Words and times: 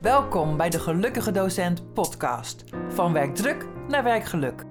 Welkom 0.00 0.56
bij 0.56 0.70
de 0.70 0.78
Gelukkige 0.78 1.30
Docent 1.30 1.92
podcast. 1.92 2.64
Van 2.88 3.12
werkdruk 3.12 3.66
naar 3.88 4.02
werkgeluk. 4.02 4.64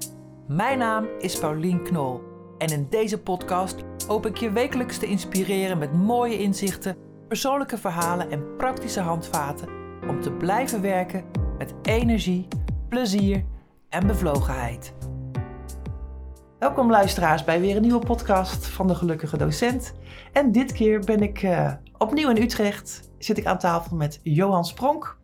Mijn 0.47 0.77
naam 0.77 1.07
is 1.19 1.39
Paulien 1.39 1.83
Knol. 1.83 2.21
En 2.57 2.67
in 2.67 2.87
deze 2.89 3.21
podcast 3.21 3.75
hoop 4.07 4.25
ik 4.25 4.37
je 4.37 4.51
wekelijks 4.51 4.97
te 4.97 5.05
inspireren 5.05 5.77
met 5.77 5.93
mooie 5.93 6.37
inzichten, 6.37 6.97
persoonlijke 7.27 7.77
verhalen 7.77 8.31
en 8.31 8.55
praktische 8.55 8.99
handvaten 8.99 9.69
om 10.07 10.21
te 10.21 10.31
blijven 10.31 10.81
werken 10.81 11.25
met 11.57 11.73
energie, 11.81 12.47
plezier 12.87 13.45
en 13.89 14.07
bevlogenheid. 14.07 14.93
Welkom 16.59 16.89
luisteraars 16.89 17.43
bij 17.43 17.59
weer 17.59 17.75
een 17.75 17.81
nieuwe 17.81 18.05
podcast 18.05 18.67
van 18.67 18.87
de 18.87 18.95
Gelukkige 18.95 19.37
Docent. 19.37 19.93
En 20.33 20.51
dit 20.51 20.71
keer 20.71 20.99
ben 20.99 21.21
ik 21.21 21.43
uh, 21.43 21.71
opnieuw 21.97 22.29
in 22.29 22.41
Utrecht. 22.41 23.11
Zit 23.17 23.37
ik 23.37 23.45
aan 23.45 23.57
tafel 23.57 23.95
met 23.95 24.19
Johan 24.23 24.65
Spronk, 24.65 25.18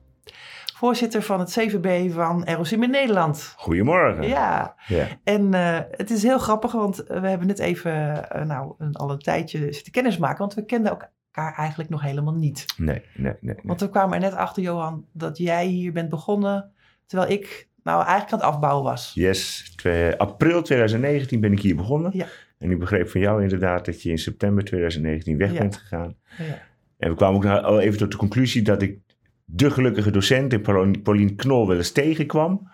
voorzitter 0.75 1.21
van 1.21 1.39
het 1.39 1.49
CVB 1.49 2.11
van 2.11 2.49
ROCM 2.49 2.83
in 2.83 2.89
Nederland. 2.89 3.53
Goedemorgen. 3.57 4.27
Ja, 4.27 4.75
ja. 4.87 5.07
en 5.23 5.53
uh, 5.53 5.79
het 5.91 6.09
is 6.11 6.23
heel 6.23 6.39
grappig, 6.39 6.71
want 6.71 7.03
we 7.07 7.27
hebben 7.27 7.47
net 7.47 7.59
even 7.59 8.27
uh, 8.35 8.43
nou, 8.43 8.73
een, 8.77 8.95
al 8.95 9.11
een 9.11 9.19
tijdje 9.19 9.73
zitten 9.73 9.91
kennismaken, 9.91 10.37
want 10.37 10.53
we 10.53 10.65
kenden 10.65 10.91
elkaar 10.91 11.53
eigenlijk 11.55 11.89
nog 11.89 12.01
helemaal 12.01 12.33
niet. 12.33 12.65
Nee, 12.77 13.01
nee, 13.13 13.33
nee. 13.41 13.53
nee. 13.55 13.55
Want 13.63 13.79
we 13.79 13.89
kwamen 13.89 14.13
er 14.13 14.19
net 14.29 14.35
achter, 14.35 14.63
Johan, 14.63 15.05
dat 15.13 15.37
jij 15.37 15.65
hier 15.65 15.91
bent 15.91 16.09
begonnen, 16.09 16.71
terwijl 17.05 17.31
ik 17.31 17.67
nou 17.83 18.03
eigenlijk 18.03 18.31
aan 18.31 18.39
het 18.39 18.47
afbouwen 18.47 18.83
was. 18.83 19.11
Yes, 19.13 19.73
twee, 19.75 20.15
april 20.15 20.61
2019 20.61 21.39
ben 21.39 21.51
ik 21.51 21.59
hier 21.59 21.75
begonnen. 21.75 22.11
Ja. 22.13 22.25
En 22.57 22.71
ik 22.71 22.79
begreep 22.79 23.09
van 23.09 23.21
jou 23.21 23.41
inderdaad 23.41 23.85
dat 23.85 24.01
je 24.01 24.09
in 24.09 24.17
september 24.17 24.63
2019 24.63 25.37
weg 25.37 25.51
Ja. 25.51 25.59
bent 25.59 25.77
gegaan. 25.77 26.15
Ja. 26.37 26.61
En 26.97 27.09
we 27.09 27.15
kwamen 27.15 27.35
ook 27.35 27.63
al 27.63 27.79
even 27.79 27.97
tot 27.97 28.11
de 28.11 28.17
conclusie 28.17 28.61
dat 28.61 28.81
ik 28.81 28.99
de 29.45 29.71
gelukkige 29.71 30.11
docent 30.11 30.53
in 30.53 30.61
Paulien 31.03 31.35
Knol 31.35 31.67
wel 31.67 31.77
eens 31.77 31.91
tegenkwam. 31.91 32.69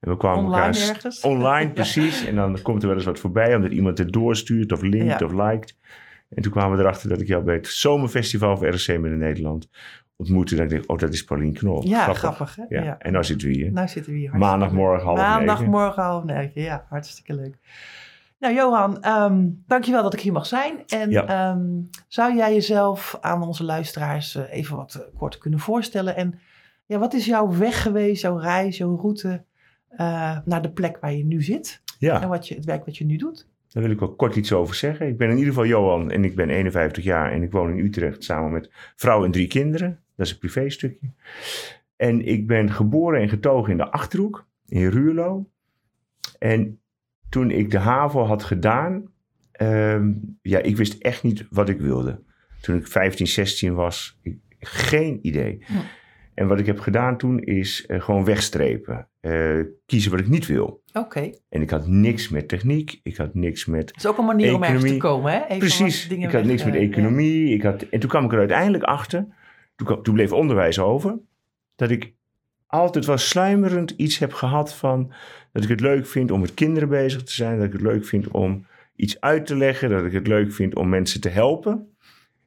En 0.00 0.10
we 0.10 0.16
kwamen 0.16 0.44
Online 0.44 0.66
elkaar 0.66 0.88
ergens? 0.88 1.20
Online, 1.20 1.66
Ja. 1.68 1.72
precies. 1.72 2.26
En 2.26 2.34
dan 2.34 2.62
komt 2.62 2.82
er 2.82 2.88
wel 2.88 2.96
eens 2.96 3.06
wat 3.06 3.18
voorbij, 3.18 3.54
omdat 3.56 3.72
iemand 3.72 3.98
het 3.98 4.12
doorstuurt 4.12 4.72
of 4.72 4.82
linkt 4.82 5.18
Ja. 5.20 5.26
of 5.26 5.32
liked. 5.32 5.76
En 6.28 6.42
toen 6.42 6.52
kwamen 6.52 6.76
we 6.76 6.82
erachter 6.82 7.08
dat 7.08 7.20
ik 7.20 7.26
jou 7.26 7.44
bij 7.44 7.54
het 7.54 7.66
Zomerfestival 7.66 8.56
van 8.56 8.68
RSC 8.68 8.88
in 8.88 9.18
Nederland 9.18 9.68
ontmoette. 10.16 10.54
Dat 10.56 10.64
ik 10.64 10.70
dacht, 10.70 10.86
oh, 10.86 10.98
dat 10.98 11.12
is 11.12 11.24
Paulien 11.24 11.52
Knol. 11.52 11.86
Ja, 11.86 12.12
grappig, 12.14 12.56
hè? 12.56 12.62
Ja. 12.68 12.82
Ja. 12.82 12.98
En 12.98 13.12
nou 13.12 13.24
zitten 13.24 13.48
we 13.48 13.54
hier. 13.54 13.72
Nou 13.72 13.88
zitten 13.88 14.12
we 14.12 14.18
hier. 14.18 14.36
Maandagmorgen 14.36 15.06
half 15.06 15.18
negen. 15.18 15.32
Maandagmorgen 15.32 16.02
half 16.02 16.24
negen, 16.24 16.62
ja, 16.62 16.86
hartstikke 16.88 17.34
leuk. 17.34 17.56
Nou, 18.38 18.54
Johan, 18.54 19.02
ehm 19.02 19.48
dankjewel 19.66 20.02
dat 20.02 20.12
ik 20.14 20.20
hier 20.20 20.32
mag 20.32 20.46
zijn. 20.46 20.82
En 20.86 21.10
Ja. 21.10 21.24
ehm, 21.26 21.66
zou 22.08 22.36
jij 22.36 22.52
jezelf 22.54 23.18
aan 23.20 23.42
onze 23.42 23.64
luisteraars 23.64 24.34
eh, 24.34 24.52
even 24.52 24.76
wat 24.76 24.94
eh, 24.94 25.18
kort 25.18 25.38
kunnen 25.38 25.58
voorstellen? 25.60 26.16
En 26.16 26.38
ja, 26.86 26.98
wat 26.98 27.14
is 27.14 27.26
jouw 27.26 27.56
weg 27.58 27.82
geweest, 27.82 28.22
jouw 28.22 28.36
reis, 28.36 28.76
jouw 28.76 28.96
route 28.96 29.44
eh, 29.88 30.38
naar 30.44 30.62
de 30.62 30.70
plek 30.72 30.98
waar 31.00 31.12
je 31.12 31.24
nu 31.24 31.42
zit? 31.42 31.82
En 31.86 31.94
Ja, 31.98 32.28
wat 32.28 32.48
je, 32.48 32.54
het 32.54 32.64
werk 32.64 32.84
wat 32.84 32.96
je 32.96 33.04
nu 33.04 33.16
doet? 33.16 33.48
daar 33.68 33.82
wil 33.84 33.92
ik 33.92 34.00
wel 34.00 34.14
kort 34.14 34.36
iets 34.36 34.52
over 34.52 34.74
zeggen. 34.74 35.06
Ik 35.08 35.16
ben 35.18 35.28
in 35.30 35.36
ieder 35.36 35.52
geval 35.52 35.66
Johan 35.66 36.10
en 36.10 36.24
ik 36.24 36.34
ben 36.36 36.50
51 36.50 37.04
jaar 37.04 37.32
en 37.32 37.42
ik 37.42 37.52
woon 37.52 37.70
in 37.70 37.84
Utrecht 37.84 38.24
samen 38.24 38.52
met 38.52 38.70
vrouw 38.96 39.24
en 39.24 39.30
drie 39.30 39.46
kinderen. 39.46 40.00
Dat 40.16 40.26
is 40.26 40.32
een 40.32 40.38
privéstukje. 40.38 41.10
En 41.96 42.26
ik 42.26 42.46
ben 42.46 42.70
geboren 42.72 43.20
en 43.20 43.28
getogen 43.28 43.70
in 43.70 43.76
de 43.76 43.90
Achterhoek, 43.90 44.46
in 44.66 44.88
Ruurlo. 44.88 45.46
En 46.38 46.80
toen 47.28 47.50
ik 47.50 47.70
de 47.70 47.78
HAVO 47.78 48.24
had 48.24 48.42
gedaan, 48.42 49.04
ehm, 49.52 50.12
ja, 50.42 50.58
ik 50.58 50.76
wist 50.76 51.02
echt 51.02 51.22
niet 51.22 51.46
wat 51.50 51.68
ik 51.68 51.80
wilde. 51.80 52.22
Toen 52.60 52.76
ik 52.76 52.86
15, 52.86 53.26
16 53.26 53.74
was, 53.74 54.18
ik, 54.22 54.38
geen 54.58 55.18
idee. 55.22 55.64
En 56.34 56.46
wat 56.46 56.58
ik 56.58 56.66
heb 56.66 56.78
gedaan 56.80 57.16
toen 57.16 57.38
is 57.38 57.86
eh, 57.86 58.00
gewoon 58.00 58.24
wegstrepen. 58.24 59.08
Eh, 59.20 59.60
kiezen 59.86 60.10
wat 60.10 60.20
ik 60.20 60.28
niet 60.28 60.46
wil. 60.46 60.82
Oké, 60.92 61.30
En 61.48 61.62
ik 61.62 61.70
had 61.70 61.86
niks 61.86 62.28
met 62.28 62.48
techniek, 62.48 63.00
ik 63.02 63.16
had 63.16 63.34
niks 63.34 63.66
met 63.66 63.86
dat 63.86 63.96
is 63.96 64.06
ook 64.06 64.18
een 64.18 64.24
manier 64.24 64.54
om 64.54 64.62
ergens 64.62 64.90
te 64.90 64.96
komen, 64.96 65.32
hè? 65.32 65.44
Even 65.44 65.58
Precies, 65.58 66.08
ik 66.08 66.22
had 66.22 66.32
weg, 66.32 66.44
niks 66.44 66.64
met 66.64 66.74
eh, 66.74 66.82
economie. 66.82 67.54
Ik 67.54 67.62
had, 67.62 67.82
en 67.82 68.00
toen 68.00 68.08
kwam 68.08 68.24
ik 68.24 68.32
er 68.32 68.38
uiteindelijk 68.38 68.84
achter, 68.84 69.26
toen 70.02 70.14
bleef 70.14 70.32
onderwijs 70.32 70.78
over, 70.78 71.18
dat 71.76 71.90
ik 71.90 72.14
altijd 72.76 73.06
wel 73.06 73.18
sluimerend 73.18 73.90
iets 73.90 74.18
heb 74.18 74.32
gehad 74.32 74.74
van 74.74 75.12
dat 75.52 75.62
ik 75.62 75.68
het 75.68 75.80
leuk 75.80 76.06
vind 76.06 76.30
om 76.30 76.40
met 76.40 76.54
kinderen 76.54 76.88
bezig 76.88 77.22
te 77.22 77.32
zijn, 77.32 77.56
dat 77.56 77.66
ik 77.66 77.72
het 77.72 77.80
leuk 77.80 78.04
vind 78.04 78.28
om 78.28 78.66
iets 78.96 79.20
uit 79.20 79.46
te 79.46 79.56
leggen, 79.56 79.90
dat 79.90 80.04
ik 80.04 80.12
het 80.12 80.26
leuk 80.26 80.52
vind 80.52 80.74
om 80.74 80.88
mensen 80.88 81.20
te 81.20 81.28
helpen. 81.28 81.96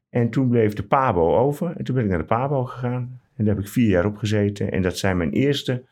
En 0.09 0.29
toen 0.29 0.50
bleef 0.50 0.73
de 0.73 0.84
PABO 0.84 1.38
over 1.38 1.75
en 1.78 1.84
toen 1.84 1.95
ben 1.95 2.03
ik 2.03 2.09
naar 2.09 2.19
de 2.19 2.25
PABO 2.25 2.66
gegaan 2.66 3.22
en 3.35 3.45
daar 3.45 3.56
heb 3.56 3.63
ik 3.63 3.72
vier 3.72 3.89
jaar 3.89 4.06
op 4.06 4.18
gezeten 4.18 4.72
en 4.72 4.81
dat 4.81 4.97
zijn 4.97 5.18
mijn 5.18 5.31
eerste 5.31 5.84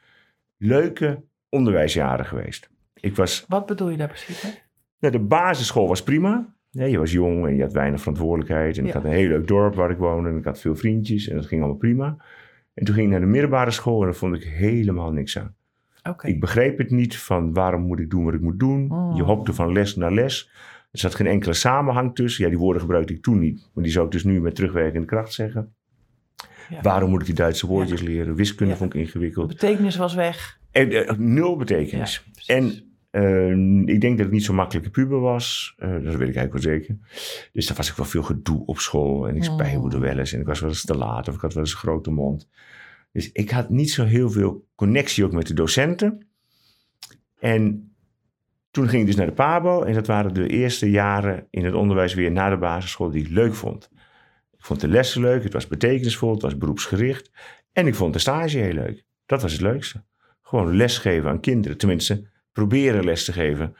leuke 0.58 1.24
onderwijsjaren 1.50 2.26
geweest. 2.26 2.70
Ik 2.94 3.16
was. 3.16 3.46
Wat 3.48 3.66
bedoel 3.66 3.90
je 3.90 3.98
daar 3.98 4.08
precies 4.08 4.44
mee? 4.44 4.54
nou, 5.00 5.14
de 5.14 5.20
basisschool 5.20 5.88
was 5.88 6.04
prima. 6.04 6.56
Nee, 6.72 6.92
je 6.92 6.98
was 6.98 7.12
jong 7.12 7.48
en 7.48 7.56
je 7.56 7.62
had 7.62 7.74
weinig 7.74 8.00
verantwoordelijkheid. 8.00 8.78
En 8.78 8.86
ik 8.86 8.94
had 8.94 9.04
een 9.04 9.12
heel 9.12 9.28
leuk 9.28 9.48
dorp 9.48 9.76
waar 9.76 9.92
ik 9.92 9.98
woonde. 9.98 10.30
En 10.30 10.38
ik 10.38 10.44
had 10.44 10.60
veel 10.60 10.76
vriendjes 10.76 11.28
en 11.28 11.36
dat 11.36 11.46
ging 11.46 11.62
allemaal 11.62 11.80
prima. 11.80 12.18
En 12.78 12.86
toen 12.86 12.94
ging 12.96 13.06
ik 13.06 13.12
naar 13.12 13.22
de 13.22 13.26
middelbare 13.32 13.72
school 13.72 14.00
en 14.00 14.06
daar 14.06 14.16
vond 14.16 14.36
ik 14.36 14.44
helemaal 14.44 15.12
niks 15.12 15.38
aan. 15.38 15.56
Ik 16.22 16.40
begreep 16.40 16.78
het 16.78 16.92
niet 16.92 17.18
van 17.18 17.54
waarom 17.54 17.82
moet 17.82 18.00
ik 18.00 18.10
doen 18.10 18.24
wat 18.26 18.34
ik 18.34 18.42
moet 18.42 18.60
doen. 18.60 18.86
Mm. 18.88 19.16
Je 19.16 19.24
hopte 19.24 19.54
van 19.54 19.72
les 19.72 19.96
naar 19.96 20.12
les. 20.14 20.50
Er 20.92 21.00
zat 21.00 21.16
geen 21.16 21.28
enkele 21.28 21.54
samenhang 21.54 22.16
tussen. 22.16 22.44
Ja, 22.44 22.50
die 22.50 22.60
woorden 22.60 22.82
gebruikte 22.82 23.14
ik 23.14 23.22
toen 23.22 23.40
niet. 23.40 23.70
Maar 23.74 23.84
die 23.84 23.94
zou 23.94 24.06
ik 24.06 24.12
dus 24.12 24.24
nu 24.24 24.42
met 24.42 24.56
terugwerkende 24.56 25.08
kracht 25.08 25.34
zeggen. 25.34 25.74
Ja. 26.70 26.82
Waarom 26.82 27.10
moet 27.10 27.20
ik 27.20 27.26
die 27.26 27.36
Duitse 27.36 27.68
woordjes 27.68 28.02
leren? 28.02 28.36
Wiskunde 28.36 28.72
Ja. 28.72 28.78
vond 28.80 28.94
ik 28.94 29.00
De 29.00 29.06
ingewikkeld. 29.06 29.48
betekenis 29.48 29.96
was 29.96 30.14
weg. 30.16 30.60
En, 30.72 30.92
eh, 30.92 31.18
nul 31.18 31.56
betekenis. 31.58 32.24
En 32.46 32.87
eh, 33.18 33.52
ik 33.86 34.02
denk 34.02 34.18
dat 34.18 34.26
ik 34.26 34.32
niet 34.32 34.44
zo'n 34.44 34.56
makkelijke 34.56 34.90
puber 34.90 35.20
was. 35.20 35.76
Eh, 35.78 35.90
dat 35.90 36.16
weet 36.16 36.30
ik 36.30 36.36
eigenlijk 36.36 36.54
wel 36.54 36.62
zeker. 36.62 36.98
Dus 37.54 37.68
daar 37.68 37.78
was 37.78 37.90
ik 37.90 37.96
wel 37.96 38.06
veel 38.06 38.24
gedoe 38.24 38.66
op 38.66 38.80
school. 38.80 39.28
En 39.28 39.36
ik 39.36 39.44
spijbelde 39.44 40.00
wel 40.00 40.18
eens. 40.18 40.34
En 40.34 40.40
ik 40.40 40.46
was 40.46 40.60
wel 40.60 40.70
eens 40.70 40.86
te 40.86 40.98
laat. 40.98 41.28
Of 41.28 41.36
ik 41.36 41.42
had 41.42 41.54
wel 41.54 41.64
eens 41.64 41.72
een 41.72 41.80
grote 41.80 42.12
mond. 42.12 42.50
Dus 43.12 43.32
ik 43.32 43.50
had 43.50 43.70
niet 43.70 43.92
zo 43.92 44.06
heel 44.06 44.30
veel 44.30 44.68
connectie 44.76 45.26
ook 45.26 45.32
met 45.32 45.48
de 45.48 45.54
docenten. 45.54 46.28
En 47.40 47.92
toen 48.72 48.88
ging 48.88 49.02
ik 49.02 49.08
dus 49.08 49.16
naar 49.16 49.26
de 49.26 49.34
PABO. 49.34 49.84
En 49.84 49.94
dat 49.94 50.08
waren 50.08 50.34
de 50.34 50.48
eerste 50.48 50.90
jaren 50.90 51.48
in 51.50 51.66
het 51.66 51.74
onderwijs 51.74 52.14
weer 52.14 52.32
na 52.32 52.50
de 52.50 52.58
basisschool 52.58 53.10
die 53.10 53.24
ik 53.24 53.30
leuk 53.30 53.54
vond. 53.54 53.90
Ik 54.58 54.66
vond 54.66 54.80
de 54.80 54.88
lessen 54.88 55.22
leuk. 55.22 55.44
Het 55.44 55.54
was 55.54 55.68
betekenisvol. 55.68 56.32
Het 56.32 56.42
was 56.42 56.58
beroepsgericht. 56.58 57.32
En 57.72 57.88
ik 57.88 57.96
vond 57.96 58.14
de 58.14 58.20
stage 58.20 58.58
heel 58.58 58.74
leuk. 58.74 59.06
Dat 59.26 59.42
was 59.42 59.52
het 59.52 59.62
leukste. 59.62 60.04
Gewoon 60.42 60.76
lesgeven 60.76 61.30
aan 61.30 61.40
kinderen. 61.40 61.78
Tenminste, 61.78 62.28
proberen 62.62 63.04
les 63.04 63.26
te 63.26 63.34
geven 63.34 63.76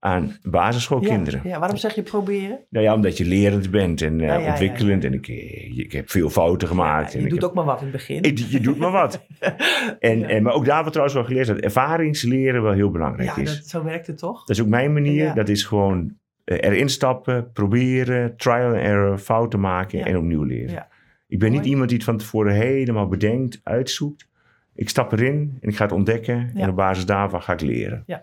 aan 0.00 0.36
basisschoolkinderen. 0.42 1.40
Ja, 1.44 1.48
ja, 1.50 1.58
waarom 1.58 1.76
zeg 1.76 1.94
je 1.94 2.02
proberen? 2.02 2.58
Nou 2.70 2.84
ja, 2.84 2.94
omdat 2.94 3.16
je 3.16 3.24
lerend 3.24 3.70
bent 3.70 4.02
en 4.02 4.20
eh, 4.20 4.26
Ja, 4.26 4.32
ja, 4.34 4.40
ja, 4.40 4.48
ontwikkelend. 4.50 5.04
En 5.04 5.12
ik, 5.12 5.28
eh, 5.28 5.78
ik 5.78 5.92
heb 5.92 6.10
veel 6.10 6.30
fouten 6.30 6.68
gemaakt. 6.68 7.12
Ja, 7.12 7.18
en 7.18 7.24
je 7.24 7.28
doet 7.30 7.40
heb- 7.40 7.48
ook 7.48 7.54
maar 7.56 7.64
wat 7.64 7.78
in 7.78 7.82
het 7.86 7.92
begin. 7.92 8.22
ik- 8.22 8.38
je 8.38 8.60
doet 8.60 8.78
maar 8.78 8.90
wat. 8.90 9.20
En, 10.00 10.18
Ja. 10.18 10.28
en, 10.28 10.42
maar 10.42 10.52
ook 10.52 10.64
daar 10.64 10.84
we 10.84 10.88
trouwens 10.90 11.16
wel 11.16 11.24
geleerd 11.26 11.46
dat 11.46 11.58
ervaringsleren 11.58 12.62
wel 12.62 12.72
heel 12.72 12.90
belangrijk 12.90 13.36
ja, 13.36 13.42
is. 13.42 13.56
dat, 13.56 13.66
zo 13.66 13.84
werkt 13.84 14.06
het 14.06 14.18
toch? 14.18 14.38
Dat 14.44 14.56
is 14.56 14.62
ook 14.62 14.68
mijn 14.68 14.92
manier. 14.92 15.24
Ja. 15.24 15.34
Dat 15.34 15.48
is 15.48 15.64
gewoon 15.64 16.12
eh, 16.44 16.56
erin 16.60 16.88
stappen, 16.88 17.50
proberen, 17.52 18.36
trial 18.36 18.66
and 18.72 18.76
error, 18.76 19.18
fouten 19.18 19.60
maken 19.60 19.98
Ja. 19.98 20.04
en 20.04 20.16
opnieuw 20.16 20.42
leren. 20.42 20.70
Ja. 20.72 20.88
Ik 21.28 21.38
ben 21.38 21.50
niet 21.50 21.64
iemand 21.66 21.88
die 21.88 21.96
het 21.98 22.06
van 22.06 22.16
tevoren 22.16 22.52
helemaal 22.52 23.08
bedenkt, 23.08 23.60
uitzoekt. 23.62 24.28
Ik 24.76 24.88
stap 24.88 25.12
erin 25.12 25.58
en 25.60 25.68
ik 25.68 25.76
ga 25.76 25.84
het 25.84 25.92
ontdekken. 25.92 26.50
Ja. 26.54 26.60
En 26.60 26.68
op 26.68 26.76
basis 26.76 27.06
daarvan 27.06 27.42
ga 27.42 27.52
ik 27.52 27.60
leren. 27.60 28.02
Ja. 28.06 28.22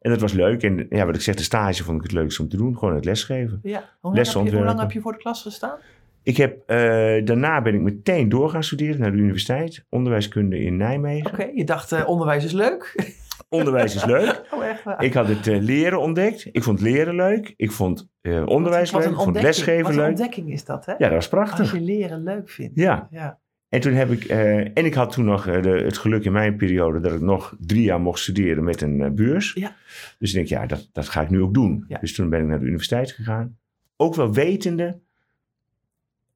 En 0.00 0.10
dat 0.10 0.20
was 0.20 0.32
leuk. 0.32 0.62
En 0.62 0.86
ja, 0.90 1.06
wat 1.06 1.14
ik 1.14 1.20
zeg, 1.20 1.34
de 1.34 1.42
stage 1.42 1.84
vond 1.84 1.96
ik 1.96 2.02
het 2.02 2.12
leukste 2.12 2.42
om 2.42 2.48
te 2.48 2.56
doen. 2.56 2.78
Gewoon 2.78 2.94
het 2.94 3.04
lesgeven. 3.04 3.60
Ja. 3.62 3.84
Hoe, 4.00 4.14
lang 4.14 4.26
heb 4.26 4.46
je, 4.46 4.56
hoe 4.56 4.64
lang 4.64 4.80
heb 4.80 4.90
je 4.90 5.00
voor 5.00 5.12
de 5.12 5.18
klas 5.18 5.42
gestaan? 5.42 5.78
Ik 6.22 6.36
heb, 6.36 6.62
eh, 6.66 6.76
daarna 7.24 7.62
ben 7.62 7.74
ik 7.74 7.80
meteen 7.80 8.28
door 8.28 8.50
gaan 8.50 8.64
studeren 8.64 9.00
naar 9.00 9.10
de 9.10 9.16
universiteit. 9.16 9.84
Onderwijskunde 9.88 10.58
in 10.58 10.76
Nijmegen. 10.76 11.32
Oké, 11.32 11.50
je 11.54 11.64
dacht 11.64 11.92
eh, 11.92 12.08
onderwijs 12.08 12.44
is 12.44 12.52
leuk. 12.52 12.94
Onderwijs 13.48 13.94
is 13.94 14.04
leuk. 14.04 14.42
oh, 14.54 14.64
echt 14.64 14.84
waar. 14.84 15.02
Ik 15.02 15.14
had 15.14 15.28
het 15.28 15.46
eh, 15.46 15.60
leren 15.60 16.00
ontdekt. 16.00 16.48
Ik 16.52 16.62
vond 16.62 16.80
leren 16.80 17.14
leuk. 17.14 17.54
Ik 17.56 17.72
vond 17.72 18.08
onderwijs 18.44 18.90
Wat 18.90 19.02
leuk. 19.02 19.10
Ik 19.10 19.16
vond 19.16 19.42
lesgeven 19.42 19.82
Wat 19.82 19.90
een 19.90 19.98
leuk. 19.98 20.08
ontdekking 20.08 20.52
is 20.52 20.64
dat, 20.64 20.86
hè? 20.86 20.92
Ja, 20.92 20.98
dat 20.98 21.08
was 21.08 21.16
Als 21.16 21.28
prachtig. 21.28 21.72
je 21.72 21.80
leren 21.80 22.22
leuk 22.22 22.50
vindt. 22.50 22.80
Ja. 22.80 23.08
ja. 23.10 23.38
En 23.74 23.80
toen 23.80 23.92
heb 23.92 24.10
ik, 24.10 24.24
eh, 24.24 24.58
en 24.58 24.84
ik 24.84 24.94
had 24.94 25.12
toen 25.12 25.24
nog 25.24 25.46
eh, 25.46 25.62
de, 25.62 25.68
het 25.68 25.98
geluk 25.98 26.24
in 26.24 26.32
mijn 26.32 26.56
periode 26.56 27.00
dat 27.00 27.12
ik 27.12 27.20
nog 27.20 27.56
drie 27.60 27.82
jaar 27.82 28.00
mocht 28.00 28.20
studeren 28.20 28.64
met 28.64 28.80
een 28.80 29.02
eh, 29.02 29.10
beurs. 29.10 29.52
Ja. 29.52 29.76
Dus 30.18 30.28
ik 30.28 30.34
denk, 30.34 30.48
ja, 30.48 30.66
dat, 30.66 30.88
dat 30.92 31.08
ga 31.08 31.22
ik 31.22 31.30
nu 31.30 31.40
ook 31.40 31.54
doen. 31.54 31.84
Ja. 31.88 31.98
Dus 31.98 32.14
toen 32.14 32.28
ben 32.28 32.40
ik 32.40 32.46
naar 32.46 32.58
de 32.58 32.64
universiteit 32.64 33.12
gegaan. 33.12 33.58
Ook 33.96 34.14
wel 34.14 34.32
wetende, 34.32 35.00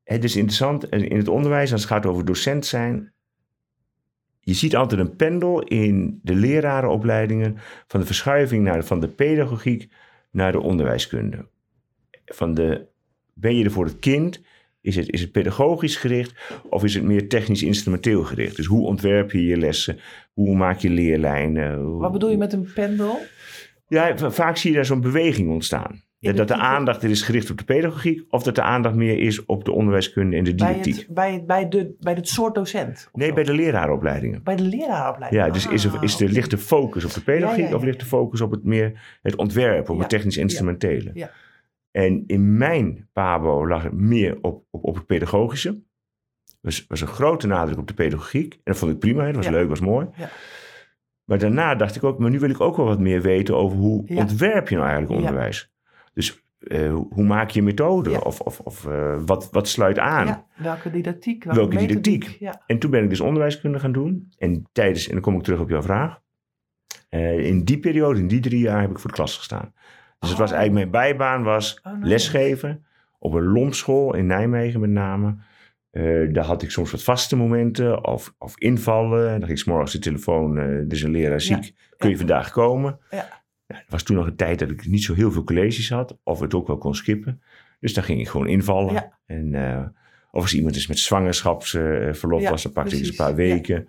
het 0.05 0.25
is 0.25 0.37
interessant 0.37 0.91
in 0.91 1.17
het 1.17 1.29
onderwijs, 1.29 1.73
als 1.73 1.81
het 1.81 1.91
gaat 1.91 2.07
over 2.07 2.25
docent 2.25 2.67
zijn. 2.67 3.13
Je 4.41 4.55
ziet 4.55 4.77
altijd 4.77 5.01
een 5.01 5.17
pendel 5.17 5.63
in 5.63 6.21
de 6.23 6.35
lerarenopleidingen 6.35 7.57
van 7.87 8.01
de 8.01 8.07
verschuiving 8.07 8.65
naar, 8.65 8.85
van 8.85 9.01
de 9.01 9.09
pedagogiek 9.09 9.93
naar 10.31 10.53
de 10.53 10.61
onderwijskunde. 10.61 11.49
Van 12.25 12.55
de, 12.55 12.87
ben 13.35 13.57
je 13.57 13.65
er 13.65 13.71
voor 13.71 13.85
het 13.85 13.99
kind 13.99 14.41
Is 14.81 14.97
het, 14.97 15.11
is 15.11 15.21
het 15.21 15.33
pedagogisch 15.33 15.97
gericht 15.97 16.35
of 16.71 16.85
is 16.85 16.95
het 16.95 17.05
meer 17.05 17.29
technisch 17.29 17.63
instrumenteel 17.63 18.23
gericht? 18.25 18.57
Dus 18.57 18.67
hoe 18.67 18.87
ontwerp 18.87 19.31
je 19.33 19.45
je 19.45 19.57
lessen? 19.57 19.99
Hoe 20.33 20.57
maak 20.57 20.79
je 20.79 20.91
leerlijnen? 20.91 21.79
Hoe- 21.79 22.01
Wat 22.01 22.13
bedoel 22.13 22.31
je 22.31 22.37
met 22.37 22.53
een 22.53 22.69
pendel? 22.75 23.19
Ja, 23.89 24.17
va- 24.17 24.31
vaak 24.31 24.57
zie 24.57 24.71
je 24.71 24.77
daar 24.77 24.85
zo'n 24.85 25.01
beweging 25.01 25.51
ontstaan. 25.51 26.03
Dat 26.21 26.49
de 26.49 26.55
aandacht 26.55 27.03
er 27.03 27.11
is 27.11 27.23
gericht 27.23 27.51
op 27.51 27.59
de 27.59 27.65
pedagogiek 27.65 28.23
of 28.29 28.43
dat 28.43 28.55
de 28.55 28.63
aandacht 28.63 28.95
meer 28.95 29.19
is 29.19 29.45
op 29.45 29.65
de 29.65 29.73
onderwijskunde 29.73 30.37
en 30.37 30.45
de 30.45 30.55
Bij 30.55 30.67
didactiek. 30.69 30.97
het, 30.97 31.15
bij, 31.15 31.33
het, 31.33 31.47
bij, 31.47 31.69
de, 31.69 31.95
bij 32.01 32.15
het 32.15 32.29
soort 32.29 32.55
docent? 32.55 33.09
Nee, 33.13 33.29
zo? 33.29 33.35
bij 33.35 33.45
de 33.45 33.55
leraaropleidingen. 33.55 34.43
bij 34.43 34.57
de 34.57 34.63
leraaropleiding. 34.63 35.43
Ja, 35.45 35.51
dus 35.53 35.67
is 35.67 35.85
er, 35.85 36.03
is 36.03 36.21
er, 36.21 36.27
Ah, 36.27 36.33
ligt 36.33 36.51
de 36.51 36.59
focus 36.59 37.05
op 37.05 37.13
de 37.13 37.23
pedagogiek 37.23 37.59
Ja, 37.59 37.65
ja, 37.65 37.71
ja. 37.71 37.77
of 37.77 37.83
ligt 37.85 38.01
de 38.01 38.07
focus 38.07 38.41
op 38.41 38.51
het 38.51 38.65
meer 38.65 39.19
het 39.23 39.37
ontwerp, 39.37 39.89
op 39.91 39.99
het 39.99 40.09
technisch 40.09 40.37
instrumentele? 40.37 41.11
ja. 41.15 41.31
En 41.91 42.25
in 42.27 42.57
mijn 42.57 43.09
pabo 43.13 43.67
lag 43.69 43.83
het 43.83 43.93
meer 43.93 44.39
op, 44.41 44.65
op, 44.89 44.95
het 44.95 45.07
pedagogische. 45.07 45.69
Er 45.69 45.77
was, 46.61 46.85
was 46.89 47.01
een 47.01 47.07
grote 47.07 47.47
nadruk 47.47 47.79
op 47.79 47.87
de 47.89 47.95
pedagogiek. 47.95 48.53
En 48.55 48.61
dat 48.65 48.77
vond 48.79 48.93
ik 48.93 48.99
prima, 48.99 49.25
dat 49.27 49.35
was 49.35 49.45
Ja. 49.45 49.51
leuk, 49.51 49.69
was 49.69 49.81
mooi. 49.81 50.07
Ja. 50.17 50.29
Maar 51.25 51.39
daarna 51.39 51.75
dacht 51.75 51.97
ik 51.97 52.05
ook, 52.05 52.19
maar 52.19 52.31
nu 52.31 52.39
wil 52.39 52.51
ik 52.51 52.61
ook 52.61 52.77
wel 52.77 52.87
wat 52.87 53.01
meer 53.01 53.23
weten 53.23 53.57
over 53.57 53.79
hoe 53.79 54.03
Ja. 54.07 54.17
ontwerp 54.17 54.69
je 54.69 54.75
nou 54.77 54.89
eigenlijk 54.89 55.21
onderwijs? 55.21 55.73
Dus 56.13 56.43
eh, 56.59 56.95
hoe- 56.95 57.25
maak 57.25 57.51
je 57.51 57.63
methode? 57.63 58.25
Of, 58.25 58.41
of, 58.41 58.61
of 58.61 58.87
eh, 58.87 59.17
wat, 59.27 59.49
wat 59.53 59.69
sluit 59.69 59.99
aan? 59.99 60.45
Welke 60.57 60.91
didactiek? 60.91 61.45
Welke, 61.45 61.59
Welke 61.61 61.77
didactiek? 61.87 62.25
Ja. 62.39 62.63
En 62.67 62.79
toen 62.79 62.91
ben 62.91 63.03
ik 63.03 63.09
dus 63.09 63.21
onderwijskunde 63.21 63.79
gaan 63.79 63.93
doen. 63.93 64.33
En 64.39 64.69
tijdens, 64.73 65.07
en 65.07 65.13
dan 65.13 65.23
kom 65.23 65.37
ik 65.37 65.43
terug 65.43 65.61
op 65.61 65.69
jouw 65.69 65.83
vraag. 65.83 66.21
Eh, 67.09 67.39
in 67.47 67.65
die 67.65 67.79
periode, 67.79 68.21
in 68.21 68.29
die 68.29 68.41
drie 68.41 68.61
jaar, 68.61 68.81
heb 68.81 68.91
ik 68.91 68.99
voor 68.99 69.11
de 69.11 69.17
klas 69.17 69.37
gestaan. 69.37 69.73
Dus 70.19 70.29
het 70.29 70.39
was 70.39 70.51
Oh. 70.51 70.57
eigenlijk 70.57 70.91
mijn 70.91 71.05
bijbaan 71.05 71.43
was 71.43 71.81
Oh, 71.83 71.93
lesgeven. 72.01 72.87
Op 73.19 73.33
een 73.33 73.45
lompschool 73.47 74.15
in 74.15 74.27
Nijmegen 74.27 74.81
met 74.81 74.91
name. 74.91 75.37
Eh, 75.91 76.33
daar 76.33 76.45
had 76.45 76.63
ik 76.63 76.71
soms 76.71 76.91
wat 76.91 77.03
vaste 77.03 77.37
momenten 77.37 78.07
of, 78.07 78.35
of 78.39 78.59
invallen. 78.59 79.29
En 79.31 79.39
dan 79.39 79.47
ging 79.47 79.59
's 79.59 79.65
morgens 79.65 79.93
de 79.93 79.99
telefoon, 79.99 80.59
eh, 80.59 80.65
er 80.65 80.93
is 80.93 81.03
een 81.03 81.11
leraar 81.11 81.41
ziek. 81.41 81.75
Kun 81.97 82.11
je 82.11 82.17
vandaag 82.17 82.51
komen? 82.51 82.99
Ja. 83.11 83.37
Ja, 83.67 83.77
er 83.77 83.85
was 83.89 84.03
toen 84.03 84.17
nog 84.17 84.27
een 84.27 84.37
tijd 84.37 84.59
dat 84.59 84.71
ik 84.71 84.87
niet 84.87 85.03
zo 85.03 85.15
heel 85.15 85.33
veel 85.33 85.45
colleges 85.45 85.91
had. 85.91 86.19
Of 86.25 86.41
het 86.41 86.55
ook 86.55 86.67
wel 86.67 86.79
kon 86.79 86.95
skippen. 86.95 87.43
Dus 87.81 87.95
dan 87.95 88.05
ging 88.05 88.21
ik 88.21 88.29
gewoon 88.29 88.47
invallen. 88.49 89.13
En, 89.27 89.55
eh, 89.55 89.87
of 90.31 90.43
als 90.43 90.55
iemand 90.55 90.77
is 90.77 90.87
met 90.87 90.99
zwangerschapsverlof 90.99 92.49
was, 92.49 92.63
dan 92.63 92.73
pakte 92.73 92.95
ik 92.95 93.01
eens 93.01 93.09
een 93.09 93.17
paar 93.17 93.35
weken. 93.35 93.89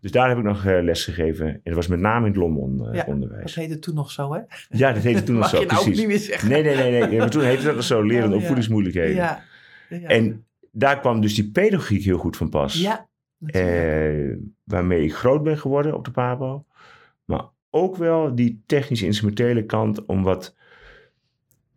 Dus 0.00 0.10
daar 0.10 0.28
heb 0.28 0.38
ik 0.38 0.44
nog 0.44 0.64
eh, 0.66 0.82
les 0.82 1.04
gegeven. 1.04 1.46
En 1.46 1.60
dat 1.64 1.74
was 1.74 1.86
met 1.86 1.98
name 1.98 2.26
in 2.26 2.32
het 2.32 2.40
Lommon 2.40 2.86
eh, 2.88 2.94
Ja, 2.94 3.04
onderwijs. 3.06 3.54
Dat 3.54 3.64
heette 3.64 3.78
toen 3.78 3.94
nog 3.94 4.10
zo, 4.10 4.32
hè? 4.32 4.40
Ja, 4.68 4.92
dat 4.92 5.02
heette 5.02 5.22
toen 5.22 5.34
nog 5.38 5.42
Mag 5.42 5.50
zo, 5.50 5.60
je 5.60 5.66
nou 5.66 5.78
ook 5.78 5.84
precies. 5.84 6.00
niet 6.00 6.08
meer 6.10 6.18
zeggen. 6.18 6.48
Nee, 6.48 6.62
nee, 6.62 6.76
nee. 6.76 7.06
nee. 7.06 7.18
Maar 7.18 7.30
toen 7.30 7.42
heette 7.42 7.64
dat 7.64 7.74
nog 7.74 7.84
zo, 7.84 8.02
leren 8.02 8.24
Oh, 8.24 8.30
ja. 8.30 8.36
opvoedingsmoeilijkheden. 8.36 9.14
Ja. 9.14 9.42
ja. 9.88 10.08
En 10.08 10.44
daar 10.72 11.00
kwam 11.00 11.20
dus 11.20 11.34
die 11.34 11.50
pedagogiek 11.50 12.04
heel 12.04 12.18
goed 12.18 12.36
van 12.36 12.48
pas. 12.48 12.74
ja. 12.80 13.08
Eh, 13.46 14.36
waarmee 14.64 15.02
ik 15.04 15.14
groot 15.14 15.42
ben 15.42 15.58
geworden 15.58 15.94
op 15.94 16.04
de 16.04 16.10
PABO. 16.10 16.64
Maar 17.24 17.44
ook 17.70 17.96
wel 17.96 18.34
die 18.34 18.62
technisch-instrumentele 18.66 19.64
kant 19.64 20.04
om 20.06 20.22
wat... 20.22 20.56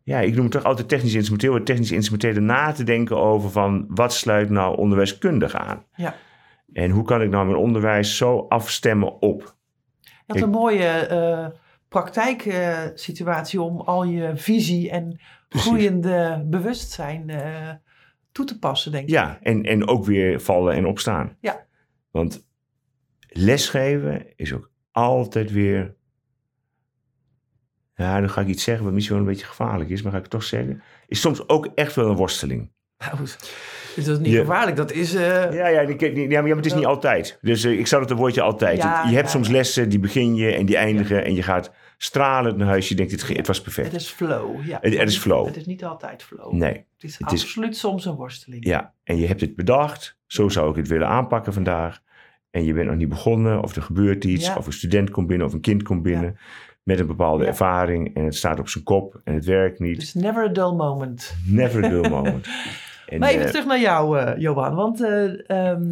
Ja, 0.04 0.20
ik 0.20 0.34
noem 0.34 0.44
het 0.44 0.52
toch 0.52 0.64
altijd 0.64 0.88
technisch 0.88 1.14
instrumenteel. 1.14 1.54
Het 1.54 1.66
technisch 1.66 1.92
instrumentele 1.92 2.40
na 2.40 2.72
te 2.72 2.84
denken 2.84 3.18
over 3.18 3.50
van... 3.50 3.86
wat 3.88 4.14
sluit 4.14 4.50
nou 4.50 4.78
onderwijskundig 4.78 5.56
aan? 5.56 5.86
Ja. 5.96 6.16
En 6.74 6.90
hoe 6.90 7.04
kan 7.04 7.22
ik 7.22 7.30
nou 7.30 7.46
mijn 7.46 7.58
onderwijs 7.58 8.18
zo 8.18 8.46
afstemmen 8.50 9.22
op? 9.22 9.56
Had 10.28 10.38
ik- 10.38 10.44
een 10.44 10.50
mooie 10.50 10.86
eh 10.88 11.48
praktijksituatie 11.88 13.62
om 13.62 13.80
al 13.82 14.04
je 14.04 14.38
visie 14.38 14.90
en 14.90 15.20
Precies. 15.50 15.68
groeiende 15.68 16.44
bewustzijn 16.46 17.30
eh, 17.30 17.70
toe 18.32 18.46
te 18.46 18.60
passen, 18.60 18.92
denk 18.92 19.04
ik. 19.04 19.10
Ja, 19.10 19.40
en, 19.42 19.64
en 19.64 19.88
ook 19.88 20.06
weer 20.06 20.40
vallen 20.42 20.74
en 20.76 20.86
opstaan. 20.86 21.38
Ja. 21.40 21.66
Want 22.12 22.48
lesgeven 23.28 24.34
is 24.36 24.54
ook 24.54 24.72
altijd 24.92 25.52
weer... 25.52 25.96
Ja, 27.96 28.20
dan 28.20 28.30
ga 28.30 28.42
ik 28.42 28.48
iets 28.48 28.64
zeggen 28.64 28.84
wat 28.86 28.94
misschien 28.94 29.16
wel 29.16 29.26
een 29.26 29.32
beetje 29.32 29.46
gevaarlijk 29.48 29.90
is, 29.90 30.02
maar 30.02 30.12
ga 30.12 30.18
ik 30.18 30.24
het 30.24 30.32
toch 30.32 30.44
zeggen. 30.44 30.84
Is 31.08 31.22
soms 31.22 31.50
ook 31.50 31.66
echt 31.66 31.96
wel 31.96 32.10
een 32.10 32.16
worsteling. 32.16 32.72
Dus 33.96 34.06
dat 34.06 34.20
is 34.20 34.28
niet 34.28 34.36
gevaarlijk. 34.38 34.78
Dat 34.78 34.92
is... 34.92 35.14
eh, 35.14 35.22
Ja, 35.54 35.68
ja, 35.68 35.82
ja, 36.30 36.42
maar 36.42 36.56
het 36.56 36.66
is 36.66 36.74
niet 36.74 36.86
altijd. 36.86 37.38
Dus 37.42 37.64
eh, 37.64 37.80
ik 37.80 37.88
zou 37.88 38.02
het 38.02 38.12
een 38.12 38.18
woordje 38.18 38.42
altijd. 38.42 38.78
Ja, 38.78 39.08
je 39.10 39.16
hebt 39.16 39.30
soms 39.30 39.48
lessen, 39.48 39.90
die 39.90 40.00
begin 40.00 40.36
je 40.36 40.54
en 40.54 40.66
die 40.66 40.78
eindigen. 40.78 41.26
En 41.26 41.34
je 41.36 41.44
gaat 41.44 41.72
stralend 41.98 42.58
naar 42.58 42.68
huis. 42.68 42.90
Je 42.90 42.96
denkt, 42.96 43.12
het, 43.12 43.28
het 43.28 43.48
was 43.48 43.62
perfect. 43.62 43.92
Het 43.92 44.02
is 44.02 44.10
flow. 44.10 44.66
Ja. 44.66 44.78
Het- 44.82 44.98
het 44.98 45.10
is 45.10 45.18
flow. 45.18 45.46
Het 45.46 45.56
is 45.58 45.66
niet 45.66 45.84
altijd 45.86 46.24
flow. 46.24 46.52
Nee, 46.54 46.74
Het 46.74 46.84
is 47.04 47.18
het 47.18 47.32
is- 47.32 47.42
absoluut 47.44 47.78
soms 47.78 48.06
een 48.06 48.16
worsteling. 48.16 48.66
ja. 48.66 48.94
En 49.04 49.18
je 49.18 49.28
hebt 49.28 49.42
het 49.42 49.56
bedacht. 49.56 50.18
Zo 50.26 50.50
zou 50.50 50.70
ik 50.70 50.76
het 50.76 50.88
willen 50.88 51.08
aanpakken 51.08 51.54
vandaag. 51.54 52.02
En 52.52 52.64
je 52.66 52.74
bent 52.74 52.88
nog 52.88 52.96
niet 52.96 53.10
begonnen. 53.10 53.64
Of 53.64 53.76
er 53.76 53.82
gebeurt 53.82 54.24
iets. 54.24 54.56
Of 54.56 54.66
een 54.66 54.74
student 54.74 55.10
komt 55.10 55.28
binnen. 55.28 55.48
Of 55.48 55.54
een 55.54 55.62
kind 55.62 55.84
komt 55.84 56.04
binnen. 56.04 56.38
Met 56.84 57.00
een 57.00 57.08
bepaalde 57.08 57.44
Ja. 57.44 57.50
ervaring. 57.50 58.16
En 58.16 58.24
het 58.26 58.36
staat 58.36 58.60
op 58.60 58.70
zijn 58.70 58.84
kop. 58.84 59.22
En 59.24 59.34
het 59.34 59.46
werkt 59.46 59.80
niet. 59.80 60.02
Is 60.02 60.14
never 60.14 60.44
a 60.44 60.48
dull 60.48 60.72
moment. 60.76 61.36
Never 61.46 61.86
a 61.86 61.90
dull 61.90 62.10
moment. 62.10 62.48
En, 63.14 63.20
maar 63.20 63.30
even 63.30 63.44
eh, 63.44 63.50
terug 63.50 63.66
naar 63.66 63.80
jou, 63.80 64.20
eh, 64.20 64.38
Johan. 64.38 64.76
Want 64.76 65.02
eh, 65.04 65.50
ehm, 65.50 65.84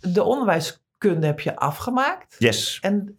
de 0.00 0.22
onderwijskunde 0.22 1.26
heb 1.26 1.40
je 1.40 1.56
afgemaakt. 1.56 2.36
yes. 2.38 2.78
En 2.80 3.18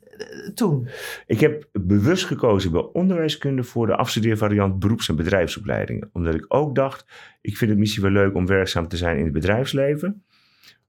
toen? 0.54 0.88
Ik 1.26 1.40
heb 1.40 1.68
bewust 1.72 2.26
gekozen 2.26 2.72
bij 2.72 2.90
onderwijskunde 2.94 3.64
voor 3.64 3.88
de 3.88 3.96
afstudeervariant 3.96 4.80
beroeps- 4.80 5.10
en 5.10 5.16
bedrijfsopleidingen. 5.16 6.10
Omdat 6.14 6.34
ik 6.34 6.46
ook 6.48 6.76
dacht, 6.76 7.06
ik 7.42 7.58
vind 7.58 7.72
het 7.72 7.80
misschien 7.80 8.04
wel 8.04 8.12
leuk 8.12 8.36
om 8.36 8.46
werkzaam 8.46 8.88
te 8.88 8.98
zijn 8.98 9.18
in 9.18 9.24
het 9.24 9.34
bedrijfsleven. 9.34 10.24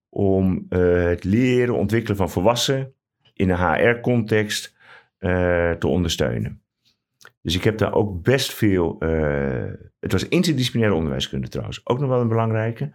Om 0.08 0.66
het 0.68 1.24
leren, 1.24 1.74
ontwikkelen 1.74 2.16
van 2.16 2.30
volwassenen 2.30 2.94
in 3.34 3.50
een 3.50 3.58
HR-context 3.58 4.74
te 5.78 5.86
ondersteunen. 5.86 6.62
Dus 7.42 7.56
ik 7.56 7.64
heb 7.64 7.78
daar 7.78 7.94
ook 7.94 8.22
best 8.22 8.52
veel. 8.52 8.96
eh, 8.98 9.72
het 10.00 10.12
was 10.12 10.28
interdisciplinaire 10.28 10.96
onderwijskunde 10.96 11.48
trouwens, 11.48 11.80
ook 11.84 11.98
nog 11.98 12.08
wel 12.08 12.20
een 12.20 12.28
belangrijke. 12.28 12.92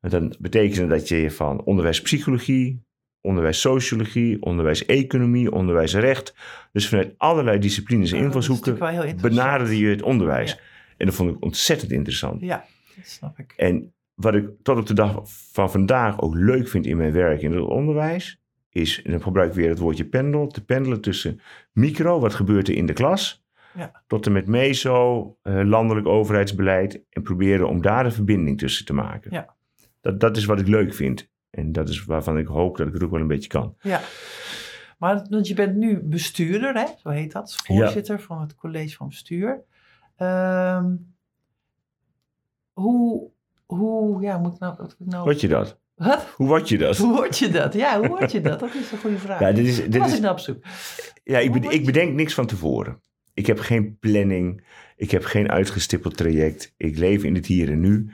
Want 0.00 0.12
dan 0.12 0.34
betekent 0.38 0.90
dat 0.90 1.08
je 1.08 1.30
van 1.30 1.64
onderwijspsychologie, 1.64 2.84
onderwijssociologie, 3.20 4.42
onderwijseconomie, 4.42 5.52
onderwijsrecht. 5.52 6.34
Dus 6.72 6.88
vanuit 6.88 7.14
allerlei 7.16 7.58
disciplines 7.58 8.12
en 8.12 8.18
is 8.18 8.24
invalshoeken 8.24 8.78
benaderde 9.20 9.78
je 9.78 9.88
het 9.88 10.02
onderwijs. 10.02 10.50
Ja. 10.50 10.58
En 10.96 11.06
dat 11.06 11.14
vond 11.14 11.30
ik 11.30 11.44
ontzettend 11.44 11.92
interessant. 11.92 12.40
Ja, 12.40 12.64
dat 12.96 13.06
snap 13.06 13.38
ik. 13.38 13.52
En 13.56 13.94
wat 14.14 14.34
ik 14.34 14.48
tot 14.62 14.78
op 14.78 14.86
de 14.86 14.94
dag 14.94 15.20
van 15.52 15.70
vandaag 15.70 16.20
ook 16.20 16.34
leuk 16.34 16.68
vind 16.68 16.86
in 16.86 16.96
mijn 16.96 17.12
werk 17.12 17.42
in 17.42 17.52
het 17.52 17.64
onderwijs, 17.64 18.42
is, 18.70 19.02
en 19.02 19.10
dan 19.10 19.22
gebruik 19.22 19.48
ik 19.48 19.56
weer 19.56 19.68
het 19.68 19.78
woordje 19.78 20.04
pendel, 20.04 20.46
te 20.46 20.64
pendelen 20.64 21.00
tussen 21.00 21.40
micro, 21.72 22.20
wat 22.20 22.34
gebeurt 22.34 22.68
er 22.68 22.74
in 22.74 22.86
de 22.86 22.92
klas, 22.92 23.44
Ja. 23.74 24.02
tot 24.06 24.26
en 24.26 24.32
met 24.32 24.46
meso, 24.46 25.36
eh, 25.42 25.60
landelijk 25.64 26.06
overheidsbeleid, 26.06 27.02
en 27.10 27.22
proberen 27.22 27.68
om 27.68 27.82
daar 27.82 28.04
een 28.04 28.12
verbinding 28.12 28.58
tussen 28.58 28.84
te 28.84 28.92
maken. 28.92 29.30
Ja. 29.32 29.54
Dat, 30.00 30.20
dat 30.20 30.36
is 30.36 30.44
wat 30.44 30.60
ik 30.60 30.66
leuk 30.66 30.94
vind. 30.94 31.28
En 31.50 31.72
dat 31.72 31.88
is 31.88 32.04
waarvan 32.04 32.38
ik 32.38 32.46
hoop 32.46 32.76
dat 32.76 32.86
ik 32.86 32.92
het 32.92 33.02
ook 33.02 33.10
wel 33.10 33.20
een 33.20 33.26
beetje 33.26 33.48
kan. 33.48 33.76
Ja. 33.80 34.00
Maar 34.98 35.26
want 35.30 35.48
je 35.48 35.54
bent 35.54 35.76
nu 35.76 36.00
bestuurder, 36.02 36.74
hè? 36.74 36.86
zo 37.02 37.08
heet 37.08 37.32
dat. 37.32 37.56
Voorzitter 37.64 38.20
van 38.20 38.40
het 38.40 38.54
college 38.54 38.96
van 38.96 39.08
bestuur. 39.08 39.62
Ehm, 40.16 40.94
hoe, 42.72 43.30
hoe, 43.66 44.22
ja, 44.22 44.38
moet 44.38 44.52
ik 44.52 44.58
nou... 44.58 44.74
Wat, 44.78 44.96
ik 44.98 45.06
nou 45.06 45.24
Word 45.24 45.40
je 45.40 45.48
dat? 45.48 45.78
Wat? 45.94 46.26
Hoe 46.36 46.46
word 46.46 46.68
je 46.68 46.78
dat? 46.78 46.96
Hoe 46.96 47.14
word 47.16 47.38
je 47.38 47.48
dat? 47.48 47.74
Ja, 47.74 47.98
hoe 47.98 48.08
word 48.08 48.32
je 48.32 48.40
dat? 48.40 48.60
Dat 48.60 48.74
is 48.74 48.92
een 48.92 48.98
goede 48.98 49.18
vraag. 49.18 49.40
Ja, 49.40 49.52
dit 49.52 49.66
is, 49.66 49.76
dit 49.76 49.96
was 49.96 50.10
is, 50.10 50.16
ik 50.16 50.22
naar 50.22 50.30
op 50.30 50.38
zoek. 50.38 50.64
Ja, 51.24 51.38
ik, 51.38 51.54
ik 51.54 51.84
bedenk 51.84 52.14
niks 52.14 52.34
van 52.34 52.46
tevoren. 52.46 53.00
Ik 53.34 53.46
heb 53.46 53.58
geen 53.58 53.98
planning. 53.98 54.64
Ik 54.96 55.10
heb 55.10 55.24
geen 55.24 55.50
uitgestippeld 55.50 56.16
traject. 56.16 56.74
Ik 56.76 56.98
leef 56.98 57.24
in 57.24 57.34
het 57.34 57.46
hier 57.46 57.70
en 57.70 57.80
nu. 57.80 58.10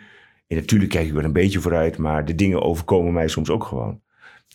En 0.46 0.56
natuurlijk 0.56 0.90
kijk 0.90 1.06
ik 1.06 1.12
wel 1.12 1.24
een 1.24 1.32
beetje 1.32 1.60
vooruit, 1.60 1.98
maar 1.98 2.24
de 2.24 2.34
dingen 2.34 2.62
overkomen 2.62 3.12
mij 3.12 3.28
soms 3.28 3.50
ook 3.50 3.64
gewoon. 3.64 4.00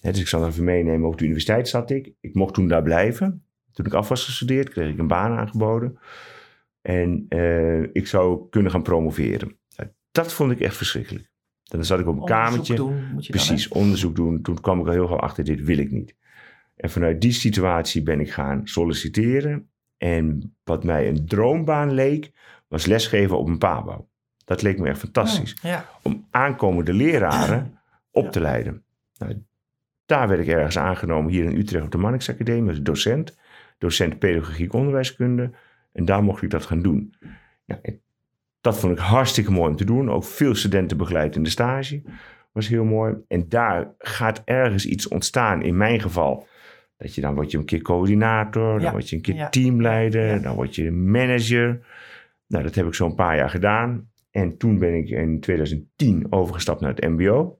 Dus 0.01 0.19
ik 0.19 0.27
zal 0.27 0.47
even 0.47 0.63
meenemen. 0.63 1.07
Op 1.07 1.17
de 1.17 1.23
universiteit 1.23 1.67
zat 1.67 1.89
ik. 1.89 2.13
Ik 2.19 2.33
mocht 2.33 2.53
toen 2.53 2.67
daar 2.67 2.83
blijven. 2.83 3.43
Toen 3.71 3.85
ik 3.85 3.93
af 3.93 4.09
was 4.09 4.25
gestudeerd, 4.25 4.69
kreeg 4.69 4.89
ik 4.89 4.99
een 4.99 5.07
baan 5.07 5.37
aangeboden. 5.37 5.99
En 6.81 7.25
eh, 7.29 7.81
ik 7.81 8.07
zou 8.07 8.49
kunnen 8.49 8.71
gaan 8.71 8.83
promoveren. 8.83 9.57
Nou, 9.75 9.89
dat 10.11 10.33
vond 10.33 10.51
ik 10.51 10.59
echt 10.59 10.77
verschrikkelijk. 10.77 11.29
Dan 11.63 11.85
zat 11.85 11.99
ik 11.99 12.07
op 12.07 12.13
een 12.15 12.21
Onderzoek 12.21 12.43
kamertje. 12.45 12.75
doen 12.75 13.11
moet 13.13 13.25
je 13.25 13.31
dan? 13.31 13.45
Precies, 13.45 13.67
onderzoek 13.67 14.15
doen. 14.15 14.41
Toen 14.41 14.61
kwam 14.61 14.79
ik 14.79 14.85
al 14.85 14.91
heel 14.91 15.07
gauw 15.07 15.17
achter, 15.19 15.43
dit 15.43 15.63
wil 15.63 15.77
ik 15.77 15.91
niet. 15.91 16.15
En 16.75 16.89
vanuit 16.89 17.21
die 17.21 17.31
situatie 17.31 18.03
ben 18.03 18.19
ik 18.19 18.31
gaan 18.31 18.67
solliciteren. 18.67 19.70
En 20.01 20.55
wat 20.63 20.83
mij 20.83 21.07
een 21.07 21.25
droombaan 21.27 21.91
leek, 21.91 22.31
was 22.67 22.85
lesgeven 22.85 23.37
op 23.37 23.47
een 23.47 23.57
PABO. 23.57 24.07
Dat 24.45 24.61
leek 24.61 24.79
me 24.79 24.87
echt 24.89 24.99
fantastisch. 24.99 25.53
Oh, 25.53 25.61
ja. 25.61 25.85
Om 26.01 26.27
aankomende 26.31 26.93
leraren 26.93 27.79
op 28.11 28.23
Ja. 28.23 28.29
te 28.29 28.39
leiden. 28.39 28.83
Nou, 29.17 29.43
daar 30.05 30.27
werd 30.27 30.41
ik 30.41 30.47
ergens 30.47 30.77
aangenomen, 30.77 31.31
hier 31.31 31.43
in 31.43 31.57
Utrecht 31.57 31.85
op 31.85 31.91
de 31.91 31.97
Mannix 31.97 32.29
Academie, 32.29 32.69
als 32.69 32.81
docent. 32.81 33.37
Docent 33.77 34.19
pedagogiek 34.19 34.73
onderwijskunde. 34.73 35.51
En 35.93 36.05
daar 36.05 36.23
mocht 36.23 36.41
ik 36.41 36.49
dat 36.49 36.65
gaan 36.65 36.81
doen. 36.81 37.13
Nou, 37.65 37.81
Dat 38.61 38.79
vond 38.79 38.93
ik 38.93 39.03
hartstikke 39.03 39.51
mooi 39.51 39.69
om 39.69 39.75
te 39.75 39.85
doen. 39.85 40.11
Ook 40.11 40.23
veel 40.23 40.55
studenten 40.55 40.97
begeleid 40.97 41.35
in 41.35 41.43
de 41.43 41.49
stage. 41.49 42.01
Was 42.51 42.67
heel 42.67 42.83
mooi. 42.83 43.15
En 43.27 43.49
daar 43.49 43.93
gaat 43.97 44.41
ergens 44.45 44.85
iets 44.85 45.07
ontstaan. 45.07 45.61
In 45.61 45.77
mijn 45.77 45.99
geval. 46.01 46.47
Dat 47.01 47.15
je 47.15 47.21
dan 47.21 47.35
word 47.35 47.51
je 47.51 47.57
een 47.57 47.65
keer 47.65 47.81
coördinator. 47.81 48.73
Dan 48.73 48.81
Ja. 48.81 48.91
word 48.91 49.09
je 49.09 49.15
een 49.15 49.21
keer 49.21 49.35
Ja. 49.35 49.49
teamleider. 49.49 50.25
Ja. 50.27 50.37
Dan 50.37 50.55
word 50.55 50.75
je 50.75 50.91
manager. 50.91 51.85
Nou, 52.47 52.63
dat 52.63 52.75
heb 52.75 52.85
ik 52.85 52.93
zo'n 52.93 53.15
paar 53.15 53.35
jaar 53.35 53.49
gedaan. 53.49 54.09
En 54.31 54.57
toen 54.57 54.79
ben 54.79 54.93
ik 54.93 55.09
in 55.09 55.39
2010 55.39 56.25
overgestapt 56.29 56.81
naar 56.81 56.93
het 56.93 57.09
mbo. 57.09 57.59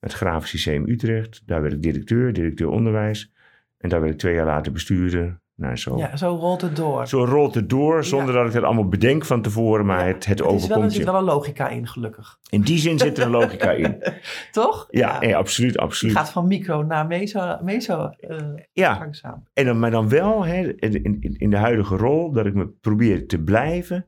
Het 0.00 0.12
Grafisch 0.12 0.52
Lyceum 0.52 0.88
Utrecht. 0.88 1.42
Daar 1.46 1.62
werd 1.62 1.72
ik 1.74 1.82
directeur, 1.82 2.32
directeur 2.32 2.68
onderwijs. 2.68 3.32
En 3.78 3.88
daar 3.88 4.00
werd 4.00 4.12
ik 4.12 4.18
twee 4.18 4.34
jaar 4.34 4.46
later 4.46 4.72
bestuurder. 4.72 5.40
Nou, 5.54 5.76
zo. 5.76 5.96
Ja, 5.96 6.16
zo 6.16 6.34
rolt 6.34 6.60
het 6.60 6.76
door. 6.76 7.06
Zo 7.08 7.24
rolt 7.24 7.54
het 7.54 7.70
door, 7.70 8.04
zonder 8.04 8.34
dat 8.34 8.46
ik 8.46 8.52
het 8.52 8.62
allemaal 8.64 8.88
bedenk 8.88 9.24
van 9.24 9.42
tevoren, 9.42 9.86
maar 9.86 9.98
Ja. 10.00 10.06
het, 10.14 10.26
het 10.26 10.40
er 10.40 10.44
is 10.46 10.50
wel, 10.50 10.50
er 10.50 10.54
overkomt 10.64 10.92
zit 10.92 11.04
wel 11.04 11.14
een 11.14 11.24
logica 11.24 11.68
in, 11.68 11.86
gelukkig. 11.88 12.38
In 12.50 12.60
die 12.60 12.78
zin 12.78 12.98
zit 12.98 13.18
er 13.18 13.24
een 13.24 13.30
logica 13.30 13.70
in. 13.70 14.02
Toch? 14.52 14.86
Ja, 14.90 15.20
nee, 15.20 15.36
absoluut, 15.36 15.78
absoluut. 15.78 16.16
gaat 16.16 16.30
van 16.30 16.46
micro 16.46 16.82
naar 16.82 17.06
meso, 17.06 17.58
meso 17.62 18.06
eh, 18.18 18.38
Ja, 18.72 18.98
langzaam. 18.98 19.44
en 19.52 19.64
dan, 19.64 19.78
maar 19.78 19.90
dan 19.90 20.08
wel 20.08 20.44
hè, 20.44 20.72
in, 20.76 21.02
in, 21.20 21.34
in 21.38 21.50
de 21.50 21.56
huidige 21.56 21.96
rol 21.96 22.32
dat 22.32 22.46
ik 22.46 22.54
me 22.54 22.66
probeer 22.68 23.26
te 23.26 23.38
blijven 23.42 24.06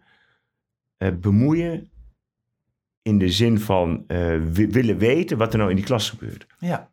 eh, 0.96 1.08
bemoeien 1.20 1.90
in 3.02 3.18
de 3.18 3.28
zin 3.30 3.58
van 3.60 4.04
wi- 4.52 4.68
willen 4.70 4.98
weten 4.98 5.38
wat 5.38 5.52
er 5.52 5.58
nou 5.58 5.70
in 5.70 5.76
die 5.76 5.84
klas 5.84 6.10
gebeurt. 6.10 6.46
Ja. 6.58 6.90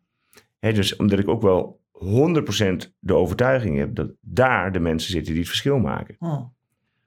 Hè, 0.58 0.72
dus 0.72 0.96
omdat 0.96 1.18
ik 1.18 1.28
ook 1.28 1.42
wel 1.42 1.80
100% 2.02 2.92
de 2.98 3.14
overtuiging 3.14 3.78
heb 3.78 3.94
dat 3.94 4.10
daar 4.20 4.72
de 4.72 4.78
mensen 4.80 5.10
zitten 5.10 5.30
die 5.30 5.40
het 5.40 5.48
verschil 5.50 5.78
maken. 5.78 6.16
Hm. 6.18 6.42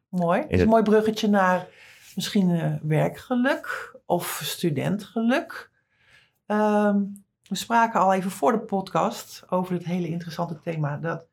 Mooi. 0.09 0.41
Het 0.41 0.49
is 0.51 0.57
dat- 0.57 0.65
een 0.65 0.71
mooi 0.71 0.83
bruggetje 0.83 1.27
naar 1.27 1.67
misschien 2.15 2.49
eh, 2.51 2.73
werkgeluk 2.81 3.95
of 4.05 4.39
studentgeluk. 4.43 5.71
Ehm, 6.45 6.99
we 7.47 7.55
spraken 7.55 7.99
al 7.99 8.13
even 8.13 8.31
voor 8.31 8.51
de 8.51 8.59
podcast 8.59 9.43
over 9.49 9.73
het 9.73 9.85
hele 9.85 10.07
interessante 10.07 10.59
thema 10.59 10.97
dat 10.97 11.27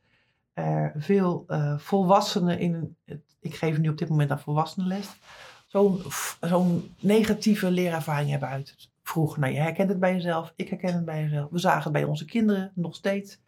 er 0.53 0.93
veel 0.97 1.45
eh, 1.49 1.79
volwassenen 1.79 2.59
in 2.59 2.97
ik 3.41 3.55
geef 3.55 3.79
nu 3.79 3.89
op 3.89 3.99
dit 3.99 4.09
moment 4.09 4.31
aan 4.31 4.41
volwassenenles, 4.41 5.11
zo'n 5.67 6.01
zo'n 6.41 6.95
negatieve 7.01 7.71
leerervaring 7.71 8.31
hebben 8.31 8.49
uit 8.49 8.91
vroeger. 9.03 9.41
Nou, 9.41 9.53
je 9.53 9.59
herkent 9.61 9.89
het 9.89 10.01
bij 10.01 10.13
jezelf, 10.13 10.53
ik 10.57 10.69
herken 10.69 10.95
het 10.95 11.05
bij 11.05 11.23
jezelf. 11.23 11.51
We 11.51 11.59
zagen 11.59 11.83
het 11.83 11.93
bij 11.93 12.05
onze 12.05 12.25
kinderen 12.25 12.73
nog 12.75 12.95
steeds. 12.95 13.41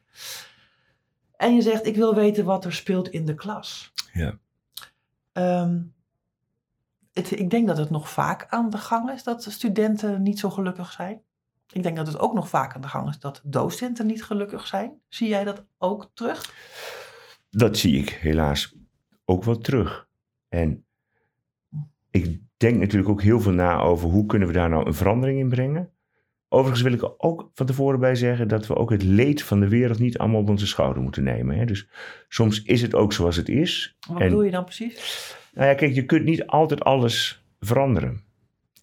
En 1.36 1.54
je 1.54 1.62
zegt, 1.62 1.86
ik 1.86 1.96
wil 1.96 2.14
weten 2.14 2.44
wat 2.44 2.64
er 2.64 2.72
speelt 2.72 3.08
in 3.08 3.24
de 3.24 3.34
klas. 3.34 3.92
Ja. 4.12 4.38
Ehm, 5.32 5.82
het, 7.12 7.38
ik 7.38 7.50
denk 7.50 7.66
dat 7.66 7.76
het 7.76 7.90
nog 7.90 8.10
vaak 8.10 8.46
aan 8.48 8.70
de 8.70 8.78
gang 8.78 9.10
is 9.10 9.22
dat 9.22 9.42
studenten 9.42 10.22
niet 10.22 10.38
zo 10.38 10.50
gelukkig 10.50 10.92
zijn. 10.92 11.22
Ik 11.72 11.82
denk 11.82 11.96
dat 11.96 12.06
het 12.06 12.18
ook 12.18 12.34
nog 12.34 12.48
vaak 12.48 12.74
aan 12.74 12.80
de 12.80 12.88
gang 12.88 13.08
is 13.08 13.18
dat 13.18 13.40
docenten 13.44 14.06
niet 14.06 14.24
gelukkig 14.24 14.66
zijn. 14.66 15.00
Zie 15.08 15.28
jij 15.28 15.44
dat 15.44 15.64
ook 15.78 16.10
terug? 16.14 16.52
Dat 17.50 17.76
zie 17.76 17.98
ik 17.98 18.10
helaas 18.10 18.74
ook 19.24 19.44
wel 19.44 19.58
terug. 19.58 20.08
En 20.48 20.86
ik 22.10 22.40
denk 22.56 22.78
natuurlijk 22.78 23.10
ook 23.10 23.22
heel 23.22 23.40
veel 23.40 23.52
na 23.52 23.78
over 23.78 24.08
hoe 24.08 24.26
kunnen 24.26 24.48
we 24.48 24.54
daar 24.54 24.68
nou 24.68 24.86
een 24.86 24.94
verandering 24.94 25.38
in 25.38 25.48
brengen. 25.48 25.93
Overigens 26.48 26.82
wil 26.82 26.92
ik 26.92 27.02
er 27.02 27.14
ook 27.18 27.50
van 27.54 27.66
tevoren 27.66 28.00
bij 28.00 28.14
zeggen 28.14 28.48
dat 28.48 28.66
we 28.66 28.76
ook 28.76 28.90
het 28.90 29.02
leed 29.02 29.42
van 29.42 29.60
de 29.60 29.68
wereld 29.68 29.98
niet 29.98 30.18
allemaal 30.18 30.40
op 30.40 30.48
onze 30.48 30.66
schouder 30.66 31.02
moeten 31.02 31.22
nemen. 31.22 31.56
Hè? 31.56 31.64
Dus 31.64 31.88
soms 32.28 32.62
is 32.62 32.82
het 32.82 32.94
ook 32.94 33.12
zoals 33.12 33.36
het 33.36 33.48
is. 33.48 33.96
Wat 34.08 34.20
En- 34.20 34.28
bedoel 34.28 34.42
je 34.42 34.50
dan 34.50 34.64
precies? 34.64 35.36
Nou 35.54 35.68
ja, 35.68 35.74
kijk, 35.74 35.94
je 35.94 36.04
kunt 36.04 36.24
niet 36.24 36.46
altijd 36.46 36.84
alles 36.84 37.44
veranderen. 37.60 38.22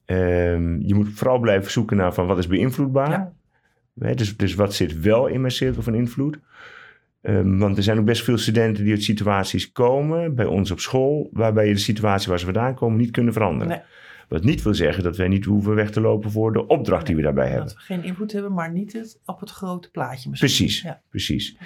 Ehm, 0.05 0.79
je 0.79 0.95
moet 0.95 1.09
vooral 1.13 1.39
blijven 1.39 1.71
zoeken 1.71 1.97
naar 1.97 2.13
van 2.13 2.27
wat 2.27 2.37
is 2.37 2.47
beïnvloedbaar. 2.47 3.09
Ja. 3.09 3.33
Hè, 3.99 4.13
dus, 4.13 4.37
dus 4.37 4.55
wat 4.55 4.73
zit 4.73 4.99
wel 4.99 5.27
in 5.27 5.41
mijn 5.41 5.53
cirkel 5.53 5.81
van 5.81 5.95
invloed? 5.95 6.39
Ehm, 7.21 7.57
want 7.57 7.77
er 7.77 7.83
zijn 7.83 7.99
ook 7.99 8.05
best 8.05 8.23
veel 8.23 8.37
studenten 8.37 8.83
die 8.83 8.93
uit 8.93 9.03
situaties 9.03 9.71
komen 9.71 10.35
bij 10.35 10.45
ons 10.45 10.71
op 10.71 10.79
school, 10.79 11.29
waarbij 11.31 11.67
je 11.67 11.73
de 11.73 11.79
situatie 11.79 12.29
waar 12.29 12.39
ze 12.39 12.45
vandaan 12.45 12.75
komen 12.75 12.97
niet 12.99 13.11
kunnen 13.11 13.33
veranderen. 13.33 13.67
Nee. 13.67 13.81
Wat 14.31 14.43
niet 14.43 14.61
wil 14.61 14.73
zeggen 14.73 15.03
dat 15.03 15.17
wij 15.17 15.27
niet 15.27 15.45
hoeven 15.45 15.75
weg 15.75 15.91
te 15.91 16.01
lopen 16.01 16.31
voor 16.31 16.53
de 16.53 16.67
opdracht 16.67 17.05
die 17.05 17.15
we 17.15 17.21
daarbij 17.21 17.47
hebben. 17.47 17.65
Dat 17.65 17.73
we 17.73 17.79
geen 17.81 18.03
invloed 18.03 18.31
hebben, 18.31 18.53
maar 18.53 18.71
niet 18.71 18.93
het, 18.93 19.19
op 19.25 19.39
het 19.39 19.49
grote 19.49 19.91
plaatje 19.91 20.29
misschien. 20.29 20.49
Precies, 20.49 20.81
Ja. 20.81 21.01
precies. 21.09 21.57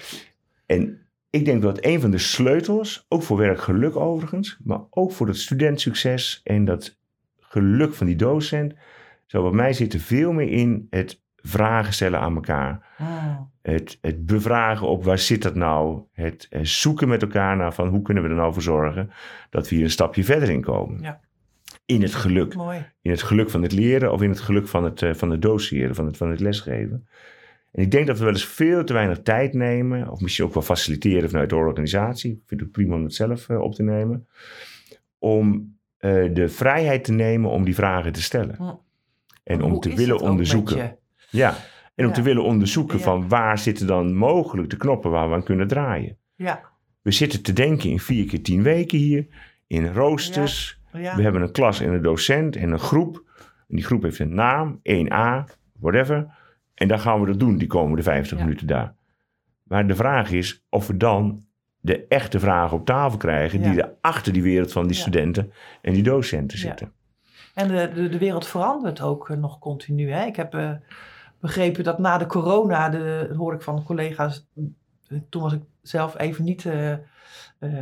En 0.65 1.01
ik 1.29 1.45
denk 1.45 1.61
dat 1.61 1.85
een 1.85 2.01
van 2.01 2.11
de 2.11 2.17
sleutels, 2.17 3.05
ook 3.07 3.23
voor 3.23 3.37
werkgeluk 3.37 3.95
overigens, 3.95 4.57
maar 4.63 4.79
ook 4.89 5.11
voor 5.11 5.27
het 5.27 5.37
studentsucces 5.37 6.41
en 6.43 6.65
dat 6.65 6.97
geluk 7.39 7.93
van 7.93 8.05
die 8.05 8.15
docent, 8.15 8.73
zou 9.25 9.43
bij 9.43 9.55
mij 9.57 9.73
zitten 9.73 9.99
veel 9.99 10.31
meer 10.31 10.49
in 10.49 10.87
het 10.89 11.21
vragen 11.35 11.93
stellen 11.93 12.19
aan 12.19 12.35
elkaar. 12.35 12.93
Hmm. 12.97 13.51
Het, 13.61 13.97
het 14.01 14.25
bevragen 14.25 14.87
op 14.87 15.03
waar 15.03 15.19
zit 15.19 15.41
dat 15.41 15.55
nou? 15.55 16.01
Het 16.11 16.47
zoeken 16.61 17.07
met 17.07 17.21
elkaar 17.21 17.57
naar 17.57 17.73
van 17.73 17.87
hoe 17.87 18.01
kunnen 18.01 18.23
we 18.23 18.29
er 18.29 18.35
nou 18.35 18.53
voor 18.53 18.61
zorgen 18.61 19.11
dat 19.49 19.69
we 19.69 19.75
hier 19.75 19.83
een 19.83 19.91
stapje 19.91 20.23
verder 20.23 20.49
in 20.49 20.61
komen. 20.61 21.01
Ja. 21.01 21.23
In 21.85 22.01
het 22.01 22.15
geluk. 22.15 22.55
Mooi. 22.55 22.85
In 23.01 23.11
het 23.11 23.21
geluk 23.21 23.49
van 23.49 23.61
het 23.61 23.71
leren 23.71 24.11
of 24.11 24.21
in 24.21 24.29
het 24.29 24.39
geluk 24.39 24.67
van 24.67 24.83
het, 24.83 25.01
eh, 25.01 25.13
van 25.13 25.29
het 25.29 25.41
doseren, 25.41 25.95
van 25.95 26.05
het, 26.05 26.17
van 26.17 26.29
het 26.29 26.39
lesgeven. 26.39 27.07
En 27.71 27.83
ik 27.83 27.91
denk 27.91 28.07
dat 28.07 28.17
we 28.17 28.23
wel 28.23 28.33
eens 28.33 28.45
veel 28.45 28.83
te 28.83 28.93
weinig 28.93 29.21
tijd 29.21 29.53
nemen, 29.53 30.09
of 30.09 30.19
misschien 30.21 30.45
ook 30.45 30.53
wel 30.53 30.63
faciliteren 30.63 31.29
vanuit 31.29 31.49
de 31.49 31.55
organisatie. 31.55 32.31
Ik 32.31 32.41
vind 32.45 32.61
het 32.61 32.71
prima 32.71 32.95
om 32.95 33.03
het 33.03 33.13
zelf 33.13 33.49
eh, 33.49 33.59
op 33.61 33.75
te 33.75 33.83
nemen. 33.83 34.27
Om 35.19 35.77
eh, 35.97 36.33
de 36.33 36.49
vrijheid 36.49 37.03
te 37.03 37.11
nemen 37.11 37.49
om 37.49 37.63
die 37.63 37.75
vragen 37.75 38.11
te 38.11 38.21
stellen. 38.21 38.55
Hm. 38.55 38.73
En 39.43 39.61
om 39.61 39.79
te 39.79 39.95
willen 39.95 40.19
onderzoeken. 40.19 40.97
Ja, 41.29 41.57
en 41.95 42.05
om 42.05 42.13
te 42.13 42.21
willen 42.21 42.43
onderzoeken 42.43 42.97
Ja. 42.97 43.03
van 43.03 43.27
waar 43.27 43.57
zitten 43.59 43.87
dan 43.87 44.13
mogelijk 44.15 44.69
de 44.69 44.77
knoppen 44.77 45.11
waar 45.11 45.29
we 45.29 45.35
aan 45.35 45.43
kunnen 45.43 45.67
draaien. 45.67 46.17
Ja. 46.35 46.61
We 47.01 47.11
zitten 47.11 47.41
te 47.41 47.53
denken 47.53 47.89
in 47.89 47.99
vier 47.99 48.25
keer 48.25 48.41
tien 48.43 48.63
weken 48.63 48.97
hier, 48.97 49.27
in 49.67 49.93
roosters. 49.93 50.79
Ja. 50.99 51.15
We 51.15 51.21
hebben 51.21 51.41
een 51.41 51.51
klas 51.51 51.79
en 51.79 51.93
een 51.93 52.01
docent 52.01 52.55
en 52.55 52.71
een 52.71 52.79
groep. 52.79 53.23
En 53.67 53.75
die 53.75 53.85
groep 53.85 54.01
heeft 54.03 54.19
een 54.19 54.35
naam, 54.35 54.79
1A, 54.83 55.53
whatever. 55.79 56.27
En 56.73 56.87
dan 56.87 56.99
gaan 56.99 57.19
we 57.19 57.27
dat 57.27 57.39
doen, 57.39 57.57
die 57.57 57.67
komende 57.67 58.03
50 58.03 58.37
Ja. 58.37 58.43
minuten 58.43 58.67
daar. 58.67 58.95
Maar 59.63 59.87
de 59.87 59.95
vraag 59.95 60.31
is 60.31 60.65
of 60.69 60.87
we 60.87 60.97
dan 60.97 61.45
de 61.79 62.07
echte 62.07 62.39
vragen 62.39 62.77
op 62.77 62.85
tafel 62.85 63.17
krijgen... 63.17 63.61
Die 63.61 63.81
er 63.81 63.93
achter 64.01 64.33
die 64.33 64.43
wereld 64.43 64.71
van 64.71 64.87
die 64.87 64.95
studenten 64.95 65.51
en 65.81 65.93
die 65.93 66.03
docenten 66.03 66.57
zitten. 66.57 66.91
En 67.53 67.67
de, 67.67 67.91
de, 67.93 68.09
de 68.09 68.17
wereld 68.17 68.47
verandert 68.47 69.01
ook 69.01 69.29
eh, 69.29 69.37
nog 69.37 69.59
continu. 69.59 70.11
Hè? 70.11 70.25
Ik 70.25 70.35
heb 70.35 70.53
eh, 70.53 70.71
begrepen 71.39 71.83
dat 71.83 71.99
na 71.99 72.17
de 72.17 72.25
corona, 72.25 72.89
de, 72.89 73.33
hoor 73.37 73.53
ik 73.53 73.61
van 73.61 73.83
collega's, 73.83 74.47
eh, 75.07 75.17
toen 75.29 75.41
was 75.41 75.53
ik 75.53 75.61
zelf 75.81 76.19
even 76.19 76.43
niet 76.43 76.65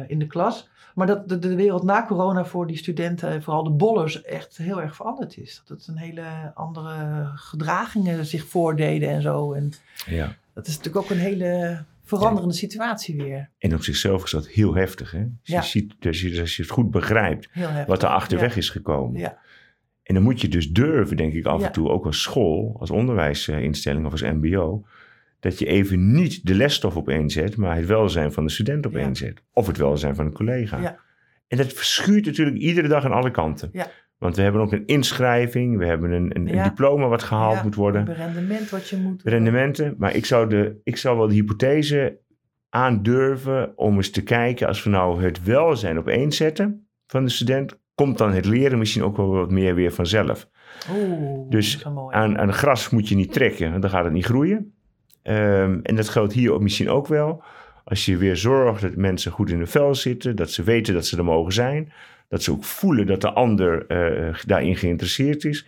in 0.07 0.19
de 0.19 0.27
klas, 0.27 0.69
maar 0.95 1.07
dat 1.07 1.29
de, 1.29 1.39
de 1.39 1.55
wereld 1.55 1.83
na 1.83 2.05
corona 2.05 2.45
voor 2.45 2.67
die 2.67 2.77
studenten, 2.77 3.43
vooral 3.43 3.63
de 3.63 3.69
bollers, 3.69 4.21
echt 4.21 4.57
heel 4.57 4.81
erg 4.81 4.95
veranderd 4.95 5.37
is. 5.37 5.61
Dat 5.65 5.77
het 5.77 5.87
een 5.87 5.97
hele 5.97 6.51
andere 6.53 7.25
gedragingen 7.35 8.25
zich 8.25 8.45
voordeden 8.45 9.09
en 9.09 9.21
zo. 9.21 9.53
En 9.53 9.71
Ja. 10.05 10.35
dat 10.53 10.67
is 10.67 10.77
natuurlijk 10.77 11.05
ook 11.05 11.11
een 11.11 11.17
hele 11.23 11.83
veranderende 12.03 12.53
situatie 12.53 13.15
weer. 13.23 13.49
En 13.57 13.73
op 13.73 13.83
zichzelf 13.83 14.23
is 14.23 14.31
dat 14.31 14.47
heel 14.47 14.75
heftig. 14.75 15.11
Hè? 15.11 15.19
Als, 15.19 15.29
Ja. 15.43 15.59
je 15.59 15.65
ziet, 15.67 15.93
als, 16.05 16.21
je, 16.21 16.39
als 16.41 16.55
je 16.55 16.61
het 16.61 16.71
goed 16.71 16.91
begrijpt 16.91 17.49
wat 17.87 18.03
er 18.03 18.09
achterweg 18.09 18.51
Ja. 18.51 18.57
is 18.57 18.69
gekomen. 18.69 19.19
Ja. 19.19 19.37
En 20.03 20.13
dan 20.13 20.23
moet 20.23 20.41
je 20.41 20.47
dus 20.47 20.71
durven, 20.71 21.17
denk 21.17 21.33
ik, 21.33 21.45
af 21.45 21.63
en 21.63 21.71
toe, 21.71 21.89
ook 21.89 22.05
als 22.05 22.21
school, 22.21 22.75
als 22.79 22.89
onderwijsinstelling 22.91 24.05
of 24.05 24.11
als 24.11 24.21
mbo, 24.21 24.85
dat 25.43 25.59
je 25.59 25.65
even 25.65 26.11
niet 26.11 26.45
de 26.45 26.55
lesstof 26.55 26.95
op 26.95 27.09
één 27.09 27.29
zet, 27.29 27.57
maar 27.57 27.75
het 27.75 27.85
welzijn 27.85 28.31
van 28.31 28.45
de 28.45 28.51
student 28.51 28.85
op 28.85 28.93
Ja. 28.93 28.99
één 28.99 29.15
zet. 29.15 29.43
Of 29.53 29.67
het 29.67 29.77
welzijn 29.77 30.15
van 30.15 30.25
een 30.25 30.33
collega. 30.33 30.79
Ja. 30.79 30.99
En 31.47 31.57
dat 31.57 31.73
verschuurt 31.73 32.25
natuurlijk 32.25 32.57
iedere 32.57 32.87
dag 32.87 33.05
aan 33.05 33.11
alle 33.11 33.31
kanten. 33.31 33.69
Ja. 33.73 33.87
Want 34.17 34.35
we 34.35 34.41
hebben 34.41 34.61
ook 34.61 34.71
een 34.71 34.85
inschrijving, 34.85 35.77
we 35.77 35.85
hebben 35.85 36.11
een, 36.11 36.31
een, 36.35 36.63
diploma 36.63 37.07
wat 37.07 37.23
gehaald 37.23 37.63
moet 37.63 37.75
worden, 37.75 38.09
een 38.09 38.15
rendement 38.15 38.69
wat 38.69 38.89
je 38.89 38.97
moet... 38.97 39.21
rendementen. 39.23 39.95
Maar 39.97 40.15
ik 40.15 40.25
zou, 40.25 40.49
de, 40.49 40.79
ik 40.83 40.97
zou 40.97 41.17
wel 41.17 41.27
de 41.27 41.33
hypothese 41.33 42.19
aandurven 42.69 43.77
om 43.77 43.95
eens 43.95 44.11
te 44.11 44.23
kijken, 44.23 44.67
als 44.67 44.83
we 44.83 44.89
nou 44.89 45.23
het 45.23 45.43
welzijn 45.43 45.97
op 45.97 46.07
één 46.07 46.31
zetten 46.31 46.87
van 47.07 47.23
de 47.23 47.31
student, 47.31 47.79
komt 47.95 48.17
dan 48.17 48.31
het 48.31 48.45
leren 48.45 48.77
misschien 48.77 49.03
ook 49.03 49.17
wel 49.17 49.27
wat 49.27 49.51
meer 49.51 49.75
weer 49.75 49.91
vanzelf. 49.91 50.49
Oeh, 50.91 51.49
Dus. 51.49 51.85
Aan, 52.09 52.37
aan 52.37 52.53
gras 52.53 52.89
moet 52.89 53.07
je 53.07 53.15
niet 53.15 53.33
trekken, 53.33 53.69
want 53.69 53.81
dan 53.81 53.91
gaat 53.91 54.03
het 54.03 54.13
niet 54.13 54.25
groeien. 54.25 54.72
Ehm, 55.23 55.79
en 55.83 55.95
dat 55.95 56.09
geldt 56.09 56.33
hier 56.33 56.61
misschien 56.61 56.89
ook 56.89 57.07
wel. 57.07 57.43
Als 57.83 58.05
je 58.05 58.17
weer 58.17 58.37
zorgt 58.37 58.81
dat 58.81 58.95
mensen 58.95 59.31
goed 59.31 59.49
in 59.49 59.57
hun 59.57 59.67
vel 59.67 59.95
zitten, 59.95 60.35
dat 60.35 60.51
ze 60.51 60.63
weten 60.63 60.93
dat 60.93 61.05
ze 61.05 61.17
er 61.17 61.23
mogen 61.23 61.53
zijn, 61.53 61.91
dat 62.29 62.43
ze 62.43 62.51
ook 62.51 62.63
voelen 62.63 63.05
dat 63.07 63.21
de 63.21 63.31
ander 63.33 63.87
eh, 63.87 64.35
daarin 64.45 64.75
geïnteresseerd 64.75 65.45
is, 65.45 65.67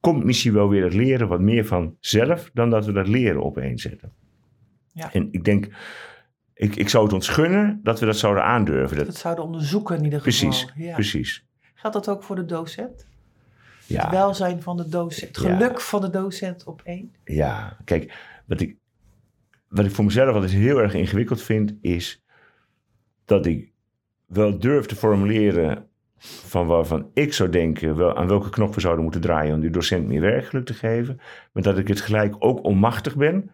komt 0.00 0.24
misschien 0.24 0.52
wel 0.52 0.68
weer 0.68 0.84
het 0.84 0.94
leren 0.94 1.28
wat 1.28 1.40
meer 1.40 1.64
van 1.66 1.96
zelf 2.00 2.50
dan 2.54 2.70
dat 2.70 2.86
we 2.86 2.92
dat 2.92 3.08
leren 3.08 3.44
opeenzetten. 3.44 4.12
Ja. 4.92 5.12
En 5.12 5.28
ik 5.30 5.44
denk, 5.44 5.68
ik, 6.54 6.76
ik 6.76 6.88
zou 6.88 7.04
het 7.04 7.12
ons 7.12 7.28
gunnen 7.28 7.80
dat 7.82 8.00
we 8.00 8.06
dat 8.06 8.16
zouden 8.18 8.44
aandurven. 8.44 8.96
Dat, 8.96 9.06
dat 9.06 9.16
zouden 9.16 9.44
onderzoeken 9.44 9.96
in 9.96 10.04
ieder 10.04 10.20
precies, 10.20 10.60
geval. 10.62 10.84
Ja. 10.84 10.94
precies. 10.94 11.44
Geldt 11.74 11.96
dat 11.96 12.08
ook 12.08 12.22
voor 12.22 12.36
de 12.36 12.44
docent? 12.44 13.06
Het 13.86 14.10
welzijn 14.10 14.62
van 14.62 14.76
de 14.76 14.88
docent, 14.88 15.36
het 15.36 15.46
Ja. 15.46 15.56
geluk 15.56 15.80
van 15.80 16.00
de 16.00 16.10
docent 16.10 16.64
op 16.64 16.80
één? 16.84 17.14
ja. 17.24 17.76
kijk, 17.84 18.12
wat 18.46 18.60
ik, 18.60 18.76
wat 19.68 19.84
ik 19.84 19.90
voor 19.90 20.04
mezelf 20.04 20.34
altijd 20.34 20.52
heel 20.52 20.78
erg 20.78 20.94
ingewikkeld 20.94 21.42
vind, 21.42 21.74
is 21.80 22.24
dat 23.24 23.46
ik 23.46 23.72
wel 24.26 24.58
durf 24.58 24.86
te 24.86 24.96
formuleren 24.96 25.86
van 26.18 26.66
waarvan 26.66 27.10
ik 27.14 27.32
zou 27.32 27.50
denken 27.50 27.96
wel, 27.96 28.16
aan 28.16 28.28
welke 28.28 28.50
knop 28.50 28.74
we 28.74 28.80
zouden 28.80 29.02
moeten 29.02 29.20
draaien 29.20 29.54
om 29.54 29.60
die 29.60 29.70
docent 29.70 30.06
meer 30.06 30.20
werkgeluk 30.20 30.66
te 30.66 30.74
geven, 30.74 31.20
maar 31.52 31.62
dat 31.62 31.78
ik 31.78 31.88
het 31.88 32.00
gelijk 32.00 32.34
ook 32.38 32.64
onmachtig 32.64 33.16
ben 33.16 33.50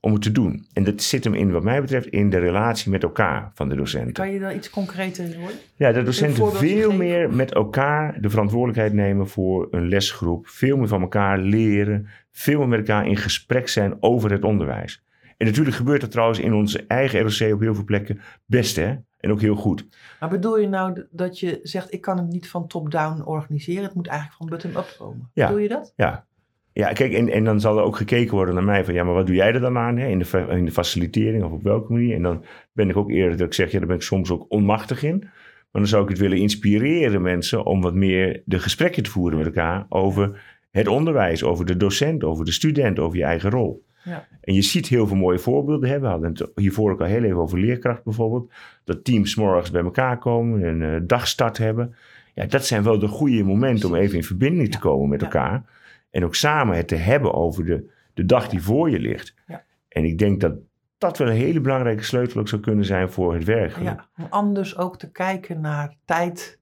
om 0.00 0.12
het 0.12 0.22
te 0.22 0.32
doen. 0.32 0.66
En 0.72 0.84
dat 0.84 1.02
zit 1.02 1.24
hem 1.24 1.34
in, 1.34 1.52
wat 1.52 1.62
mij 1.62 1.80
betreft, 1.80 2.06
in 2.06 2.30
de 2.30 2.38
relatie 2.38 2.90
met 2.90 3.02
elkaar 3.02 3.50
van 3.54 3.68
de 3.68 3.74
docenten. 3.74 4.12
Kan 4.12 4.32
je 4.32 4.38
daar 4.38 4.54
iets 4.54 4.70
concreter 4.70 5.24
in 5.24 5.40
worden? 5.40 5.58
Ja, 5.76 5.92
dat 5.92 6.04
docenten 6.04 6.52
veel 6.52 6.92
meer 6.92 7.34
met 7.34 7.52
elkaar 7.52 8.20
de 8.20 8.30
verantwoordelijkheid 8.30 8.92
nemen 8.92 9.28
voor 9.28 9.68
een 9.70 9.88
lesgroep. 9.88 10.48
Veel 10.48 10.76
meer 10.76 10.88
van 10.88 11.00
elkaar 11.00 11.38
leren. 11.38 12.06
Veel 12.30 12.58
meer 12.58 12.68
met 12.68 12.78
elkaar 12.78 13.06
in 13.06 13.16
gesprek 13.16 13.68
zijn 13.68 13.96
over 14.00 14.30
het 14.30 14.44
onderwijs. 14.44 15.06
En 15.38 15.46
natuurlijk 15.46 15.76
gebeurt 15.76 16.00
dat 16.00 16.10
trouwens 16.10 16.38
in 16.38 16.54
onze 16.54 16.84
eigen 16.86 17.20
ROC 17.20 17.52
op 17.54 17.60
heel 17.60 17.74
veel 17.74 17.84
plekken 17.84 18.20
best, 18.46 18.76
hè? 18.76 18.96
En 19.18 19.30
ook 19.30 19.40
heel 19.40 19.54
goed. 19.54 19.86
Maar 20.20 20.28
bedoel 20.28 20.58
je 20.58 20.68
nou 20.68 21.04
dat 21.10 21.40
je 21.40 21.60
zegt, 21.62 21.92
ik 21.92 22.00
kan 22.00 22.16
het 22.16 22.28
niet 22.28 22.48
van 22.48 22.66
top-down 22.66 23.22
organiseren, 23.22 23.82
het 23.82 23.94
moet 23.94 24.06
eigenlijk 24.06 24.38
van 24.38 24.48
bottom-up 24.48 24.94
komen? 24.98 25.30
Ja. 25.34 25.46
Bedoel 25.46 25.62
je 25.62 25.68
dat? 25.68 25.92
Ja. 25.96 26.26
Ja, 26.72 26.92
kijk, 26.92 27.12
en, 27.12 27.28
en 27.28 27.44
dan 27.44 27.60
zal 27.60 27.78
er 27.78 27.84
ook 27.84 27.96
gekeken 27.96 28.34
worden 28.34 28.54
naar 28.54 28.64
mij 28.64 28.84
van, 28.84 28.94
ja, 28.94 29.04
maar 29.04 29.14
wat 29.14 29.26
doe 29.26 29.34
jij 29.34 29.52
er 29.52 29.60
dan 29.60 29.78
aan, 29.78 29.96
hè? 29.96 30.06
In 30.06 30.18
de, 30.18 30.46
in 30.48 30.64
de 30.64 30.72
facilitering 30.72 31.44
of 31.44 31.52
op 31.52 31.62
welke 31.62 31.92
manier? 31.92 32.14
En 32.14 32.22
dan 32.22 32.44
ben 32.72 32.88
ik 32.88 32.96
ook 32.96 33.10
eerder 33.10 33.36
dat 33.36 33.46
ik 33.46 33.54
zeg, 33.54 33.70
ja, 33.70 33.78
daar 33.78 33.86
ben 33.86 33.96
ik 33.96 34.02
soms 34.02 34.30
ook 34.30 34.46
onmachtig 34.48 35.02
in. 35.02 35.18
Maar 35.18 35.82
dan 35.82 35.86
zou 35.86 36.02
ik 36.02 36.08
het 36.08 36.18
willen 36.18 36.38
inspireren 36.38 37.22
mensen 37.22 37.64
om 37.64 37.80
wat 37.80 37.94
meer 37.94 38.42
de 38.44 38.58
gesprekken 38.58 39.02
te 39.02 39.10
voeren 39.10 39.38
met 39.38 39.46
elkaar 39.46 39.86
over 39.88 40.42
het 40.70 40.88
onderwijs, 40.88 41.42
over 41.42 41.66
de 41.66 41.76
docent, 41.76 42.24
over 42.24 42.44
de 42.44 42.52
student, 42.52 42.98
over 42.98 43.18
je 43.18 43.24
eigen 43.24 43.50
rol. 43.50 43.86
Ja. 44.04 44.26
En 44.40 44.54
je 44.54 44.62
ziet 44.62 44.86
heel 44.86 45.06
veel 45.06 45.16
mooie 45.16 45.38
voorbeelden. 45.38 45.88
Hè? 45.90 46.00
We 46.00 46.06
hadden 46.06 46.28
het 46.30 46.50
hiervoor 46.54 46.92
ook 46.92 47.00
al 47.00 47.06
heel 47.06 47.22
even 47.22 47.36
over 47.38 47.58
leerkracht 47.58 48.04
bijvoorbeeld. 48.04 48.52
Dat 48.84 49.04
teams 49.04 49.34
morgens 49.34 49.70
bij 49.70 49.82
elkaar 49.82 50.18
komen, 50.18 50.62
een 50.62 50.82
eh, 50.82 51.00
dagstart 51.06 51.58
hebben. 51.58 51.94
Ja, 52.34 52.46
dat 52.46 52.66
zijn 52.66 52.82
wel 52.82 52.98
de 52.98 53.08
goede 53.08 53.44
momenten 53.44 53.88
om 53.88 53.94
even 53.94 54.16
in 54.16 54.24
verbinding 54.24 54.70
te 54.70 54.78
komen 54.78 55.08
met 55.08 55.20
Ja. 55.20 55.26
elkaar. 55.26 55.62
En 56.10 56.24
ook 56.24 56.34
samen 56.34 56.76
het 56.76 56.88
te 56.88 56.94
hebben 56.96 57.34
over 57.34 57.64
de, 57.64 57.90
de 58.14 58.24
dag 58.24 58.48
die 58.48 58.62
voor 58.62 58.90
je 58.90 58.98
ligt. 58.98 59.34
Ja. 59.46 59.64
En 59.88 60.04
ik 60.04 60.18
denk 60.18 60.40
dat 60.40 60.52
dat 60.98 61.18
wel 61.18 61.28
een 61.28 61.34
hele 61.36 61.60
belangrijke 61.60 62.02
sleutel 62.04 62.40
ook 62.40 62.48
zou 62.48 62.62
kunnen 62.62 62.84
zijn 62.84 63.10
voor 63.10 63.34
het 63.34 63.44
werk. 63.44 63.78
Ja, 63.82 64.08
om 64.16 64.26
anders 64.30 64.76
ook 64.76 64.98
te 64.98 65.10
kijken 65.10 65.60
naar 65.60 65.94
tijd 66.04 66.58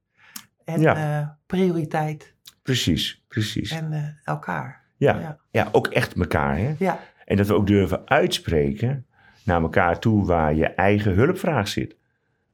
en 0.64 0.84
eh, 0.84 1.28
prioriteit 1.46 2.34
Precies, 2.62 3.22
precies. 3.28 3.70
en 3.70 3.92
eh, 3.92 4.02
elkaar. 4.24 4.82
ja. 4.96 5.18
ja. 5.20 5.38
Ja. 5.50 5.68
ook 5.72 5.86
echt 5.86 6.14
elkaar. 6.14 6.58
Hè? 6.58 6.74
Ja, 6.78 7.00
En 7.26 7.36
dat 7.36 7.46
we 7.46 7.54
ook 7.54 7.66
durven 7.66 8.08
uitspreken 8.08 9.06
naar 9.44 9.62
elkaar 9.62 9.98
toe 9.98 10.24
waar 10.24 10.54
je 10.54 10.66
eigen 10.66 11.14
hulpvraag 11.14 11.68
zit. 11.68 11.96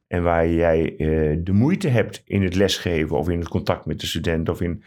En 0.07 0.23
waar 0.23 0.49
jij 0.49 0.95
eh, 0.97 1.37
de 1.43 1.53
moeite 1.53 1.87
hebt 1.87 2.21
in 2.25 2.43
het 2.43 2.55
lesgeven 2.55 3.17
of 3.17 3.29
in 3.29 3.39
het 3.39 3.47
contact 3.47 3.85
met 3.85 3.99
de 3.99 4.05
student 4.05 4.49
of 4.49 4.61
in 4.61 4.83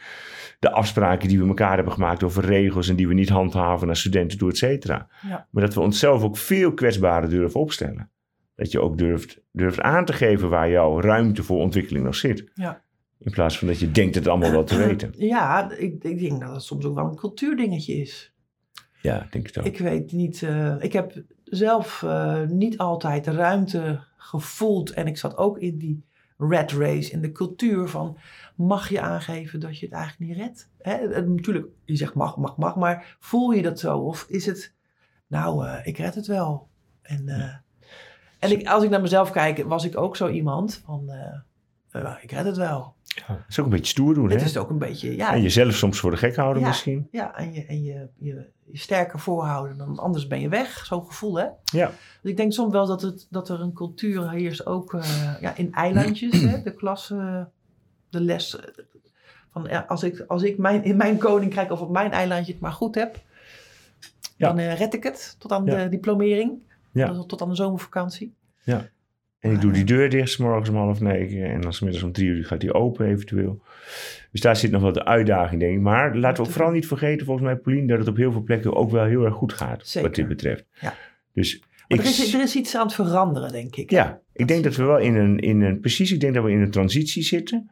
de 0.58 0.70
afspraken 0.70 1.28
die 1.28 1.38
we 1.38 1.46
elkaar 1.46 1.74
hebben 1.74 1.92
gemaakt 1.92 2.22
over 2.22 2.44
regels 2.44 2.88
en 2.88 2.96
die 2.96 3.08
we 3.08 3.14
niet 3.14 3.28
handhaven 3.28 3.86
naar 3.86 3.96
studenten 3.96 4.38
toe, 4.38 4.50
et 4.50 4.56
cetera. 4.56 5.08
Ja. 5.28 5.46
Maar 5.50 5.62
dat 5.62 5.74
we 5.74 5.80
onszelf 5.80 6.22
ook 6.22 6.36
veel 6.36 6.74
kwetsbaarder 6.74 7.30
durven 7.30 7.60
opstellen. 7.60 8.10
Dat 8.54 8.70
je 8.70 8.80
ook 8.80 8.98
durft, 8.98 9.40
durft 9.52 9.80
aan 9.80 10.04
te 10.04 10.12
geven 10.12 10.48
waar 10.48 10.70
jouw 10.70 11.00
ruimte 11.00 11.42
voor 11.42 11.60
ontwikkeling 11.60 12.04
nog 12.04 12.14
zit. 12.14 12.50
Ja. 12.54 12.82
In 13.18 13.30
plaats 13.30 13.58
van 13.58 13.68
dat 13.68 13.78
je 13.78 13.90
denkt 13.90 14.14
het 14.14 14.28
allemaal 14.28 14.50
wel 14.50 14.64
te 14.64 14.76
weten. 14.86 15.12
ja 15.16 15.70
ik, 15.70 16.04
ik 16.04 16.18
denk 16.18 16.40
dat 16.40 16.52
het 16.52 16.62
soms 16.62 16.84
ook 16.84 16.94
wel 16.94 17.08
een 17.08 17.16
cultuurdingetje 17.16 17.94
is. 17.94 18.34
Ja, 19.06 19.26
denk 19.30 19.48
ik 19.48 19.58
ook. 19.58 19.64
Ik 19.64 19.78
weet 19.78 20.12
niet, 20.12 20.42
eh, 20.42 20.74
ik 20.78 20.92
heb 20.92 21.12
zelf 21.44 22.02
eh, 22.02 22.42
niet 22.42 22.78
altijd 22.78 23.26
ruimte 23.26 24.00
gevoeld 24.16 24.90
en 24.90 25.06
ik 25.06 25.16
zat 25.18 25.36
ook 25.36 25.58
in 25.58 25.78
die 25.78 26.04
red 26.38 26.72
race, 26.72 27.10
in 27.10 27.20
de 27.20 27.32
cultuur 27.32 27.88
van 27.88 28.18
mag 28.56 28.88
je 28.88 29.00
aangeven 29.00 29.60
dat 29.60 29.78
je 29.78 29.86
het 29.86 29.94
eigenlijk 29.94 30.30
niet 30.30 30.38
redt? 30.40 30.70
Hè? 30.78 30.92
het- 31.08 31.28
natuurlijk, 31.28 31.66
je 31.84 31.96
zegt 31.96 32.14
mag, 32.14 32.36
mag, 32.36 32.56
mag, 32.56 32.76
maar 32.76 33.16
voel 33.20 33.50
je 33.50 33.62
dat 33.62 33.78
zo? 33.80 33.98
Of 33.98 34.24
is 34.28 34.46
het, 34.46 34.74
nou, 35.26 35.66
eh, 35.66 35.86
ik 35.86 35.98
red 35.98 36.14
het 36.14 36.26
wel. 36.26 36.68
En, 37.02 37.28
eh, 37.28 37.54
en 38.38 38.50
ik, 38.50 38.66
als 38.68 38.84
ik 38.84 38.90
naar 38.90 39.00
mezelf 39.00 39.30
kijk, 39.30 39.64
was 39.64 39.84
ik 39.84 39.96
ook 39.96 40.16
zo 40.16 40.28
iemand 40.28 40.82
van, 40.84 41.10
eh, 41.10 42.02
eh, 42.02 42.14
ik 42.20 42.30
red 42.32 42.44
het 42.44 42.56
wel. 42.56 42.94
Ja, 43.16 43.34
dat 43.34 43.44
is 43.48 43.58
ook 43.58 43.64
een 43.64 43.70
beetje 43.70 43.86
stoer 43.90 44.14
doen, 44.14 44.30
Het 44.30 44.40
hè? 44.40 44.46
is 44.46 44.56
ook 44.56 44.70
een 44.70 44.78
beetje, 44.78 45.16
ja, 45.16 45.32
En 45.34 45.42
jezelf 45.42 45.74
soms 45.74 45.98
voor 45.98 46.10
de 46.10 46.16
gek 46.16 46.36
houden 46.36 46.62
Ja. 46.62 46.68
misschien. 46.68 47.08
ja 47.10 47.36
en, 47.36 47.52
je, 47.52 47.64
en 47.66 47.82
je, 47.82 48.08
je, 48.18 48.46
je 48.64 48.78
sterker 48.78 49.18
voorhouden, 49.18 49.76
dan 49.78 49.98
anders 49.98 50.26
ben 50.26 50.40
je 50.40 50.48
weg. 50.48 50.86
Zo'n 50.86 51.06
gevoel, 51.06 51.38
hè? 51.38 51.46
Ja. 51.64 51.90
Dus 52.22 52.30
ik 52.30 52.36
denk 52.36 52.52
soms 52.52 52.72
wel 52.72 52.86
dat, 52.86 53.02
het, 53.02 53.26
dat 53.30 53.48
er 53.48 53.60
een 53.60 53.72
cultuur 53.72 54.30
heerst 54.30 54.66
ook 54.66 54.94
eh, 54.94 55.34
ja, 55.40 55.56
in 55.56 55.72
eilandjes, 55.72 56.40
hè? 56.40 56.62
de 56.62 56.74
klas, 56.74 57.10
eh, 57.10 57.42
de 58.10 58.20
les. 58.20 58.56
eh, 58.60 58.64
Van, 59.52 59.66
ja, 59.70 59.84
als 59.88 60.02
ik, 60.02 60.24
als 60.26 60.42
ik 60.42 60.58
mijn, 60.58 60.84
in 60.84 60.96
mijn 60.96 61.18
koninkrijk 61.18 61.70
of 61.70 61.80
op 61.80 61.90
mijn 61.90 62.10
eilandje 62.10 62.52
het 62.52 62.60
maar 62.60 62.72
goed 62.72 62.94
heb, 62.94 63.20
Ja. 64.36 64.48
dan 64.48 64.58
eh, 64.58 64.78
red 64.78 64.94
ik 64.94 65.02
het 65.02 65.36
tot 65.38 65.52
aan 65.52 65.64
Ja. 65.64 65.82
de 65.82 65.88
diplomering, 65.88 66.58
Ja. 66.92 67.24
tot, 67.24 67.42
aan 67.42 67.48
de 67.48 67.54
zomervakantie. 67.54 68.34
En 69.46 69.52
ik 69.52 69.60
doe 69.60 69.72
die 69.72 69.84
deur 69.84 70.10
dicht, 70.10 70.30
's 70.30 70.36
morgens 70.36 70.68
om 70.68 70.76
half 70.76 71.00
negen. 71.00 71.44
En 71.44 71.60
dan 71.60 71.72
's 71.72 71.80
middags 71.80 72.04
om 72.04 72.12
drie 72.12 72.28
uur 72.28 72.44
gaat 72.44 72.60
die 72.60 72.74
open 72.74 73.06
eventueel. 73.06 73.62
Dus 74.32 74.40
daar 74.40 74.56
zit 74.56 74.70
nog 74.70 74.82
wel 74.82 74.92
de 74.92 75.04
uitdaging, 75.04 75.60
denk 75.60 75.74
ik. 75.74 75.80
Maar 75.80 76.16
laten 76.16 76.42
we 76.42 76.48
ook 76.48 76.54
vooral 76.54 76.72
niet 76.72 76.86
vergeten, 76.86 77.26
volgens 77.26 77.46
mij, 77.46 77.56
Paulien, 77.56 77.86
dat 77.86 77.98
het 77.98 78.08
op 78.08 78.16
heel 78.16 78.32
veel 78.32 78.42
plekken 78.42 78.74
ook 78.74 78.90
wel 78.90 79.04
heel 79.04 79.24
erg 79.24 79.34
goed 79.34 79.52
gaat. 79.52 79.86
Zeker. 79.86 80.08
Wat 80.08 80.16
dit 80.16 80.28
betreft. 80.28 80.64
Ja. 80.80 80.94
Dus 81.32 81.62
ik, 81.86 81.98
er, 81.98 82.04
is, 82.04 82.34
er 82.34 82.42
is 82.42 82.56
iets 82.56 82.76
aan 82.76 82.86
het 82.86 82.94
veranderen, 82.94 83.52
denk 83.52 83.76
ik. 83.76 83.90
ja, 83.90 84.20
ik 84.32 84.48
denk 84.48 84.64
dat 84.64 84.76
we 84.76 84.84
wel 84.84 84.98
in 84.98 85.14
een, 85.14 85.38
in 85.38 85.62
een, 85.62 85.80
precies, 85.80 86.12
ik 86.12 86.20
denk 86.20 86.34
dat 86.34 86.44
we 86.44 86.50
in 86.50 86.60
een 86.60 86.70
transitie 86.70 87.22
zitten. 87.22 87.70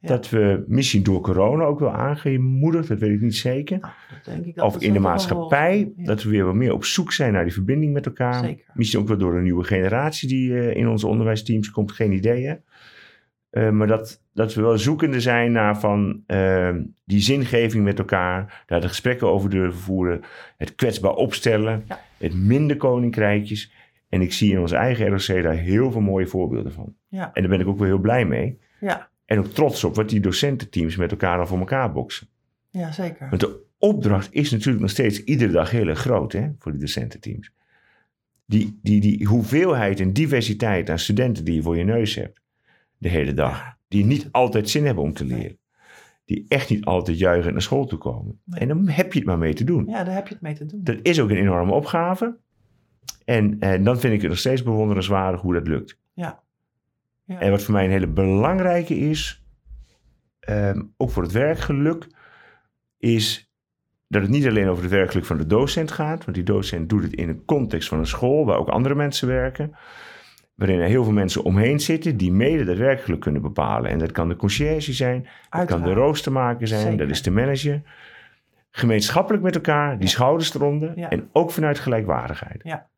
Ja. 0.00 0.08
Dat 0.08 0.30
we 0.30 0.64
misschien 0.66 1.02
door 1.02 1.20
corona 1.20 1.64
ook 1.64 1.80
wel 1.80 1.92
aangemoedigd, 1.92 2.88
dat 2.88 2.98
weet 2.98 3.10
ik 3.10 3.20
niet 3.20 3.36
zeker. 3.36 3.78
Nou, 3.78 3.92
dat 4.10 4.34
denk 4.34 4.46
ik 4.46 4.54
dat 4.54 4.64
of 4.64 4.82
in 4.82 4.92
de 4.92 4.98
maatschappij, 4.98 5.92
ja. 5.96 6.04
dat 6.04 6.22
we 6.22 6.30
weer 6.30 6.44
wat 6.44 6.54
meer 6.54 6.72
op 6.72 6.84
zoek 6.84 7.12
zijn 7.12 7.32
naar 7.32 7.44
die 7.44 7.52
verbinding 7.52 7.92
met 7.92 8.06
elkaar. 8.06 8.44
Zeker. 8.44 8.64
Misschien 8.74 9.00
ook 9.00 9.08
wel 9.08 9.18
door 9.18 9.36
een 9.36 9.42
nieuwe 9.42 9.64
generatie 9.64 10.28
die 10.28 10.58
eh, 10.58 10.76
in 10.76 10.88
onze 10.88 11.06
onderwijsteams 11.06 11.70
komt, 11.70 11.92
geen 11.92 12.12
idee 12.12 12.46
hè. 12.46 12.54
Eh, 13.50 13.70
maar 13.70 13.86
dat, 13.86 14.22
dat 14.34 14.54
we 14.54 14.62
wel 14.62 14.78
zoekende 14.78 15.20
zijn 15.20 15.52
naar 15.52 15.80
van 15.80 16.22
eh, 16.26 16.74
die 17.04 17.20
zingeving 17.20 17.84
met 17.84 17.98
elkaar, 17.98 18.62
daar 18.66 18.80
de 18.80 18.88
gesprekken 18.88 19.28
over 19.28 19.50
durven 19.50 19.80
voeren, 19.80 20.20
het 20.56 20.74
kwetsbaar 20.74 21.14
opstellen, 21.14 21.84
Ja. 21.88 22.00
het 22.18 22.34
minder 22.34 22.76
koninkrijkjes. 22.76 23.72
En 24.08 24.20
ik 24.20 24.32
zie 24.32 24.52
in 24.52 24.60
onze 24.60 24.76
eigen 24.76 25.08
ROC 25.08 25.42
daar 25.42 25.54
heel 25.54 25.90
veel 25.90 26.00
mooie 26.00 26.26
voorbeelden 26.26 26.72
van. 26.72 26.94
Ja. 27.08 27.30
En 27.32 27.42
daar 27.42 27.50
ben 27.50 27.60
ik 27.60 27.66
ook 27.66 27.78
wel 27.78 27.86
heel 27.86 27.98
blij 27.98 28.24
mee. 28.24 28.58
Ja, 28.80 29.08
En 29.26 29.38
ook 29.38 29.46
trots 29.46 29.84
op 29.84 29.94
wat 29.94 30.08
die 30.08 30.20
docententeams 30.20 30.96
met 30.96 31.10
elkaar 31.10 31.38
al 31.38 31.46
voor 31.46 31.58
elkaar 31.58 31.92
boksen. 31.92 32.28
ja, 32.70 32.92
zeker. 32.92 33.28
Want 33.28 33.40
de 33.40 33.64
opdracht 33.78 34.28
is 34.32 34.50
natuurlijk 34.50 34.80
nog 34.80 34.90
steeds 34.90 35.24
iedere 35.24 35.52
dag 35.52 35.70
heel 35.70 35.88
erg 35.88 35.98
groot 35.98 36.32
hè, 36.32 36.50
voor 36.58 36.72
die 36.72 36.80
docententeams. 36.80 37.50
Die, 38.46 38.78
die, 38.82 39.00
die 39.00 39.26
hoeveelheid 39.26 40.00
en 40.00 40.12
diversiteit 40.12 40.90
aan 40.90 40.98
studenten 40.98 41.44
die 41.44 41.54
je 41.54 41.62
voor 41.62 41.76
je 41.76 41.84
neus 41.84 42.14
hebt 42.14 42.40
de 42.98 43.08
hele 43.08 43.34
dag. 43.34 43.76
Die 43.88 44.04
niet 44.04 44.28
altijd 44.30 44.70
zin 44.70 44.84
hebben 44.84 45.04
om 45.04 45.12
te 45.12 45.24
leren. 45.24 45.58
Die 46.24 46.44
echt 46.48 46.70
niet 46.70 46.84
altijd 46.84 47.18
juichend 47.18 47.52
naar 47.52 47.62
school 47.62 47.86
toe 47.86 47.98
komen. 47.98 48.40
Nee. 48.44 48.60
En 48.60 48.68
dan 48.68 48.88
heb 48.88 49.12
je 49.12 49.18
het 49.18 49.28
maar 49.28 49.38
mee 49.38 49.54
te 49.54 49.64
doen. 49.64 49.86
Ja, 49.86 50.04
daar 50.04 50.14
heb 50.14 50.28
je 50.28 50.34
het 50.34 50.42
mee 50.42 50.54
te 50.54 50.66
doen. 50.66 50.80
Dat 50.84 50.98
is 51.02 51.20
ook 51.20 51.30
een 51.30 51.36
enorme 51.36 51.72
opgave. 51.72 52.36
En, 53.24 53.56
en 53.60 53.84
dan 53.84 54.00
vind 54.00 54.14
ik 54.14 54.20
het 54.20 54.30
nog 54.30 54.38
steeds 54.38 54.62
bewonderenswaardig 54.62 55.40
hoe 55.40 55.54
dat 55.54 55.68
lukt. 55.68 55.98
Ja. 56.12 56.42
Ja. 57.26 57.40
En 57.40 57.50
wat 57.50 57.62
voor 57.62 57.74
mij 57.74 57.84
een 57.84 57.90
hele 57.90 58.06
belangrijke 58.06 58.98
is, 58.98 59.44
ehm, 60.40 60.82
ook 60.96 61.10
voor 61.10 61.22
het 61.22 61.32
werkgeluk, 61.32 62.06
is 62.98 63.50
dat 64.08 64.22
het 64.22 64.30
niet 64.30 64.46
alleen 64.46 64.68
over 64.68 64.82
het 64.82 64.92
werkgeluk 64.92 65.24
van 65.24 65.36
de 65.36 65.46
docent 65.46 65.90
gaat. 65.90 66.24
Want 66.24 66.36
die 66.36 66.44
docent 66.44 66.88
doet 66.88 67.02
het 67.02 67.12
in 67.12 67.28
een 67.28 67.44
context 67.44 67.88
van 67.88 67.98
een 67.98 68.06
school 68.06 68.44
waar 68.44 68.58
ook 68.58 68.68
andere 68.68 68.94
mensen 68.94 69.28
werken. 69.28 69.76
Waarin 70.54 70.80
er 70.80 70.88
heel 70.88 71.04
veel 71.04 71.12
mensen 71.12 71.42
omheen 71.42 71.80
zitten 71.80 72.16
die 72.16 72.32
mede 72.32 72.64
dat 72.64 72.76
werkgeluk 72.76 73.20
kunnen 73.20 73.42
bepalen. 73.42 73.90
En 73.90 73.98
dat 73.98 74.12
kan 74.12 74.28
de 74.28 74.36
conciërge 74.36 74.92
zijn, 74.92 75.28
dat 75.50 75.64
kan 75.64 75.82
de 75.82 75.92
roostermaker 75.92 76.66
zijn, 76.66 76.80
Zeker. 76.80 76.98
dat 76.98 77.08
is 77.08 77.22
de 77.22 77.30
manager. 77.30 77.82
Gemeenschappelijk 78.70 79.42
met 79.42 79.54
elkaar, 79.54 79.98
die 79.98 80.08
schouders 80.08 80.54
eronder. 80.54 80.98
Ja. 80.98 81.10
En 81.10 81.28
ook 81.32 81.50
vanuit 81.50 81.78
gelijkwaardigheid. 81.78 82.60
Ja, 82.62 82.88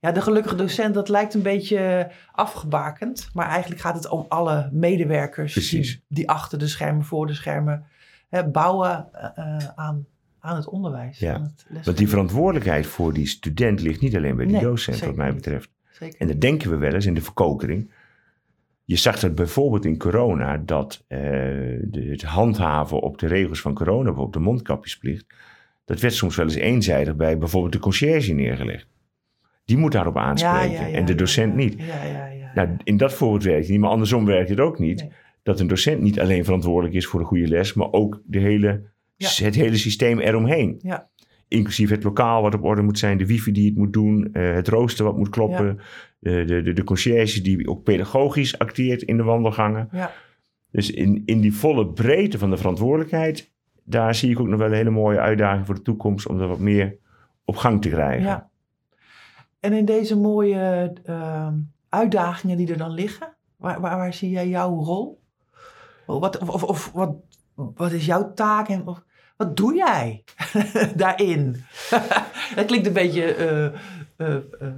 de 0.00 0.20
gelukkige 0.20 0.54
docent, 0.54 0.94
dat 0.94 1.08
lijkt 1.08 1.34
een 1.34 1.42
beetje 1.42 2.10
afgebakend. 2.32 3.30
Maar 3.32 3.48
eigenlijk 3.48 3.80
gaat 3.80 3.94
het 3.94 4.08
om 4.08 4.24
alle 4.28 4.68
medewerkers 4.72 5.52
Precies. 5.52 5.90
die, 5.92 6.02
die 6.08 6.28
achter 6.28 6.58
de 6.58 6.68
schermen, 6.68 7.04
voor 7.04 7.26
de 7.26 7.34
schermen 7.34 7.86
hè, 8.28 8.48
bouwen 8.48 9.08
eh, 9.12 9.30
eh, 9.34 9.68
aan, 9.74 10.06
aan 10.40 10.56
het 10.56 10.68
onderwijs. 10.68 11.18
Ja, 11.18 11.34
aan 11.34 11.42
het 11.42 11.54
lesgeven. 11.56 11.84
Want 11.84 11.96
die 11.96 12.08
verantwoordelijkheid 12.08 12.86
voor 12.86 13.12
die 13.12 13.26
student 13.26 13.80
ligt 13.80 14.00
niet 14.00 14.16
alleen 14.16 14.36
bij 14.36 14.44
die 14.46 14.54
Nee, 14.54 14.64
docent, 14.64 15.00
wat 15.00 15.16
mij 15.16 15.34
betreft. 15.34 15.70
Zeker. 15.90 16.20
En 16.20 16.26
dat 16.26 16.40
denken 16.40 16.70
we 16.70 16.76
wel 16.76 16.94
eens 16.94 17.06
in 17.06 17.14
de 17.14 17.22
verkokering. 17.22 17.90
je 18.84 18.96
zag 18.96 19.18
dat 19.18 19.34
bijvoorbeeld 19.34 19.84
in 19.84 19.98
corona, 19.98 20.56
dat 20.56 21.04
eh, 21.06 21.18
de, 21.82 22.06
het 22.10 22.22
handhaven 22.22 23.00
op 23.00 23.18
de 23.18 23.26
regels 23.26 23.60
van 23.60 23.74
corona, 23.74 24.04
bijvoorbeeld 24.04 24.32
de 24.32 24.50
mondkapjesplicht, 24.50 25.26
dat 25.84 26.00
werd 26.00 26.14
soms 26.14 26.36
wel 26.36 26.46
eens 26.46 26.54
eenzijdig 26.54 27.16
bij 27.16 27.38
bijvoorbeeld 27.38 27.72
de 27.72 27.78
conciërge 27.78 28.32
neergelegd. 28.32 28.86
Die 29.68 29.76
moet 29.76 29.92
daarop 29.92 30.16
aanspreken 30.16 30.70
Ja, 30.70 30.80
ja, 30.80 30.86
ja, 30.86 30.96
en 30.96 31.04
de 31.04 31.14
docent 31.14 31.54
niet. 31.54 31.74
Ja, 31.78 32.04
ja, 32.04 32.26
ja. 32.26 32.50
Nou, 32.54 32.68
in 32.84 32.96
dat 32.96 33.12
voorbeeld 33.12 33.42
werkt 33.42 33.60
het 33.60 33.70
niet, 33.70 33.80
maar 33.80 33.90
andersom 33.90 34.24
werkt 34.24 34.48
het 34.48 34.60
ook 34.60 34.78
niet. 34.78 35.00
Nee. 35.00 35.12
Dat 35.42 35.60
een 35.60 35.66
docent 35.66 36.00
niet 36.00 36.20
alleen 36.20 36.44
verantwoordelijk 36.44 36.94
is 36.94 37.06
voor 37.06 37.20
een 37.20 37.26
goede 37.26 37.48
les, 37.48 37.74
maar 37.74 37.92
ook 37.92 38.22
de 38.24 38.38
hele, 38.38 38.82
het 39.16 39.54
hele 39.54 39.76
systeem 39.76 40.18
eromheen. 40.18 40.78
Ja. 40.82 41.08
Inclusief 41.48 41.90
het 41.90 42.04
lokaal 42.04 42.42
wat 42.42 42.54
op 42.54 42.64
orde 42.64 42.82
moet 42.82 42.98
zijn, 42.98 43.18
de 43.18 43.26
wifi 43.26 43.52
die 43.52 43.66
het 43.66 43.76
moet 43.76 43.92
doen, 43.92 44.28
eh, 44.32 44.52
het 44.52 44.68
rooster 44.68 45.04
wat 45.04 45.16
moet 45.16 45.28
kloppen, 45.28 45.80
de, 46.18 46.44
de, 46.44 46.62
de, 46.62 46.72
de 46.72 46.84
conciërge 46.84 47.40
die 47.40 47.68
ook 47.68 47.82
pedagogisch 47.82 48.58
acteert 48.58 49.02
in 49.02 49.16
de 49.16 49.22
wandelgangen. 49.22 49.88
Ja. 49.92 50.12
Dus 50.70 50.90
in, 50.90 51.22
in 51.24 51.40
die 51.40 51.54
volle 51.54 51.86
breedte 51.86 52.38
van 52.38 52.50
de 52.50 52.56
verantwoordelijkheid, 52.56 53.52
daar 53.84 54.14
zie 54.14 54.30
ik 54.30 54.40
ook 54.40 54.48
nog 54.48 54.58
wel 54.58 54.68
een 54.68 54.74
hele 54.74 54.90
mooie 54.90 55.20
uitdaging 55.20 55.66
voor 55.66 55.74
de 55.74 55.82
toekomst 55.82 56.28
om 56.28 56.40
er 56.40 56.48
wat 56.48 56.58
meer 56.58 56.96
op 57.44 57.56
gang 57.56 57.82
te 57.82 57.88
krijgen. 57.88 58.50
En 59.60 59.72
in 59.72 59.84
deze 59.84 60.16
mooie 60.16 60.92
ehm, 61.04 61.54
uitdagingen 61.88 62.56
die 62.56 62.70
er 62.70 62.78
dan 62.78 62.90
liggen, 62.90 63.36
waar, 63.56 63.80
waar, 63.80 63.96
waar 63.96 64.14
zie 64.14 64.30
jij 64.30 64.48
jouw 64.48 64.82
rol? 64.82 65.20
Wat, 66.06 66.38
of, 66.38 66.62
of 66.62 66.92
wat, 66.92 67.14
wat 67.54 67.92
is 67.92 68.06
jouw 68.06 68.32
taak 68.34 68.68
en 68.68 68.86
of, 68.86 69.02
wat 69.36 69.56
doe 69.56 69.74
jij 69.74 70.24
daarin? 70.96 71.64
dat 72.56 72.64
klinkt 72.66 72.86
een 72.86 72.92
beetje 72.92 73.34
eh, 73.34 73.66
eh, 74.16 74.36
eh, 74.60 74.72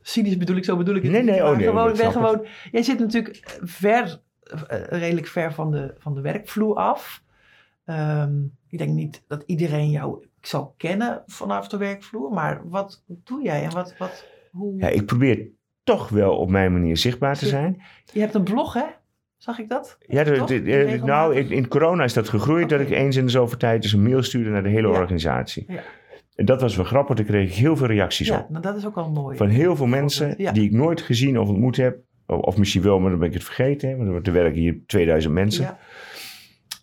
cynisch 0.00 0.36
bedoel 0.36 0.56
ik, 0.56 0.64
zo 0.64 0.76
bedoel 0.76 0.94
ik 0.94 1.02
het 1.02 1.12
Nee, 1.12 1.22
niet, 1.22 1.30
nee, 1.30 1.44
oh 1.44 1.56
nee, 1.56 1.66
gewoon, 1.66 1.88
ik 1.88 1.96
ben 1.96 2.04
het. 2.04 2.14
gewoon, 2.14 2.46
jij 2.70 2.82
zit 2.82 2.98
natuurlijk 2.98 3.58
ver, 3.62 4.20
redelijk 4.88 5.26
ver 5.26 5.52
van 5.52 5.70
de, 5.70 5.94
van 5.98 6.14
de 6.14 6.20
werkvloer 6.20 6.76
af. 6.76 7.22
Ehm, 7.84 8.42
ik 8.68 8.78
denk 8.78 8.90
niet 8.90 9.22
dat 9.26 9.42
iedereen 9.46 9.90
jou 9.90 10.26
zal 10.40 10.74
kennen 10.76 11.22
vanaf 11.26 11.68
de 11.68 11.76
werkvloer, 11.76 12.32
maar 12.32 12.60
wat 12.64 13.04
doe 13.06 13.42
jij 13.42 13.62
en 13.64 13.70
wat, 13.72 13.94
wat 13.98 14.26
hoe... 14.50 14.78
Ja, 14.78 14.88
ik 14.88 15.06
probeer 15.06 15.48
toch 15.84 16.08
wel 16.08 16.36
op 16.36 16.50
mijn 16.50 16.72
manier 16.72 16.96
zichtbaar 16.96 17.38
te 17.38 17.46
zijn. 17.46 17.82
Je 18.12 18.20
hebt 18.20 18.34
een 18.34 18.42
blog, 18.44 18.72
hè? 18.74 18.84
Zag 19.36 19.58
ik 19.58 19.68
dat? 19.68 19.98
Ja, 20.06 20.24
de- 20.24 20.44
de- 20.62 21.00
nou, 21.04 21.36
in, 21.36 21.50
in 21.50 21.68
corona 21.68 22.04
is 22.04 22.12
dat 22.12 22.28
gegroeid 22.28 22.68
dat 22.68 22.80
ik 22.80 22.90
eens 22.90 23.16
in 23.16 23.24
de 23.24 23.30
zoveel 23.30 23.58
tijd 23.58 23.82
dus 23.82 23.92
een 23.92 24.02
mail 24.02 24.22
stuurde 24.22 24.50
naar 24.50 24.62
de 24.62 24.68
hele 24.68 24.88
Ja. 24.88 24.98
organisatie. 24.98 25.64
Ja. 25.68 25.82
En 26.34 26.44
dat 26.44 26.60
was 26.60 26.76
wel 26.76 26.84
grappig, 26.84 27.16
daar 27.16 27.24
kreeg 27.24 27.48
ik 27.48 27.54
heel 27.54 27.76
veel 27.76 27.86
reacties 27.86 28.26
Ja, 28.28 28.38
op. 28.38 28.48
nou, 28.50 28.62
dat 28.62 28.76
is 28.76 28.86
ook 28.86 28.94
wel 28.94 29.10
mooi. 29.10 29.36
Van 29.36 29.48
heel 29.48 29.76
veel 29.76 29.86
mensen 29.86 30.34
Ja. 30.36 30.52
die 30.52 30.64
ik 30.64 30.72
nooit 30.72 31.00
gezien 31.00 31.38
of 31.38 31.48
ontmoet 31.48 31.76
heb. 31.76 31.98
Of, 32.26 32.38
of 32.38 32.56
misschien 32.56 32.82
wel, 32.82 33.00
maar 33.00 33.10
dan 33.10 33.18
ben 33.18 33.28
ik 33.28 33.34
het 33.34 33.44
vergeten. 33.44 33.88
hè, 33.88 33.96
Want 33.96 34.26
er 34.26 34.32
werken 34.32 34.60
hier 34.60 34.78
2000 34.86 35.34
mensen. 35.34 35.64
Ja, 35.64 35.78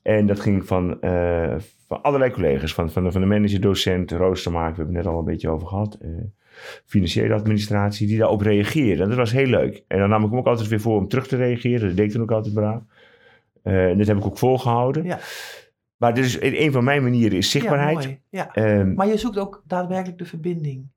En 0.04 0.26
dat 0.26 0.40
ging 0.40 0.66
van, 0.68 1.02
eh, 1.02 1.56
van 1.88 2.02
allerlei 2.02 2.32
collega's. 2.32 2.74
Van, 2.74 2.92
van, 2.92 3.04
de, 3.04 3.12
van 3.12 3.22
de 3.22 3.28
manager, 3.28 3.62
docent, 3.62 4.12
roostermaker. 4.12 4.72
We 4.72 4.78
hebben 4.78 4.96
het 4.96 5.04
net 5.06 5.14
al 5.14 5.20
een 5.20 5.26
beetje 5.26 5.50
over 5.50 5.68
gehad. 5.68 5.98
eh, 6.02 6.10
financiële 6.86 7.34
administratie, 7.34 8.08
die 8.08 8.18
daarop 8.18 8.42
reageerden. 8.42 9.04
En 9.04 9.10
dat 9.10 9.18
was 9.18 9.32
heel 9.32 9.46
leuk. 9.46 9.84
En 9.88 10.00
dan 10.00 10.10
nam 10.10 10.24
ik 10.24 10.30
hem 10.30 10.40
ook 10.40 10.46
altijd 10.48 10.68
weer 10.68 10.80
voor 10.80 10.98
om 10.98 11.08
terug 11.08 11.28
te 11.28 11.36
reageren. 11.36 11.88
Dat 11.88 11.98
deed 11.98 12.06
ik 12.06 12.12
toen 12.12 12.22
ook 12.22 12.32
altijd 12.32 12.54
braaf. 12.54 12.82
Eh, 13.64 13.90
en 13.90 13.98
dat 13.98 14.08
heb 14.08 14.18
ik 14.18 14.26
ook 14.26 14.38
volgehouden. 14.38 15.04
Ja. 15.04 15.20
Maar 15.98 16.18
is, 16.18 16.42
een 16.42 16.72
van 16.72 16.84
mijn 16.84 17.04
manieren 17.04 17.38
is 17.38 17.52
ja, 17.52 17.60
zichtbaarheid. 17.60 17.96
mooi. 17.98 18.20
Ja. 18.30 18.54
Ehm, 18.54 18.94
Maar 18.94 19.08
je 19.08 19.18
zoekt 19.18 19.38
ook 19.38 19.64
daadwerkelijk 19.66 20.18
de 20.18 20.26
verbinding. 20.26 20.88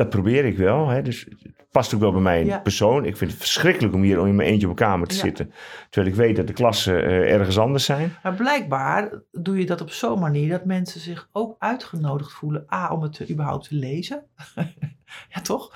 Dat 0.00 0.10
probeer 0.10 0.44
ik 0.44 0.56
wel. 0.56 0.88
Hè. 0.88 1.02
Dus 1.02 1.26
het 1.42 1.70
past 1.70 1.94
ook 1.94 2.00
wel 2.00 2.12
bij 2.12 2.20
mijn 2.20 2.46
Ja. 2.46 2.58
persoon. 2.58 3.04
Ik 3.04 3.16
vind 3.16 3.30
het 3.30 3.40
verschrikkelijk 3.40 3.94
om 3.94 4.02
hier 4.02 4.26
in 4.26 4.34
mijn 4.36 4.48
eentje 4.48 4.66
op 4.66 4.72
een 4.72 4.86
kamer 4.86 5.06
te 5.06 5.14
Ja. 5.14 5.20
zitten. 5.20 5.52
Terwijl 5.90 6.12
ik 6.12 6.18
weet 6.20 6.36
dat 6.36 6.46
de 6.46 6.52
klassen 6.52 7.04
eh, 7.04 7.32
ergens 7.32 7.58
anders 7.58 7.84
zijn. 7.84 8.12
Maar 8.22 8.34
blijkbaar 8.34 9.22
doe 9.32 9.58
je 9.58 9.66
dat 9.66 9.80
op 9.80 9.90
zo'n 9.90 10.18
manier 10.20 10.48
dat 10.48 10.64
mensen 10.64 11.00
zich 11.00 11.28
ook 11.32 11.56
uitgenodigd 11.58 12.32
voelen. 12.32 12.66
A, 12.74 12.92
om 12.92 13.02
het 13.02 13.12
te- 13.12 13.30
überhaupt 13.30 13.68
te 13.68 13.74
lezen. 13.74 14.22
ja, 15.34 15.40
toch? 15.42 15.74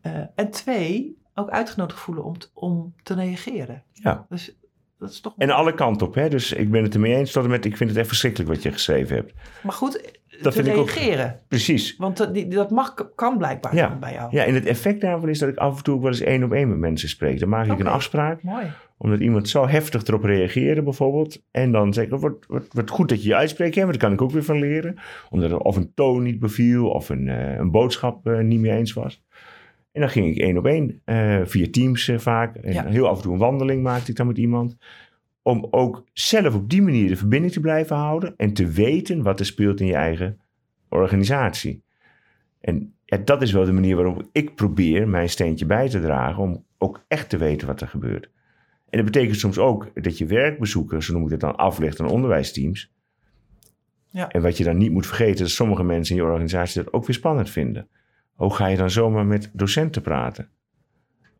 Eh, 0.00 0.12
en 0.34 0.50
twee, 0.50 1.18
ook 1.34 1.50
uitgenodigd 1.50 2.00
voelen 2.00 2.24
om, 2.24 2.38
t- 2.38 2.50
om 2.54 2.94
te 3.02 3.14
reageren. 3.14 3.82
Ja. 3.92 4.26
Dus 4.28 4.56
dat 5.02 5.10
is 5.10 5.20
toch... 5.20 5.34
En 5.36 5.50
alle 5.50 5.74
kanten 5.74 6.06
op. 6.06 6.14
Hè. 6.14 6.28
Dus 6.28 6.52
ik 6.52 6.70
ben 6.70 6.82
het 6.82 6.94
ermee 6.94 7.14
eens 7.14 7.32
tot 7.32 7.44
en 7.44 7.50
met... 7.50 7.64
Ik 7.64 7.76
vind 7.76 7.90
het 7.90 7.98
echt 7.98 8.08
verschrikkelijk 8.08 8.50
wat 8.50 8.62
je 8.62 8.72
geschreven 8.72 9.16
hebt. 9.16 9.32
Maar 9.62 9.72
goed, 9.72 10.18
Dat 10.42 10.52
te 10.52 10.60
ook- 10.74 10.90
reageren. 10.90 11.40
Precies. 11.48 11.96
Want 11.98 12.16
dat, 12.16 12.34
die, 12.34 12.48
dat 12.48 12.70
mag, 12.70 12.94
kan 13.14 13.38
blijkbaar 13.38 13.74
Ja. 13.74 13.98
bij 13.98 14.12
jou. 14.12 14.28
Ja, 14.36 14.44
en 14.44 14.54
het 14.54 14.66
effect 14.66 15.00
daarvan 15.00 15.28
is 15.28 15.38
dat 15.38 15.48
ik 15.48 15.56
af 15.56 15.76
en 15.76 15.82
toe 15.84 15.94
ook 15.94 16.00
wel 16.02 16.10
eens 16.10 16.20
één 16.20 16.44
op 16.44 16.52
één 16.52 16.68
met 16.68 16.78
mensen 16.78 17.08
spreek. 17.08 17.38
Dan 17.40 17.48
maak 17.48 17.66
ik 17.66 17.78
een 17.78 17.86
afspraak, 17.86 18.42
Mooi. 18.42 18.66
omdat 18.98 19.20
iemand 19.20 19.48
zo 19.48 19.66
heftig 19.68 20.02
erop 20.06 20.24
reageerde 20.24 20.82
bijvoorbeeld. 20.82 21.42
En 21.50 21.72
dan 21.72 21.92
zeg 21.92 22.04
ik, 22.04 22.10
wat, 22.10 22.34
wat, 22.48 22.64
wat 22.72 22.90
goed 22.90 23.08
dat 23.08 23.22
je 23.22 23.28
je 23.28 23.34
uitspreekt, 23.36 23.74
hè, 23.74 23.80
want 23.80 23.92
daar 23.92 24.02
kan 24.02 24.12
ik 24.12 24.22
ook 24.22 24.30
weer 24.30 24.44
van 24.44 24.58
leren. 24.58 24.96
Omdat 25.30 25.50
er 25.50 25.58
of 25.58 25.76
een 25.76 25.92
toon 25.94 26.22
niet 26.22 26.38
beviel, 26.38 26.88
of 26.88 27.08
een, 27.08 27.28
eh, 27.28 27.56
een 27.58 27.70
boodschap 27.70 28.26
eh, 28.26 28.38
niet 28.38 28.60
mee 28.60 28.72
eens 28.72 28.92
was. 28.92 29.22
En 29.92 30.00
dan 30.00 30.10
ging 30.10 30.26
ik 30.26 30.38
één 30.42 30.58
op 30.58 30.66
één, 30.66 31.00
eh, 31.04 31.40
via 31.44 31.66
Teams 31.70 32.08
eh, 32.08 32.18
vaak. 32.18 32.56
En 32.56 32.72
Ja. 32.72 32.86
heel 32.86 33.08
af 33.08 33.16
en 33.16 33.22
toe 33.22 33.32
een 33.32 33.38
wandeling 33.38 33.82
maakte 33.82 34.10
ik 34.10 34.16
dan 34.16 34.26
met 34.26 34.38
iemand. 34.38 34.76
Om 35.42 35.66
ook 35.70 36.04
zelf 36.12 36.54
op 36.54 36.70
die 36.70 36.82
manier 36.82 37.08
de 37.08 37.16
verbinding 37.16 37.52
te 37.52 37.60
blijven 37.60 37.96
houden. 37.96 38.34
En 38.36 38.52
te 38.52 38.66
weten 38.66 39.22
wat 39.22 39.40
er 39.40 39.46
speelt 39.46 39.80
in 39.80 39.86
je 39.86 39.94
eigen 39.94 40.40
organisatie. 40.88 41.82
En 42.60 42.94
ja, 43.04 43.16
dat 43.16 43.42
is 43.42 43.52
wel 43.52 43.64
de 43.64 43.72
manier 43.72 43.96
waarop 43.96 44.28
ik 44.32 44.54
probeer 44.54 45.08
mijn 45.08 45.28
steentje 45.28 45.66
bij 45.66 45.88
te 45.88 46.00
dragen. 46.00 46.42
Om 46.42 46.64
ook 46.78 47.04
echt 47.08 47.28
te 47.28 47.36
weten 47.36 47.66
wat 47.66 47.80
er 47.80 47.88
gebeurt. 47.88 48.30
En 48.90 48.98
dat 49.02 49.04
betekent 49.04 49.38
soms 49.38 49.58
ook 49.58 49.90
dat 50.02 50.18
je 50.18 50.26
werkbezoeken, 50.26 51.02
zo 51.02 51.12
noem 51.12 51.24
ik 51.24 51.30
het 51.30 51.40
dan, 51.40 51.56
aflegt 51.56 52.00
aan 52.00 52.08
onderwijsteams. 52.08 52.92
Ja. 54.08 54.28
En 54.28 54.42
wat 54.42 54.56
je 54.56 54.64
dan 54.64 54.76
niet 54.76 54.92
moet 54.92 55.06
vergeten, 55.06 55.38
dat 55.42 55.50
sommige 55.50 55.82
mensen 55.84 56.16
in 56.16 56.22
je 56.22 56.28
organisatie 56.28 56.82
dat 56.82 56.92
ook 56.92 57.06
weer 57.06 57.16
spannend 57.16 57.50
vinden. 57.50 57.88
Hoe 58.34 58.54
ga 58.54 58.66
je 58.66 58.76
dan 58.76 58.90
zomaar 58.90 59.26
met 59.26 59.50
docenten 59.52 60.02
praten? 60.02 60.48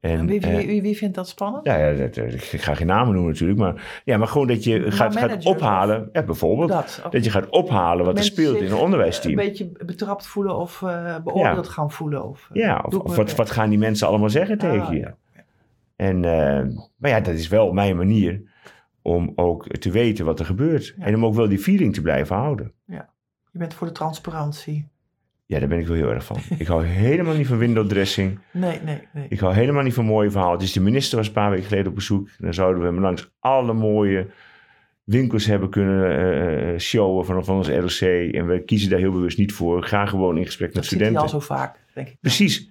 En 0.00 0.26
wie, 0.26 0.40
eh, 0.40 0.56
wie, 0.56 0.66
wie, 0.66 0.82
wie 0.82 0.96
vindt 0.96 1.14
dat 1.14 1.28
spannend? 1.28 1.64
ja, 1.64 1.76
ja 1.76 1.96
dat, 1.96 2.16
eh, 2.16 2.32
ik 2.32 2.60
ga 2.60 2.74
geen 2.74 2.86
namen 2.86 3.12
noemen 3.12 3.30
natuurlijk, 3.32 3.58
maar, 3.58 4.02
ja, 4.04 4.16
maar 4.16 4.26
gewoon 4.28 4.46
dat 4.46 4.64
je 4.64 4.80
Maar 4.80 4.92
gaat, 4.92 5.16
gaat 5.16 5.44
ophalen, 5.44 6.08
ja, 6.12 6.22
bijvoorbeeld, 6.22 6.68
dat, 6.68 7.08
dat. 7.10 7.24
Je 7.24 7.30
gaat 7.30 7.48
ophalen 7.48 8.04
wat 8.04 8.18
er 8.18 8.24
speelt 8.24 8.60
in 8.60 8.70
een 8.70 8.76
onderwijsteam. 8.76 9.38
Een 9.38 9.44
beetje 9.46 9.72
betrapt 9.86 10.26
voelen 10.26 10.56
of 10.56 10.82
eh, 10.82 11.16
beoordeeld 11.24 11.68
gaan 11.68 11.90
voelen. 11.90 12.24
Of, 12.24 12.50
ja, 12.52 12.84
of, 12.88 13.16
wat, 13.16 13.34
wat 13.34 13.50
gaan 13.50 13.68
die 13.68 13.78
mensen 13.78 14.06
allemaal 14.06 14.30
zeggen 14.30 14.58
tegen 14.58 14.86
Ah, 14.86 14.92
je? 14.92 14.98
ja. 14.98 15.16
En, 15.96 16.20
maar 16.96 17.10
ja, 17.10 17.20
dat 17.20 17.34
is 17.34 17.48
wel 17.48 17.72
mijn 17.72 17.96
manier 17.96 18.42
om 19.02 19.32
ook 19.34 19.68
te 19.68 19.90
weten 19.90 20.24
wat 20.24 20.38
er 20.38 20.46
gebeurt. 20.46 20.94
Ja. 20.96 21.04
En 21.04 21.14
om 21.14 21.24
ook 21.24 21.34
wel 21.34 21.48
die 21.48 21.58
feeling 21.58 21.94
te 21.94 22.02
blijven 22.02 22.36
houden. 22.36 22.72
Je 23.52 23.58
bent 23.58 23.74
voor 23.74 23.86
de 23.86 23.92
transparantie. 23.92 24.88
Ja, 25.46 25.58
daar 25.58 25.68
ben 25.68 25.78
ik 25.78 25.86
wel 25.86 25.96
heel 25.96 26.12
erg 26.12 26.24
van. 26.24 26.36
ik 26.58 26.66
hou 26.66 26.84
helemaal 26.84 27.34
niet 27.34 27.46
van 27.46 27.58
window 27.58 27.88
dressing. 27.88 28.38
Nee, 28.50 28.80
nee, 28.84 29.02
nee. 29.12 29.26
Ik 29.28 29.40
hou 29.40 29.54
helemaal 29.54 29.82
niet 29.82 29.94
van 29.94 30.04
mooie 30.04 30.30
verhaaltjes. 30.30 30.72
De 30.72 30.80
minister 30.80 31.16
was 31.16 31.26
een 31.26 31.32
paar 31.32 31.50
weken 31.50 31.66
geleden 31.66 31.88
op 31.88 31.94
bezoek. 31.94 32.28
Dan 32.38 32.54
zouden 32.54 32.80
we 32.82 32.88
hem 32.88 33.00
langs 33.00 33.30
alle 33.38 33.72
mooie 33.72 34.26
winkels 35.04 35.46
hebben 35.46 35.70
kunnen 35.70 36.72
eh, 36.72 36.78
showen 36.78 37.24
van, 37.24 37.44
van 37.44 37.56
ons 37.56 37.68
ROC. 37.68 38.32
En 38.32 38.46
we 38.46 38.62
kiezen 38.64 38.90
daar 38.90 38.98
heel 38.98 39.12
bewust 39.12 39.38
niet 39.38 39.52
voor. 39.52 39.82
Ga 39.82 40.06
gewoon 40.06 40.38
in 40.38 40.44
gesprek 40.44 40.68
met 40.68 40.76
dat 40.76 40.84
studenten. 40.84 41.20
al 41.22 41.28
zo 41.28 41.40
vaak, 41.40 41.78
denk 41.94 42.08
ik. 42.08 42.16
Precies. 42.20 42.70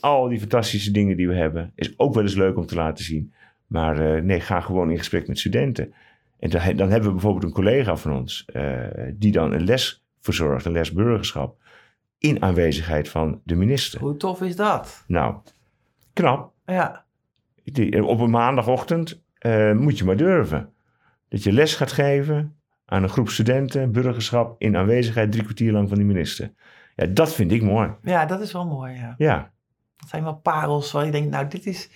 Al 0.00 0.28
die 0.28 0.38
fantastische 0.40 0.90
dingen 0.90 1.16
die 1.16 1.28
we 1.28 1.34
hebben. 1.34 1.72
Is 1.74 1.98
ook 1.98 2.14
wel 2.14 2.22
eens 2.22 2.34
leuk 2.34 2.56
om 2.56 2.66
te 2.66 2.74
laten 2.74 3.04
zien. 3.04 3.32
Maar 3.66 4.24
nee, 4.24 4.40
ga 4.40 4.60
gewoon 4.60 4.90
in 4.90 4.98
gesprek 4.98 5.28
met 5.28 5.38
studenten. 5.38 5.94
En 6.38 6.50
dan, 6.50 6.76
dan 6.76 6.90
hebben 6.90 7.08
we 7.08 7.14
bijvoorbeeld 7.14 7.44
een 7.44 7.52
collega 7.52 7.96
van 7.96 8.12
ons. 8.12 8.44
die 9.14 9.32
dan 9.32 9.52
een 9.52 9.64
les 9.64 10.04
verzorgt. 10.20 10.64
Een 10.64 10.72
les 10.72 10.92
burgerschap. 10.92 11.56
In 12.24 12.42
aanwezigheid 12.42 13.08
van 13.08 13.40
de 13.44 13.54
minister. 13.54 14.00
Hoe 14.00 14.16
tof 14.16 14.40
is 14.42 14.56
dat? 14.56 15.04
Nou, 15.06 15.34
knap. 16.12 16.52
Ja, 16.66 17.04
Die- 17.64 18.04
Op 18.04 18.20
een 18.20 18.30
maandagochtend 18.30 19.22
eh, 19.38 19.72
moet 19.72 19.98
je 19.98 20.04
maar 20.04 20.16
durven. 20.16 20.72
Dat 21.28 21.42
je 21.42 21.52
les 21.52 21.74
gaat 21.74 21.92
geven 21.92 22.56
aan 22.86 23.02
een 23.02 23.08
groep 23.08 23.28
studenten, 23.28 23.92
burgerschap, 23.92 24.54
in 24.58 24.76
aanwezigheid 24.76 25.32
drie 25.32 25.42
kwartier 25.44 25.72
lang 25.72 25.88
van 25.88 25.96
die 25.96 26.06
minister. 26.06 26.52
Ja, 26.96 27.06
dat 27.06 27.34
vind 27.34 27.52
ik 27.52 27.62
mooi. 27.62 27.90
ja, 28.02 28.26
dat 28.26 28.40
is 28.40 28.52
wel 28.52 28.66
mooi, 28.66 28.94
ja. 28.94 29.14
Ja, 29.18 29.52
Dat 29.96 30.08
zijn 30.08 30.22
wel 30.22 30.34
parels 30.36 30.92
waar 30.92 31.04
je 31.04 31.10
denkt, 31.10 31.30
nou, 31.30 31.48
dit 31.48 31.66
is... 31.66 31.90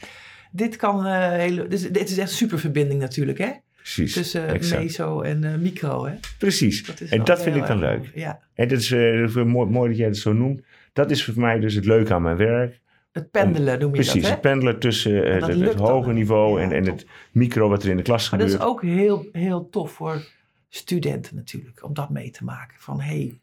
Dit 0.53 0.77
kan 0.77 1.07
eh 1.07 1.29
hele... 1.31 1.63
Dit 1.63 1.73
is, 1.73 1.91
dit 1.91 2.11
is 2.11 2.19
echt 2.19 2.31
superverbinding 2.31 3.01
natuurlijk, 3.01 3.39
hè? 3.39 3.51
Precies. 3.95 4.13
Tussen 4.13 4.47
eh, 4.49 4.55
Exact. 4.55 4.83
meso 4.83 5.21
en 5.21 5.45
eh, 5.45 5.55
micro, 5.59 6.07
hè? 6.07 6.15
Precies. 6.39 6.87
Dat 6.87 7.01
en 7.01 7.25
dat 7.25 7.43
vind 7.43 7.57
ik 7.57 7.67
dan 7.67 7.79
leuk. 7.79 7.99
mooi. 7.99 8.11
Ja, 8.15 8.41
En 8.55 8.69
dat 8.69 8.79
is, 8.79 8.89
wel 9.35 9.45
mooi, 9.45 9.71
mooi 9.71 9.89
dat 9.89 9.99
jij 9.99 10.07
het 10.07 10.17
zo 10.17 10.33
noemt. 10.33 10.63
Dat 10.93 11.11
is 11.11 11.25
voor 11.25 11.41
mij 11.41 11.59
dus 11.61 11.75
het 11.75 11.85
leuke 11.85 12.15
aan 12.15 12.23
mijn 12.23 12.37
werk. 12.37 12.81
het 13.13 13.31
pendelen 13.31 13.79
noem 13.79 13.89
je 13.89 13.95
Precies, 13.95 14.13
dat, 14.15 14.23
hè? 14.23 14.31
het 14.31 14.41
pendelen 14.41 14.79
tussen 14.79 15.33
het, 15.63 15.75
hoge 15.75 16.13
niveau 16.13 16.61
Ja, 16.61 16.65
en, 16.67 16.73
en 16.73 16.85
het 16.87 17.07
micro 17.33 17.69
wat 17.69 17.83
er 17.83 17.91
in 17.91 17.97
de 17.97 18.03
klas 18.03 18.31
Maar 18.31 18.41
dat 18.41 18.51
gebeurt. 18.51 18.69
is 18.69 18.75
ook 18.75 18.83
heel, 18.83 19.27
heel 19.33 19.69
tof 19.69 19.93
voor 19.93 20.27
studenten 20.69 21.37
natuurlijk, 21.37 21.85
om 21.85 21.95
dat 21.95 22.11
mee 22.11 22.31
te 22.31 22.45
maken. 22.45 22.77
Van, 22.79 23.01
hé, 23.01 23.07
hey, 23.17 23.41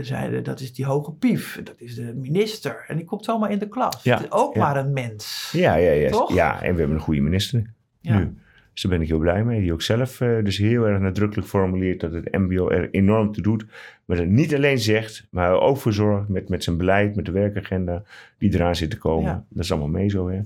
zeiden 0.00 0.44
dat 0.44 0.60
is 0.60 0.72
die 0.72 0.84
hoge 0.84 1.12
pief, 1.12 1.60
dat 1.64 1.80
is 1.80 1.94
de 1.94 2.14
minister. 2.14 2.84
En 2.88 2.96
die 2.96 3.04
komt 3.04 3.24
zomaar 3.24 3.50
in 3.50 3.58
de 3.58 3.68
klas. 3.68 4.02
Ja, 4.02 4.14
Het 4.16 4.24
is 4.24 4.32
ook 4.32 4.54
ja. 4.54 4.60
maar 4.60 4.76
een 4.76 4.92
mens. 4.92 5.50
Ja, 5.52 5.74
ja, 5.74 5.90
ja. 5.92 6.10
Toch? 6.10 6.34
Ja, 6.34 6.62
en 6.62 6.72
we 6.72 6.78
hebben 6.78 6.96
een 6.96 7.02
goede 7.02 7.20
minister 7.20 7.74
Ja. 8.00 8.18
nu. 8.18 8.34
Dus 8.76 8.84
daar 8.84 8.92
ben 8.94 9.02
ik 9.02 9.08
heel 9.08 9.18
blij 9.18 9.44
mee. 9.44 9.60
Die 9.60 9.72
ook 9.72 9.82
zelf 9.82 10.20
eh, 10.20 10.44
dus 10.44 10.58
heel 10.58 10.86
erg 10.88 11.00
nadrukkelijk 11.00 11.48
formuleert 11.48 12.00
dat 12.00 12.12
het 12.12 12.32
mbo 12.38 12.68
er 12.68 12.88
enorm 12.90 13.32
toe 13.32 13.42
doet. 13.42 13.64
Maar 14.04 14.16
dat 14.16 14.26
niet 14.26 14.54
alleen 14.54 14.78
zegt, 14.78 15.26
maar 15.30 15.60
ook 15.60 15.76
voor 15.76 15.92
zorgt 15.92 16.28
met, 16.28 16.48
met 16.48 16.64
zijn 16.64 16.76
beleid, 16.76 17.16
met 17.16 17.24
de 17.24 17.32
werkagenda 17.32 18.02
die 18.38 18.54
eraan 18.54 18.76
zit 18.76 18.90
te 18.90 18.98
komen. 18.98 19.30
Ja. 19.30 19.44
Dat 19.48 19.64
is 19.64 19.70
allemaal 19.70 19.88
mee 19.88 20.08
zo, 20.08 20.28
hè. 20.28 20.36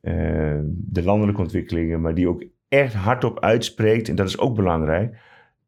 Eh, 0.00 0.60
de 0.70 1.02
landelijke 1.02 1.40
ontwikkelingen, 1.40 2.00
maar 2.00 2.14
die 2.14 2.28
ook 2.28 2.44
echt 2.68 2.94
hardop 2.94 3.40
uitspreekt. 3.40 4.08
En 4.08 4.14
dat 4.14 4.28
is 4.28 4.38
ook 4.38 4.54
belangrijk. 4.56 5.16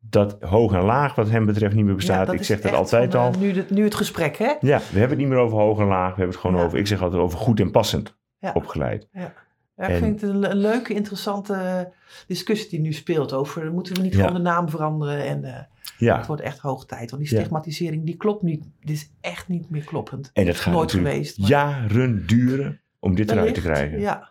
Dat 0.01 0.37
hoog 0.41 0.73
en 0.75 0.83
laag 0.85 1.15
wat 1.15 1.31
hem 1.31 1.47
betreft 1.47 1.75
niet 1.75 1.83
meer 1.85 1.91
Ja, 1.93 1.97
bestaat. 1.97 2.33
ik 2.33 2.43
zeg 2.43 2.61
dat 2.61 2.73
altijd 2.73 3.13
van, 3.13 3.21
al. 3.21 3.33
eh, 3.33 3.39
nu, 3.39 3.53
het, 3.53 3.71
nu 3.71 3.85
het 3.85 3.95
gesprek, 3.95 4.37
hè? 4.37 4.53
Ja, 4.61 4.79
we 4.79 4.99
hebben 4.99 5.09
het 5.09 5.19
niet 5.19 5.29
meer 5.29 5.39
over 5.39 5.59
hoog 5.59 5.79
en 5.79 5.87
laag. 5.87 6.09
We 6.11 6.17
hebben 6.17 6.29
het 6.29 6.37
gewoon 6.37 6.57
Ja. 6.57 6.65
over, 6.65 6.79
ik 6.79 6.87
zeg 6.87 7.03
altijd 7.03 7.23
over 7.23 7.39
goed 7.39 7.61
en 7.61 7.71
passend 7.71 8.17
Ja. 8.39 8.51
opgeleid. 8.55 9.09
Ja, 9.13 9.33
ik 9.87 9.95
En- 9.95 9.99
vind 9.99 10.21
het 10.21 10.31
een, 10.31 10.51
een 10.51 10.57
leuke, 10.57 10.95
interessante 10.95 11.89
discussie 12.27 12.69
die 12.71 12.81
nu 12.81 12.93
speelt 12.93 13.33
over 13.33 13.73
moeten 13.73 13.95
we 13.97 14.03
niet 14.03 14.13
Ja. 14.15 14.19
gewoon 14.19 14.35
de 14.35 14.41
naam 14.51 14.69
veranderen 14.69 15.25
en 15.25 15.69
Ja, 15.99 16.17
het 16.17 16.27
wordt 16.27 16.43
echt 16.43 16.59
hoog 16.59 16.87
tijd. 16.87 17.11
Want 17.11 17.23
die 17.23 17.31
stigmatisering 17.37 18.05
die 18.05 18.17
klopt 18.17 18.43
niet, 18.43 18.65
dit 18.81 18.97
is 18.97 19.11
echt 19.21 19.49
niet 19.49 19.71
meer 19.71 19.85
kloppend. 19.85 20.31
en 20.33 20.47
dat 20.47 20.57
gaat 20.57 20.75
Nooit 20.75 20.91
geweest, 20.93 21.39
maar- 21.39 21.49
jaren 21.49 22.27
duren 22.27 22.81
om 22.99 23.15
dit 23.15 23.31
eruit 23.31 23.55
te 23.55 23.61
krijgen. 23.61 24.01
Ja. 24.01 24.29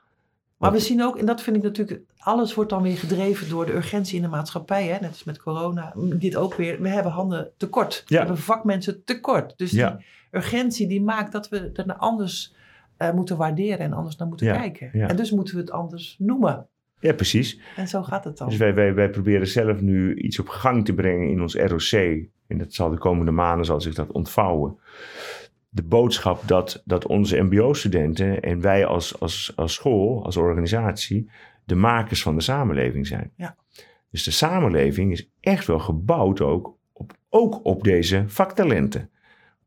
Maar 0.58 0.72
we 0.72 0.80
zien 0.80 1.04
ook, 1.04 1.18
en 1.18 1.26
dat 1.26 1.42
vind 1.42 1.56
ik 1.56 1.64
natuurlijk, 1.64 2.02
alles 2.18 2.54
wordt 2.54 2.70
dan 2.70 2.82
weer 2.82 2.98
gedreven 2.98 3.50
door 3.50 3.66
de 3.66 3.74
urgentie 3.76 4.16
in 4.16 4.22
de 4.22 4.28
maatschappij. 4.28 4.84
Hè? 4.88 4.98
Net 5.00 5.10
als 5.10 5.24
met 5.24 5.38
corona. 5.42 5.94
Dit 5.96 6.36
ook 6.36 6.54
weer. 6.54 6.82
We 6.82 6.90
hebben 6.90 7.12
handen 7.12 7.52
tekort. 7.58 8.04
We 8.08 8.18
hebben 8.18 8.38
vakmensen 8.38 9.04
tekort. 9.04 9.54
Dus 9.58 9.72
die 9.72 9.86
urgentie 10.32 10.88
die 10.88 11.02
maakt 11.02 11.32
dat 11.32 11.50
we 11.50 11.70
er 11.74 11.96
anders 11.96 12.54
eh, 12.98 13.14
moeten 13.14 13.38
waarderen 13.38 13.80
en 13.80 13.94
anders 13.94 14.16
naar 14.16 14.28
moeten 14.28 14.48
Ja, 14.48 14.58
kijken. 14.58 14.90
ja. 14.94 15.08
En 15.08 15.16
dus 15.16 15.32
moeten 15.32 15.56
we 15.56 15.62
het 15.62 15.72
anders 15.72 16.16
noemen. 16.20 16.68
Ja, 17.00 17.14
precies. 17.14 17.60
En 17.76 17.88
zo 17.88 18.04
gaat 18.04 18.24
het 18.24 18.38
dan. 18.38 18.50
Dus 18.50 18.58
wij, 18.58 18.74
wij, 18.74 18.94
wij 18.94 19.10
proberen 19.10 19.48
zelf 19.48 19.82
nu 19.82 20.16
iets 20.16 20.40
op 20.40 20.48
gang 20.48 20.86
te 20.86 20.94
brengen 20.94 21.30
in 21.30 21.42
ons 21.42 21.56
ROC. 21.56 21.92
En 22.48 22.58
dat 22.58 22.74
zal 22.74 22.90
de 22.90 22.98
komende 22.98 23.32
maanden 23.32 23.66
zal 23.66 23.82
zich 23.82 23.94
dat 23.94 24.12
ontvouwen. 24.12 24.78
De 25.70 25.84
boodschap 25.84 26.48
dat, 26.48 26.82
dat 26.86 27.06
onze 27.06 27.42
mbo-studenten 27.42 28.42
en 28.42 28.62
wij 28.62 28.86
als, 28.86 29.20
als, 29.20 29.54
als 29.56 29.74
school, 29.74 30.24
als 30.26 30.38
organisatie, 30.38 31.30
de 31.64 31.76
makers 31.76 32.22
van 32.22 32.36
de 32.36 32.42
samenleving 32.42 33.08
zijn. 33.08 33.32
Ja. 33.36 33.56
Dus 34.12 34.24
de 34.24 34.32
samenleving 34.32 35.12
is 35.12 35.30
echt 35.40 35.68
wel 35.68 35.80
gebouwd 35.80 36.42
ook 36.42 36.78
op, 36.94 37.14
ook 37.30 37.66
op 37.66 37.84
deze 37.84 38.24
vaktalenten. 38.28 39.10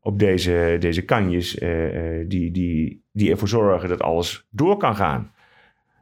Op 0.03 0.19
deze, 0.19 0.75
deze 0.79 1.01
kanjes 1.01 1.57
eh, 1.57 2.19
eh, 2.19 2.29
die, 2.29 2.51
die, 2.51 3.03
die 3.11 3.31
ervoor 3.31 3.47
zorgen 3.47 3.89
dat 3.89 4.01
alles 4.01 4.47
door 4.49 4.77
kan 4.77 4.95
gaan. 4.95 5.31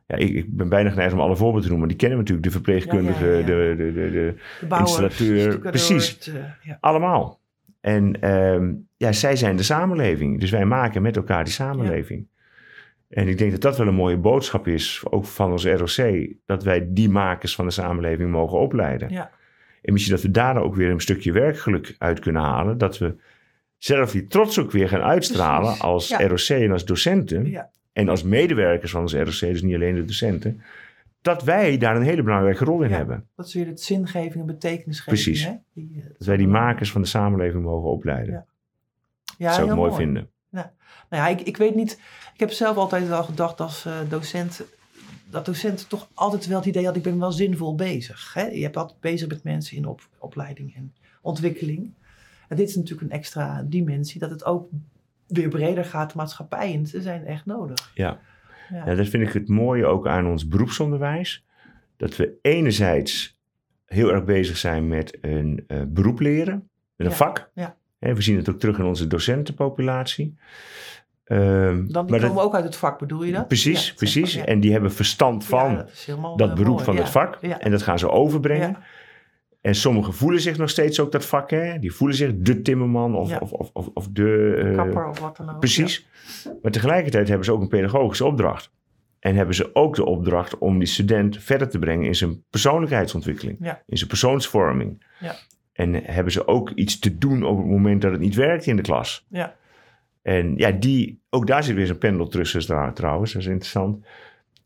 Ja, 0.08 0.16
ik, 0.16 0.34
ik 0.34 0.56
ben 0.56 0.70
bijna 0.70 0.90
geneigd 0.90 1.14
om 1.14 1.20
alle 1.20 1.36
voorbeelden 1.36 1.62
te 1.62 1.68
noemen. 1.70 1.88
Maar 1.88 1.98
die 1.98 2.08
kennen 2.08 2.18
we 2.18 2.24
natuurlijk. 2.24 2.48
De 2.48 2.60
verpleegkundige, 2.64 3.26
Ja, 3.26 3.32
ja, 3.32 3.38
ja. 3.38 3.46
De, 3.46 3.76
de, 3.78 3.94
de, 3.94 4.12
de, 4.12 4.34
de 4.60 4.66
bouwers, 4.68 5.00
installateur, 5.00 5.60
precies. 5.60 6.28
eh, 6.28 6.74
allemaal. 6.80 7.40
En 7.82 8.22
ehm, 8.22 8.74
ja, 8.98 9.12
zij 9.12 9.36
zijn 9.36 9.56
de 9.56 9.64
samenleving. 9.64 10.40
Dus 10.40 10.52
wij 10.52 10.66
maken 10.66 11.02
met 11.02 11.16
elkaar 11.16 11.44
die 11.44 11.54
samenleving. 11.54 12.28
En 13.10 13.28
ik 13.28 13.38
denk 13.38 13.52
dat 13.52 13.62
dat 13.62 13.78
wel 13.78 13.88
een 13.88 13.94
mooie 13.94 14.18
boodschap 14.18 14.68
is, 14.68 15.04
ook 15.10 15.26
van 15.26 15.52
ons 15.52 15.66
ROC, 15.66 16.28
dat 16.46 16.64
wij 16.64 16.88
die 16.90 17.10
makers 17.10 17.56
van 17.56 17.66
de 17.66 17.72
samenleving 17.72 18.32
mogen 18.32 18.60
opleiden. 18.60 19.10
Ja. 19.10 19.32
En 19.82 19.94
misschien 19.94 20.16
dat 20.16 20.24
we 20.24 20.32
daar 20.32 20.62
ook 20.62 20.76
weer 20.76 20.90
een 20.90 21.00
stukje 21.00 21.32
werkgeluk 21.32 21.96
uit 21.98 22.20
kunnen 22.20 22.42
halen, 22.42 22.78
dat 22.78 22.98
we 22.98 23.16
zelf 23.80 24.12
die 24.12 24.28
trots 24.28 24.60
ook 24.60 24.72
weer 24.72 24.90
gaan 24.90 25.02
uitstralen 25.02 25.64
Precies, 25.64 25.82
als 25.84 26.08
ja. 26.08 26.28
ROC 26.28 26.50
en 26.50 26.72
als 26.72 26.86
docenten. 26.86 27.50
Ja. 27.50 27.70
En 27.94 28.10
als 28.10 28.24
medewerkers 28.24 28.92
van 28.92 29.02
ons 29.02 29.14
ROC, 29.14 29.40
dus 29.40 29.62
niet 29.62 29.76
alleen 29.76 29.96
de 29.96 30.06
docenten, 30.06 30.62
dat 31.22 31.44
wij 31.44 31.78
daar 31.78 31.96
een 31.96 32.02
hele 32.02 32.24
belangrijke 32.24 32.64
rol 32.66 32.82
in 32.82 32.90
Ja. 32.90 32.96
hebben. 32.96 33.28
Dat 33.36 33.46
is 33.46 33.54
weer 33.54 33.68
het 33.68 33.82
zingeving 33.82 34.34
en 34.34 34.46
betekenisgeving. 34.46 35.24
Precies. 35.24 35.46
Hè? 35.46 35.54
Die, 35.74 35.92
eh, 35.96 36.10
Dat 36.18 36.28
wij 36.28 36.38
die 36.38 36.48
makers 36.48 36.92
van 36.92 37.02
de 37.02 37.08
samenleving 37.08 37.64
mogen 37.64 37.90
opleiden. 37.90 38.34
Ja. 38.34 38.46
dat 39.38 39.54
zou 39.54 39.68
ik 39.68 39.74
heel 39.74 39.82
mooi, 39.82 39.94
vinden. 39.96 40.30
Nou 41.10 41.24
ja, 41.24 41.28
ik, 41.28 41.42
ik 41.42 41.58
weet 41.58 41.76
niet. 41.76 41.92
Ik 42.34 42.40
heb 42.40 42.52
zelf 42.52 42.78
altijd 42.78 43.08
wel 43.08 43.24
gedacht 43.24 43.62
als 43.62 43.86
eh, 43.86 43.94
docent. 44.10 44.62
Dat 45.30 45.46
docenten 45.46 45.88
toch 45.88 46.10
altijd 46.14 46.48
wel 46.48 46.58
het 46.58 46.66
idee 46.66 46.86
had, 46.86 46.96
ik 46.96 47.04
ben 47.04 47.20
wel 47.20 47.32
zinvol 47.32 47.76
bezig. 47.76 48.34
Hè? 48.34 48.46
Je 48.48 48.64
hebt 48.64 48.78
altijd 48.78 49.00
bezig 49.00 49.28
met 49.28 49.44
mensen 49.44 49.78
in 49.78 49.86
op, 49.86 50.08
opleiding 50.18 50.76
en 50.76 50.94
ontwikkeling. 51.22 51.94
En 52.50 52.56
dit 52.56 52.70
is 52.70 52.76
natuurlijk 52.76 53.12
een 53.12 53.18
extra 53.18 53.64
dimensie, 53.68 54.20
dat 54.20 54.30
het 54.30 54.46
ook 54.46 54.70
weer 55.28 55.50
breder 55.50 55.86
gaat, 55.86 56.12
de 56.12 56.18
maatschappij 56.18 56.72
in. 56.72 56.88
Ze 56.88 57.02
zijn 57.02 57.26
echt 57.26 57.46
nodig. 57.46 57.92
Ja. 57.94 58.20
Ja. 58.70 58.86
Ja, 58.86 58.96
dat 58.96 59.08
vind 59.08 59.28
ik 59.28 59.34
het 59.34 59.48
mooie 59.48 59.86
ook 59.86 60.08
aan 60.08 60.28
ons 60.28 60.48
beroepsonderwijs. 60.48 61.46
Dat 61.98 62.16
we 62.16 62.38
enerzijds 62.42 63.40
heel 63.86 64.12
erg 64.14 64.24
bezig 64.24 64.58
zijn 64.58 64.88
met 64.88 65.18
een 65.22 65.64
eh, 65.68 65.82
beroep 65.88 66.20
leren, 66.20 66.70
met 66.96 67.08
een 67.08 67.14
Ja, 67.14 67.18
vak. 67.18 67.50
ja. 67.54 67.76
Hè, 68.00 68.14
we 68.16 68.22
zien 68.22 68.36
het 68.38 68.50
ook 68.50 68.60
terug 68.60 68.78
in 68.78 68.86
onze 68.86 69.08
docentenpopulatie. 69.08 70.36
Ehm, 71.24 71.42
Dan 71.88 72.06
die 72.06 72.16
komen 72.16 72.20
dat- 72.36 72.40
ook 72.46 72.56
uit 72.56 72.64
het 72.64 72.76
vak, 72.76 73.00
bedoel 73.00 73.24
je 73.24 73.32
dat? 73.32 73.48
Precies, 73.48 73.88
Ja, 73.88 73.94
precies. 73.96 74.34
ja. 74.34 74.46
En 74.46 74.60
die 74.60 74.72
hebben 74.72 74.92
verstand 74.92 75.46
van 75.46 75.72
Ja, 75.72 75.86
dat, 76.36 76.50
eh, 76.50 76.56
beroep 76.56 76.74
mooi. 76.74 76.84
van 76.84 76.96
het 76.98 77.10
vak. 77.10 77.36
En 77.36 77.72
dat 77.72 77.82
gaan 77.82 78.00
ze 78.00 78.10
overbrengen. 78.10 78.78
En 79.62 79.76
sommigen 79.76 80.14
voelen 80.14 80.42
zich 80.42 80.58
nog 80.58 80.70
steeds 80.70 81.00
ook 81.00 81.12
dat 81.12 81.26
vak. 81.26 81.50
Hè? 81.50 81.80
Die 81.80 81.94
voelen 81.94 82.18
zich 82.18 82.32
de 82.38 82.62
timmerman 82.62 83.16
of, 83.16 83.30
Ja. 83.30 83.38
of, 83.38 83.52
of, 83.52 83.70
of, 83.74 83.90
of 83.94 84.08
de... 84.12 84.54
eh, 84.70 84.76
Kapper 84.76 85.08
of 85.08 85.20
wat 85.20 85.38
dan 85.38 85.50
ook. 85.50 85.60
Precies. 85.60 86.08
Maar 86.62 86.72
tegelijkertijd 86.72 87.28
hebben 87.28 87.46
ze 87.46 87.52
ook 87.52 87.62
een 87.62 87.68
pedagogische 87.68 88.26
opdracht. 88.26 88.72
En 89.20 89.36
hebben 89.36 89.56
ze 89.56 89.76
ook 89.76 89.96
de 89.96 90.06
opdracht 90.06 90.58
om 90.58 90.80
die 90.80 90.88
student 90.88 91.38
verder 91.44 91.70
te 91.70 91.80
brengen 91.80 92.06
in 92.06 92.16
zijn 92.16 92.44
persoonlijkheidsontwikkeling, 92.50 93.58
Ja. 93.62 93.82
in 93.86 93.98
zijn 93.98 94.10
persoonsvorming. 94.10 95.06
Ja. 95.20 95.36
En 95.74 95.94
hebben 95.94 96.34
ze 96.34 96.48
ook 96.48 96.70
iets 96.70 97.00
te 97.00 97.18
doen 97.18 97.44
op 97.44 97.58
het 97.58 97.66
moment 97.68 98.02
dat 98.02 98.12
het 98.12 98.20
niet 98.20 98.36
werkt 98.36 98.66
in 98.66 98.76
de 98.76 98.82
klas. 98.82 99.26
Ja. 99.30 99.56
En 100.22 100.54
ja, 100.58 100.72
die, 100.72 101.22
ook 101.30 101.48
daar 101.48 101.64
zit 101.64 101.76
weer 101.76 101.88
zo'n 101.88 101.98
pendel 101.98 102.28
tussen 102.28 102.94
trouwens, 102.94 103.34
dat 103.34 103.42
is 103.42 103.48
interessant. 103.48 104.06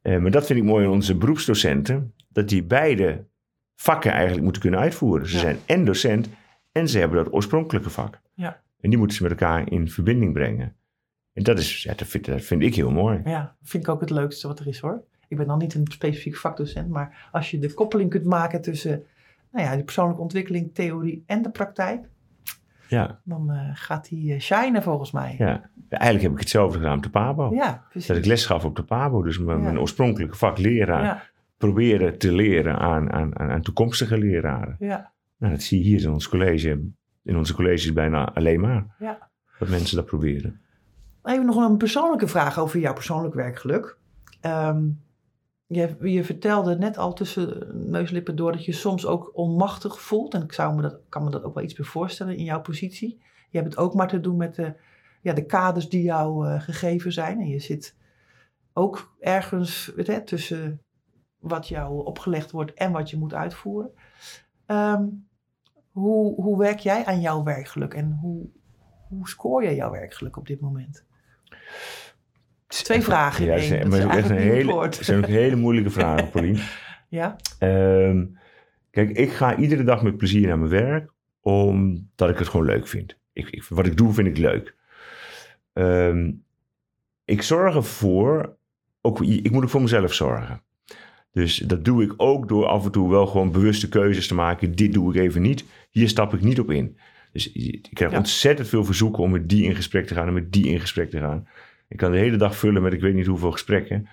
Eh, 0.02 0.18
maar 0.18 0.32
dat 0.32 0.46
vind 0.46 0.60
ik 0.60 0.66
mooi 0.66 0.84
in 0.86 0.90
onze 0.92 1.16
beroepsdocenten, 1.18 2.14
dat 2.30 2.50
die 2.50 2.64
beide 2.64 3.26
vakken 3.76 4.12
eigenlijk 4.12 4.44
moeten 4.44 4.62
kunnen 4.62 4.80
uitvoeren. 4.80 5.28
Ze 5.28 5.36
Ja. 5.36 5.42
zijn 5.42 5.58
en 5.66 5.86
docent 5.86 6.30
en 6.72 6.88
ze 6.90 7.00
hebben 7.00 7.24
dat 7.24 7.34
oorspronkelijke 7.34 7.90
vak. 7.90 8.20
Ja. 8.34 8.62
En 8.82 8.90
die 8.90 8.98
moeten 9.00 9.18
ze 9.18 9.24
met 9.24 9.32
elkaar 9.32 9.72
in 9.72 9.90
verbinding 9.90 10.34
brengen. 10.34 10.76
En 11.34 11.44
dat, 11.44 11.60
is, 11.60 11.84
ja, 11.84 11.94
dat, 11.96 12.08
vind, 12.08 12.26
dat 12.26 12.42
vind 12.42 12.62
ik 12.64 12.76
heel 12.76 12.92
mooi. 12.92 13.22
Ja, 13.26 13.56
vind 13.64 13.84
ik 13.84 13.90
ook 13.90 14.00
het 14.02 14.10
leukste 14.10 14.48
wat 14.48 14.60
er 14.60 14.68
is 14.68 14.80
hoor. 14.80 15.04
Ik 15.28 15.38
ben 15.38 15.48
dan 15.48 15.58
niet 15.58 15.74
een 15.74 15.88
specifiek 15.92 16.36
vakdocent, 16.36 16.90
maar 16.90 17.28
als 17.32 17.52
je 17.52 17.60
de 17.60 17.74
koppeling 17.74 18.10
kunt 18.10 18.26
maken 18.26 18.62
tussen 18.62 19.04
nou 19.52 19.66
ja, 19.66 19.76
die 19.76 19.84
persoonlijke 19.84 20.22
ontwikkeling, 20.22 20.74
theorie 20.74 21.24
en 21.26 21.42
de 21.42 21.50
praktijk, 21.50 22.06
Ja, 22.88 23.20
dan 23.24 23.52
eh, 23.52 23.70
gaat 23.74 24.10
die 24.10 24.34
eh, 24.34 24.40
shinen 24.40 24.84
volgens 24.84 25.12
mij. 25.12 25.36
ja. 25.38 25.70
Eigenlijk 25.90 26.24
heb 26.24 26.32
ik 26.34 26.40
hetzelfde 26.40 26.78
gedaan 26.78 26.98
op 26.98 27.04
de 27.04 27.10
PABO. 27.10 27.54
Ja, 27.54 27.86
precies. 27.90 28.08
Dat 28.08 28.18
ik 28.18 28.26
les 28.26 28.46
gaf 28.46 28.66
op 28.66 28.76
de 28.76 28.84
PABO. 28.84 29.22
Dus 29.24 29.38
mijn, 29.40 29.58
Ja. 29.58 29.64
mijn 29.64 29.80
oorspronkelijke 29.80 30.36
vak 30.36 30.58
leraar 30.58 31.04
Ja, 31.04 31.24
proberen 31.66 32.18
te 32.18 32.32
leren 32.32 32.78
aan, 32.80 33.12
aan, 33.12 33.40
aan, 33.40 33.62
toekomstige 33.62 34.18
leraren. 34.18 34.76
ja, 34.80 35.14
Nou, 35.38 35.54
dat 35.54 35.62
zie 35.62 35.78
je 35.78 35.84
hier 35.84 36.02
in 36.02 36.12
ons 36.12 36.30
college. 36.30 36.82
In 37.24 37.38
onze 37.38 37.54
colleges 37.54 37.94
bijna 37.94 38.34
alleen 38.34 38.60
maar. 38.60 38.96
ja. 39.00 39.32
Dat 39.60 39.70
mensen 39.70 39.96
dat 39.96 40.06
proberen. 40.06 40.62
Even 41.24 41.46
nog 41.46 41.56
een 41.56 41.78
persoonlijke 41.78 42.28
vraag 42.28 42.60
over 42.60 42.80
jouw 42.80 42.94
persoonlijk 42.94 43.34
werkgeluk. 43.34 43.98
Ehm, 44.42 44.90
je, 45.66 45.96
je 46.00 46.24
vertelde 46.24 46.78
net 46.78 46.98
al 46.98 47.14
tussen 47.14 47.72
neuslippen 47.90 48.36
door 48.36 48.52
dat 48.52 48.66
je 48.66 48.72
soms 48.72 49.06
ook 49.06 49.32
onmachtig 49.34 50.02
voelt. 50.02 50.34
En 50.34 50.44
ik 50.44 50.54
zou 50.54 50.76
me 50.76 50.82
dat, 50.82 51.00
kan 51.10 51.24
me 51.24 51.30
dat 51.30 51.44
ook 51.44 51.54
wel 51.54 51.64
iets 51.64 51.74
bij 51.74 51.86
voorstellen 51.86 52.38
in 52.38 52.44
jouw 52.44 52.62
positie. 52.62 53.22
Je 53.50 53.58
hebt 53.58 53.70
het 53.70 53.78
ook 53.78 53.94
maar 53.94 54.08
te 54.08 54.20
doen 54.20 54.38
met 54.38 54.56
de, 54.56 54.74
ja, 55.22 55.34
de 55.34 55.46
kaders 55.46 55.90
die 55.90 56.04
jou 56.04 56.48
eh, 56.48 56.62
gegeven 56.62 57.12
zijn. 57.12 57.40
En 57.40 57.48
je 57.48 57.60
zit 57.60 57.96
ook 58.74 59.16
ergens 59.20 59.92
weet 59.96 60.28
tussen 60.28 60.82
wat 61.44 61.68
jou 61.68 62.06
opgelegd 62.06 62.52
wordt 62.52 62.74
en 62.74 62.92
wat 62.92 63.10
je 63.10 63.18
moet 63.18 63.34
uitvoeren. 63.34 63.92
Ehm, 64.66 65.04
hoe, 65.92 66.42
hoe 66.42 66.58
werk 66.58 66.80
jij 66.80 67.06
aan 67.06 67.22
jouw 67.22 67.44
werkgeluk 67.44 67.94
en 67.94 68.18
hoe, 68.22 68.50
hoe 69.10 69.28
scoor 69.28 69.64
je 69.64 69.76
jouw 69.76 69.92
werkgeluk 69.92 70.38
op 70.38 70.48
dit 70.48 70.60
moment? 70.60 71.06
Twee 72.68 73.02
vragen 73.02 73.46
Ja, 73.46 73.58
zijn, 73.60 73.80
Dat 73.80 73.90
maar 73.90 74.00
is 74.00 74.06
is 74.06 74.16
echt 74.16 74.30
een 74.30 74.38
hele, 74.38 74.72
kort. 74.72 74.96
het 74.98 75.06
zijn 75.06 75.18
ook 75.18 75.26
hele 75.26 75.56
moeilijke 75.56 75.90
vragen, 75.90 76.30
Paulien. 76.32 76.60
Ja? 77.10 77.36
Ehm, 77.60 78.26
kijk, 78.90 79.10
ik 79.10 79.32
ga 79.32 79.56
iedere 79.56 79.84
dag 79.84 80.04
met 80.04 80.18
plezier 80.18 80.48
naar 80.48 80.60
mijn 80.60 80.72
werk, 80.72 81.12
omdat 81.42 82.30
ik 82.30 82.38
het 82.38 82.48
gewoon 82.48 82.66
leuk 82.66 82.88
vind. 82.88 83.18
Ik, 83.34 83.50
ik, 83.50 83.64
wat 83.64 83.86
ik 83.86 83.98
doe, 83.98 84.14
vind 84.14 84.28
ik 84.28 84.38
leuk. 84.38 84.76
Ehm, 85.74 86.32
ik 87.26 87.42
zorg 87.42 87.76
ervoor, 87.76 88.58
ook, 89.02 89.22
ik 89.22 89.52
moet 89.52 89.64
ook 89.64 89.70
voor 89.70 89.82
mezelf 89.82 90.14
zorgen. 90.14 90.62
Dus 91.34 91.58
dat 91.58 91.86
doe 91.86 92.04
ik 92.04 92.14
ook 92.18 92.48
door 92.48 92.66
af 92.66 92.86
en 92.86 92.92
toe 92.92 93.10
wel 93.10 93.26
gewoon 93.28 93.52
bewuste 93.52 93.90
keuzes 93.90 94.28
te 94.28 94.34
maken. 94.36 94.76
Dit 94.76 94.94
doe 94.94 95.14
ik 95.14 95.22
even 95.22 95.42
niet. 95.42 95.66
Hier 95.90 96.08
stap 96.10 96.34
ik 96.34 96.42
niet 96.42 96.60
op 96.60 96.72
in. 96.72 96.98
Dus 97.32 97.52
krijgt 97.94 98.14
Ja. 98.14 98.20
ontzettend 98.20 98.68
veel 98.68 98.84
verzoeken 98.86 99.24
om 99.24 99.32
met 99.32 99.50
die 99.50 99.64
in 99.64 99.76
gesprek 99.76 100.08
te 100.08 100.14
gaan 100.14 100.28
en 100.28 100.34
met 100.34 100.52
die 100.52 100.68
in 100.68 100.80
gesprek 100.80 101.10
te 101.10 101.20
gaan. 101.20 101.48
Ik 101.88 101.98
kan 101.98 102.12
de 102.12 102.18
hele 102.18 102.38
dag 102.38 102.56
vullen 102.56 102.82
met 102.82 102.94
ik 102.94 103.02
weet 103.02 103.14
niet 103.14 103.26
hoeveel 103.26 103.52
gesprekken. 103.52 104.08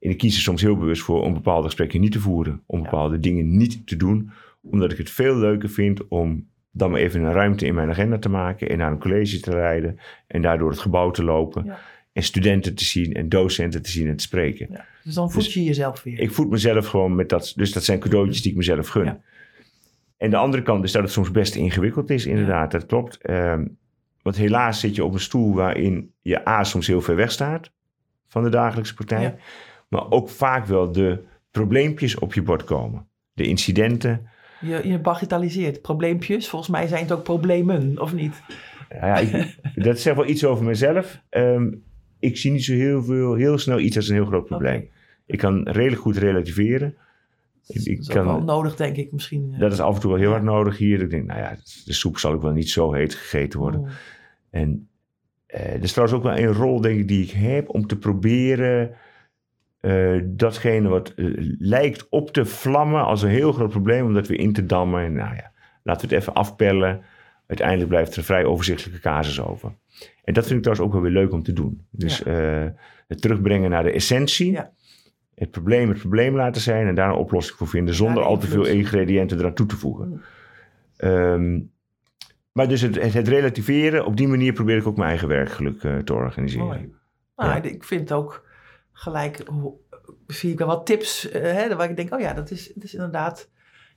En 0.00 0.10
ik 0.10 0.18
kies 0.18 0.36
er 0.36 0.42
soms 0.42 0.62
heel 0.62 0.76
bewust 0.76 1.02
voor 1.02 1.22
om 1.22 1.32
bepaalde 1.34 1.64
gesprekken 1.66 2.00
niet 2.00 2.12
te 2.12 2.20
voeren. 2.20 2.62
Om 2.66 2.78
Ja. 2.78 2.84
bepaalde 2.84 3.18
dingen 3.20 3.56
niet 3.56 3.86
te 3.86 3.96
doen. 3.96 4.30
Omdat 4.62 4.92
ik 4.92 4.98
het 4.98 5.10
veel 5.10 5.36
leuker 5.36 5.68
vind 5.68 6.08
om 6.08 6.46
dan 6.70 6.90
maar 6.90 7.00
even 7.00 7.22
een 7.22 7.32
ruimte 7.32 7.66
in 7.66 7.74
mijn 7.74 7.90
agenda 7.90 8.18
te 8.18 8.28
maken. 8.28 8.68
En 8.68 8.78
naar 8.78 8.90
een 8.92 8.98
college 8.98 9.40
te 9.40 9.50
rijden. 9.50 9.98
En 10.26 10.42
daardoor 10.42 10.70
het 10.70 10.78
gebouw 10.78 11.10
te 11.10 11.24
lopen. 11.24 11.64
Ja. 11.64 11.78
En 12.14 12.22
studenten 12.22 12.74
te 12.74 12.84
zien 12.84 13.14
en 13.14 13.28
docenten 13.28 13.82
te 13.82 13.90
zien 13.90 14.08
en 14.08 14.16
te 14.16 14.22
spreken. 14.22 14.66
Ja. 14.70 14.86
Dus 15.04 15.14
dan 15.14 15.30
voed 15.30 15.44
Dus 15.44 15.54
je 15.54 15.64
jezelf 15.64 16.02
weer. 16.02 16.20
Ik 16.20 16.32
voed 16.32 16.50
mezelf 16.50 16.86
gewoon 16.86 17.14
met 17.14 17.28
dat. 17.28 17.52
Dus 17.56 17.72
dat 17.72 17.84
zijn 17.84 17.98
cadeautjes 17.98 18.42
die 18.42 18.50
ik 18.50 18.56
mezelf 18.56 18.88
gun. 18.88 19.04
Ja. 19.04 19.20
En 20.16 20.30
de 20.30 20.36
andere 20.36 20.62
kant 20.62 20.84
is 20.84 20.92
dat 20.92 21.02
het 21.02 21.12
soms 21.12 21.30
best 21.30 21.54
ingewikkeld 21.54 22.10
is, 22.10 22.26
inderdaad. 22.26 22.70
Dat 22.70 22.86
klopt. 22.86 23.16
Ehm, 23.16 23.66
want 24.22 24.36
helaas 24.36 24.80
zit 24.80 24.94
je 24.94 25.04
op 25.04 25.12
een 25.12 25.20
stoel 25.20 25.54
waarin 25.54 26.12
je 26.22 26.48
A 26.48 26.64
soms 26.64 26.86
heel 26.86 27.00
ver 27.00 27.16
weg 27.16 27.30
staat 27.30 27.70
van 28.26 28.42
de 28.42 28.48
dagelijkse 28.48 28.94
praktijk. 28.94 29.22
Ja. 29.22 29.44
Maar 29.88 30.10
ook 30.10 30.28
vaak 30.28 30.66
wel 30.66 30.92
de 30.92 31.22
probleempjes 31.50 32.18
op 32.18 32.34
je 32.34 32.42
bord 32.42 32.64
komen. 32.64 33.06
De 33.32 33.46
incidenten. 33.46 34.28
Je, 34.60 34.88
je 34.88 34.98
bagatelliseert 34.98 35.82
probleempjes. 35.82 36.48
Volgens 36.48 36.70
mij 36.70 36.86
zijn 36.86 37.02
het 37.02 37.12
ook 37.12 37.22
problemen, 37.22 38.00
of 38.00 38.14
niet? 38.14 38.42
Ja, 38.88 39.16
ik, 39.16 39.58
dat 39.84 39.98
zegt 39.98 40.16
wel 40.16 40.26
iets 40.26 40.44
over 40.44 40.64
mezelf. 40.64 41.20
Ehm, 41.28 41.70
ik 42.24 42.36
zie 42.36 42.50
niet 42.52 42.64
zo 42.64 42.72
heel, 42.72 43.02
veel, 43.02 43.34
heel 43.34 43.58
snel 43.58 43.78
iets 43.78 43.96
als 43.96 44.08
een 44.08 44.14
heel 44.14 44.24
groot 44.24 44.44
probleem. 44.46 44.88
Ik 45.26 45.38
kan 45.38 45.68
redelijk 45.68 46.00
goed 46.02 46.16
relativeren. 46.16 46.94
Ik, 47.66 47.82
ik 47.84 47.96
Dat 47.96 48.08
is 48.08 48.16
ook 48.16 48.24
wel 48.24 48.42
nodig, 48.42 48.76
denk 48.76 48.96
ik, 48.96 49.12
misschien. 49.12 49.50
eh. 49.52 49.58
dat 49.60 49.72
is 49.72 49.80
af 49.80 49.94
en 49.94 50.00
toe 50.00 50.10
wel 50.10 50.18
heel 50.18 50.28
Ja. 50.28 50.34
hard 50.34 50.44
nodig 50.46 50.76
hier. 50.78 51.00
Ik 51.02 51.10
denk, 51.10 51.26
nou 51.26 51.40
ja, 51.40 51.56
de 51.84 51.92
soep 51.92 52.18
zal 52.18 52.32
ook 52.32 52.42
wel 52.42 52.52
niet 52.52 52.70
zo 52.70 52.92
heet 52.92 53.14
gegeten 53.14 53.58
worden. 53.60 53.80
Oh. 53.80 53.88
En 54.50 54.88
eh 55.46 55.74
er 55.74 55.82
is 55.82 55.92
trouwens 55.92 56.18
ook 56.18 56.24
wel 56.24 56.38
een 56.38 56.52
rol, 56.52 56.80
denk 56.80 56.98
ik, 56.98 57.08
die 57.08 57.22
ik 57.24 57.30
heb 57.30 57.68
om 57.68 57.86
te 57.86 57.98
proberen 57.98 58.90
eh, 59.80 60.20
datgene 60.24 60.88
wat 60.88 61.12
eh, 61.16 61.26
lijkt 61.58 62.06
op 62.08 62.30
te 62.30 62.44
vlammen 62.44 63.04
als 63.04 63.22
een 63.22 63.28
heel 63.30 63.52
groot 63.52 63.70
probleem, 63.70 64.04
om 64.06 64.14
dat 64.14 64.28
weer 64.28 64.38
in 64.40 64.52
te 64.52 64.66
dammen. 64.66 65.02
En 65.04 65.12
nou 65.12 65.34
ja, 65.34 65.52
laten 65.82 66.08
we 66.08 66.14
het 66.14 66.22
even 66.22 66.34
afpellen. 66.34 67.00
Uiteindelijk 67.46 67.88
blijft 67.88 68.12
er 68.12 68.18
een 68.18 68.24
vrij 68.24 68.44
overzichtelijke 68.44 69.00
casus 69.00 69.40
over. 69.40 69.72
En 70.24 70.34
dat 70.34 70.46
vind 70.46 70.56
ik 70.56 70.62
trouwens 70.62 70.86
ook 70.86 70.92
wel 70.92 71.02
weer 71.02 71.22
leuk 71.22 71.32
om 71.32 71.42
te 71.42 71.52
doen. 71.52 71.86
Dus 71.90 72.22
eh, 72.22 72.66
het 73.08 73.20
terugbrengen 73.20 73.70
naar 73.70 73.82
de 73.82 73.92
essentie. 73.92 74.52
Ja. 74.52 74.72
Het 75.34 75.50
probleem 75.50 75.88
het 75.88 75.98
probleem 75.98 76.36
laten 76.36 76.62
zijn 76.62 76.86
en 76.86 76.94
daar 76.94 77.08
een 77.08 77.14
oplossing 77.14 77.58
voor 77.58 77.68
vinden 77.68 77.94
zonder 77.94 78.22
de 78.22 78.28
al 78.28 78.38
te 78.38 78.46
veel 78.46 78.64
ingrediënten 78.64 79.38
eraan 79.38 79.54
toe 79.54 79.66
te 79.66 79.76
voegen. 79.76 80.08
Mm. 80.08 80.22
Ehm, 80.96 81.60
maar 82.52 82.68
dus 82.68 82.80
het, 82.80 82.94
het, 83.02 83.12
het 83.12 83.28
relativeren, 83.28 84.06
op 84.06 84.16
die 84.16 84.28
manier 84.28 84.52
probeer 84.52 84.76
ik 84.76 84.86
ook 84.86 84.96
mijn 84.96 85.08
eigen 85.08 85.28
werkgeluk 85.28 85.82
eh, 85.82 85.96
te 85.96 86.14
organiseren. 86.14 86.66
Mooi. 86.66 86.94
Nou, 87.36 87.60
ik 87.60 87.84
vind 87.84 88.12
ook 88.12 88.46
gelijk, 88.92 89.42
zie 90.26 90.52
ik 90.52 90.58
wel 90.58 90.66
wat 90.66 90.86
tips, 90.86 91.30
eh, 91.30 91.42
hè, 91.42 91.76
waar 91.76 91.90
ik 91.90 91.96
denk, 91.96 92.14
oh 92.14 92.20
ja, 92.20 92.32
dat 92.32 92.50
is, 92.50 92.72
dat 92.74 92.84
is 92.84 92.94
inderdaad, 92.94 93.50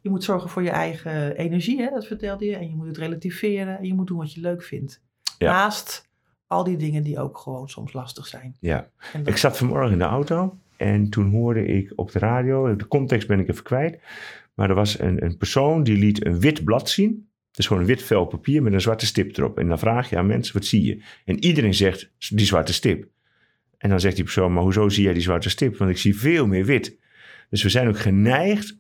je 0.08 0.14
moet 0.14 0.24
zorgen 0.24 0.50
voor 0.50 0.64
je 0.64 0.70
eigen 0.70 1.36
energie, 1.36 1.82
hè, 1.82 1.90
dat 1.90 2.08
vertelde 2.08 2.46
je, 2.46 2.56
en 2.56 2.70
je 2.70 2.76
moet 2.76 2.88
het 2.88 2.98
relativeren, 2.98 3.78
en 3.78 3.86
je 3.86 3.94
moet 3.94 4.08
doen 4.08 4.18
wat 4.18 4.34
je 4.34 4.42
leuk 4.42 4.64
vindt. 4.64 5.02
Ja. 5.38 5.52
Naast 5.52 6.10
al 6.48 6.64
die 6.64 6.78
dingen 6.78 7.04
die 7.04 7.20
ook 7.20 7.38
gewoon 7.38 7.70
soms 7.70 7.94
lastig 7.94 8.28
zijn. 8.28 8.56
Ja. 8.60 8.90
Ik 9.26 9.38
zat 9.38 9.58
vanmorgen 9.58 9.92
in 9.92 9.98
de 9.98 10.04
auto 10.04 10.58
en 10.78 11.10
toen 11.10 11.32
hoorde 11.32 11.66
ik 11.66 11.94
op 11.96 12.12
de 12.12 12.20
radio, 12.20 12.76
de 12.76 12.88
context 12.88 13.28
ben 13.28 13.40
ik 13.40 13.48
even 13.50 13.64
kwijt, 13.64 14.00
maar 14.54 14.70
er 14.70 14.76
was 14.76 15.00
een, 15.00 15.24
een 15.24 15.38
persoon 15.38 15.84
die 15.84 15.98
liet 15.98 16.26
een 16.26 16.40
wit 16.40 16.64
blad 16.64 16.90
zien. 16.90 17.30
Dus 17.52 17.68
gewoon 17.68 17.82
een 17.82 17.88
wit 17.88 18.04
vel 18.04 18.26
papier 18.26 18.64
met 18.64 18.74
een 18.74 18.82
zwarte 18.82 19.06
stip 19.06 19.38
erop. 19.38 19.58
En 19.60 19.68
dan 19.68 19.80
vraag 19.80 20.10
je 20.10 20.18
aan 20.18 20.26
mensen, 20.26 20.54
wat 20.54 20.66
zie 20.66 20.84
je? 20.84 21.04
En 21.26 21.44
iedereen 21.44 21.74
zegt, 21.74 22.12
die 22.30 22.46
zwarte 22.46 22.74
stip. 22.74 23.08
En 23.78 23.90
dan 23.90 24.00
zegt 24.00 24.16
die 24.16 24.24
persoon, 24.24 24.54
maar 24.54 24.64
hoezo 24.64 24.90
zie 24.90 25.04
jij 25.04 25.14
die 25.14 25.22
zwarte 25.22 25.50
stip? 25.50 25.78
Want 25.78 25.92
ik 25.92 25.98
zie 25.98 26.18
veel 26.18 26.48
meer 26.48 26.66
wit. 26.66 26.98
Dus 27.50 27.64
we 27.64 27.70
zijn 27.70 27.88
ook 27.88 28.00
geneigd 28.00 28.78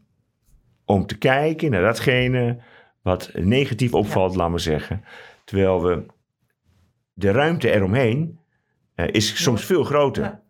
om 0.87 1.05
te 1.05 1.17
kijken 1.17 1.71
naar 1.71 1.81
datgene 1.81 2.57
wat 3.01 3.31
negatief 3.33 3.93
opvalt, 3.93 4.35
laat 4.35 4.49
maar 4.49 4.59
zeggen. 4.59 5.03
Terwijl 5.43 5.83
we 5.83 6.05
de 7.13 7.31
ruimte 7.31 7.71
eromheen 7.71 8.39
eh, 8.95 9.07
is 9.11 9.43
soms 9.43 9.65
veel 9.65 9.83
groter. 9.83 10.23
Ja. 10.23 10.41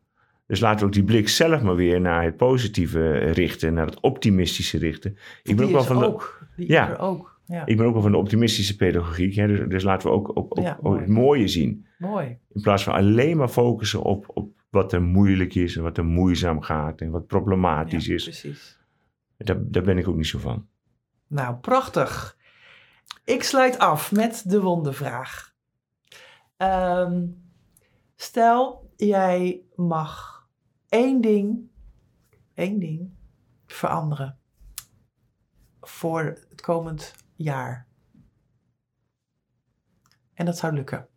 Dus 0.47 0.60
laten 0.60 0.80
we 0.80 0.86
ook 0.86 0.93
die 0.93 1.04
blik 1.04 1.30
zelf 1.30 1.62
maar 1.62 1.76
weer 1.76 2.02
naar 2.02 2.23
het 2.23 2.38
positieve 2.38 3.17
richten, 3.17 3.73
naar 3.73 3.86
het 3.86 4.00
optimistische 4.00 4.78
richten. 4.78 5.17
Ik 5.43 5.56
ben 5.56 5.65
ook 5.65 5.71
wel 5.71 5.84
van 5.84 6.00
de, 6.00 6.06
ook. 6.06 6.47
Die 6.56 6.71
Ja. 6.71 6.89
er 6.89 7.00
ook. 7.00 7.39
Ja, 7.45 7.65
ik 7.65 7.78
ben 7.78 7.86
ook 7.86 7.93
wel 7.93 8.02
van 8.02 8.12
de 8.12 8.17
optimistische 8.17 8.76
pedagogiek. 8.76 9.36
Hè? 9.36 9.47
Dus, 9.47 9.60
dus 9.69 9.84
laten 9.84 10.10
we 10.10 10.13
ook, 10.15 10.30
ook, 10.30 10.58
ook, 10.58 10.63
Ja, 10.65 10.73
ook 10.78 10.84
mooi. 10.84 11.00
het 11.00 11.10
mooie 11.10 11.47
zien. 11.47 11.86
mooi. 11.97 12.38
In 12.54 12.62
plaats 12.62 12.84
van 12.84 12.93
alleen 12.93 13.38
maar 13.38 13.47
focussen 13.47 14.02
op, 14.02 14.26
op 14.34 14.50
wat 14.69 14.93
er 14.93 15.02
moeilijk 15.02 15.56
is 15.56 15.76
en 15.76 15.84
wat 15.84 15.97
er 15.97 16.06
moeizaam 16.06 16.62
gaat 16.62 17.02
en 17.02 17.10
wat 17.12 17.28
problematisch 17.28 18.06
Ja, 18.06 18.13
is. 18.13 18.23
precies. 18.23 18.76
Daar, 19.38 19.71
daar 19.71 19.84
ben 19.84 19.97
ik 19.97 20.08
ook 20.08 20.15
niet 20.15 20.28
zo 20.28 20.39
van. 20.39 20.67
Nou, 21.28 21.56
prachtig. 21.56 22.38
Ik 23.23 23.43
sluit 23.43 23.78
af 23.78 24.12
met 24.12 24.43
de 24.50 24.62
wondervraag. 24.62 25.56
Ehm, 26.58 27.28
stel, 28.15 28.91
jij 28.95 29.62
mag 29.76 30.47
één 30.89 31.21
ding, 31.21 31.69
één 32.54 32.80
ding 32.80 33.13
veranderen 33.65 34.39
voor 35.82 36.23
het 36.50 36.62
komend 36.62 37.13
jaar. 37.36 37.88
En 40.34 40.45
dat 40.45 40.58
zou 40.58 40.73
lukken 40.73 41.08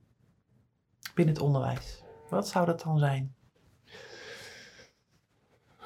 binnen 1.14 1.34
het 1.34 1.42
onderwijs. 1.42 2.04
Wat 2.28 2.48
zou 2.48 2.66
dat 2.66 2.80
dan 2.80 2.98
zijn? 2.98 3.34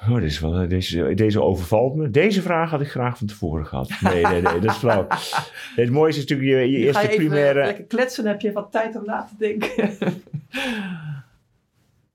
Oh, 0.09 0.15
dit 0.15 0.23
is 0.23 0.39
wel, 0.39 0.67
deze, 0.67 1.13
deze 1.13 1.41
overvalt 1.41 1.95
me. 1.95 2.09
Deze 2.09 2.41
vraag 2.41 2.69
had 2.69 2.81
ik 2.81 2.89
graag 2.89 3.17
van 3.17 3.27
tevoren 3.27 3.65
gehad. 3.65 3.91
Nee, 4.01 4.23
nee, 4.23 4.41
nee, 4.41 4.59
dat 4.59 4.71
is 4.71 4.77
flauw. 4.77 5.07
Het 5.75 5.89
mooiste 5.89 6.21
is 6.21 6.29
natuurlijk 6.29 6.59
je, 6.59 6.71
je 6.71 6.85
eerste 6.85 7.07
primaire... 7.07 7.65
lekker 7.65 7.83
kletsen, 7.83 8.25
heb 8.25 8.41
je 8.41 8.51
wat 8.51 8.71
tijd 8.71 8.95
om 8.95 9.05
na 9.05 9.23
te 9.23 9.35
denken. 9.37 9.93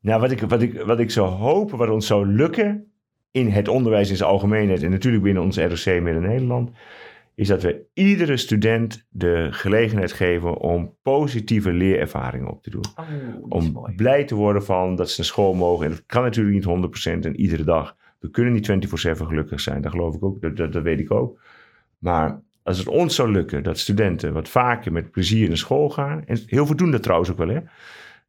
Nou, 0.03 0.21
wat 0.21 0.31
ik, 0.31 0.41
wat, 0.41 0.63
ik, 0.63 0.81
wat 0.81 1.01
ik 1.01 1.11
zou 1.11 1.29
hopen, 1.29 1.79
wat 1.79 1.89
ons 1.89 2.07
zou 2.07 2.27
lukken 2.27 2.93
in 3.31 3.49
het 3.49 3.69
onderwijs 3.69 4.11
in 4.11 4.17
zijn 4.17 4.31
algemeenheid 4.31 4.83
en 4.83 4.91
natuurlijk 4.91 5.23
binnen 5.23 5.43
ons 5.43 5.57
ROC 5.57 6.01
Midden-Nederland, 6.03 6.71
is 7.41 7.49
dat 7.49 7.63
we 7.63 7.85
iedere 7.95 8.37
student 8.37 9.07
de 9.09 9.49
gelegenheid 9.51 10.13
geven 10.13 10.57
om 10.57 10.97
positieve 11.03 11.73
leerervaringen 11.73 12.51
op 12.51 12.63
te 12.63 12.71
doen. 12.71 12.85
Oh, 12.97 13.07
Om 13.49 13.73
mooi. 13.73 13.95
blij 13.95 14.25
te 14.25 14.35
worden 14.35 14.65
van 14.65 14.97
dat 14.97 15.11
ze 15.11 15.15
naar 15.17 15.27
school 15.27 15.55
mogen. 15.55 15.85
En 15.87 15.91
dat 15.91 16.07
kan 16.07 16.23
natuurlijk 16.23 16.55
niet 16.55 17.25
100% 17.25 17.25
en 17.25 17.41
iedere 17.41 17.65
dag. 17.65 17.97
We 18.19 18.31
kunnen 18.31 18.53
niet 18.53 18.71
24-7 18.71 19.11
gelukkig 19.11 19.61
zijn, 19.61 19.83
dat 19.83 19.91
geloof 19.91 20.15
ik 20.15 20.25
ook, 20.25 20.41
dat, 20.41 20.57
dat, 20.57 20.73
dat 20.73 20.83
weet 20.83 21.01
ik 21.01 21.11
ook. 21.11 21.41
Maar 21.99 22.43
als 22.63 22.79
het 22.79 22.89
ons 22.89 23.15
zou 23.15 23.31
lukken 23.31 23.63
dat 23.63 23.79
studenten 23.79 24.33
wat 24.33 24.49
vaker 24.49 24.93
met 24.93 25.11
plezier 25.11 25.49
naar 25.49 25.57
school 25.57 25.91
gaan, 25.91 26.25
en 26.25 26.39
heel 26.47 26.67
veel 26.67 26.77
doen 26.77 26.91
dat 26.91 27.03
trouwens 27.03 27.31
ook 27.31 27.39
wel, 27.39 27.49
hè. 27.49 27.61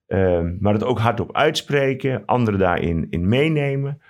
Ehm, 0.07 0.55
maar 0.59 0.73
het 0.73 0.83
ook 0.83 0.99
hardop 0.99 1.35
uitspreken, 1.35 2.25
anderen 2.25 2.59
daarin 2.59 3.07
in 3.09 3.27
meenemen. 3.27 4.01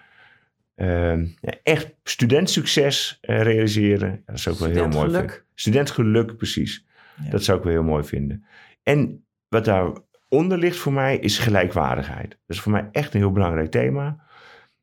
Ehm, 0.76 1.28
ja, 1.42 1.54
echt 1.64 1.94
studentsucces 2.04 3.18
eh, 3.22 3.42
realiseren. 3.42 4.24
Dat 4.26 4.40
zou 4.40 4.56
ik 4.56 4.62
wel 4.62 4.70
heel 4.70 4.88
mooi 4.88 5.12
vinden. 5.12 5.44
Studentgeluk, 5.54 6.38
precies. 6.38 6.86
Ja. 7.24 7.30
Dat 7.30 7.44
zou 7.44 7.58
ik 7.58 7.64
wel 7.64 7.74
heel 7.74 7.84
mooi 7.84 8.04
vinden. 8.04 8.46
En 8.84 9.26
wat 9.48 9.66
daaronder 9.66 10.58
ligt 10.58 10.78
voor 10.78 10.94
mij 10.94 11.18
is 11.18 11.40
gelijkwaardigheid. 11.40 12.30
Dat 12.30 12.40
is 12.56 12.60
voor 12.60 12.72
mij 12.72 12.90
echt 12.92 13.14
een 13.14 13.20
heel 13.20 13.32
belangrijk 13.32 13.72
thema. 13.72 14.24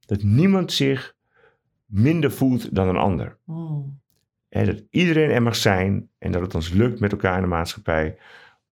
Dat 0.07 0.23
niemand 0.23 0.73
zich 0.73 1.17
minder 1.87 2.33
voelt 2.33 2.75
dan 2.75 2.89
een 2.89 2.97
ander. 2.97 3.39
Hè, 4.49 4.65
dat 4.65 4.83
iedereen 4.91 5.31
er 5.31 5.43
mag 5.43 5.57
zijn 5.57 6.09
en 6.19 6.33
dat 6.33 6.43
het 6.43 6.55
ons 6.55 6.71
lukt 6.71 7.01
met 7.01 7.13
elkaar 7.13 7.37
in 7.37 7.43
de 7.43 7.49
maatschappij 7.49 8.19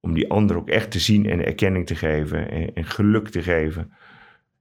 om 0.00 0.14
die 0.14 0.30
ander 0.30 0.56
ook 0.56 0.68
echt 0.68 0.90
te 0.90 0.98
zien 0.98 1.26
en 1.26 1.44
erkenning 1.44 1.86
te 1.86 1.94
geven 1.94 2.50
en, 2.50 2.74
en 2.74 2.84
geluk 2.84 3.28
te 3.28 3.42
geven. 3.42 3.92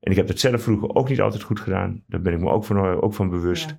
En 0.06 0.12
ik 0.12 0.18
heb 0.18 0.28
dat 0.28 0.40
zelf 0.40 0.62
vroeger 0.64 0.96
ook 0.96 1.10
niet 1.10 1.22
altijd 1.22 1.44
goed 1.44 1.60
gedaan. 1.60 2.04
Daar 2.08 2.22
ben 2.22 2.34
ik 2.34 2.40
me 2.40 2.50
ook 2.50 2.66
van, 2.66 2.78
ook 3.02 3.14
van 3.14 3.30
bewust. 3.30 3.76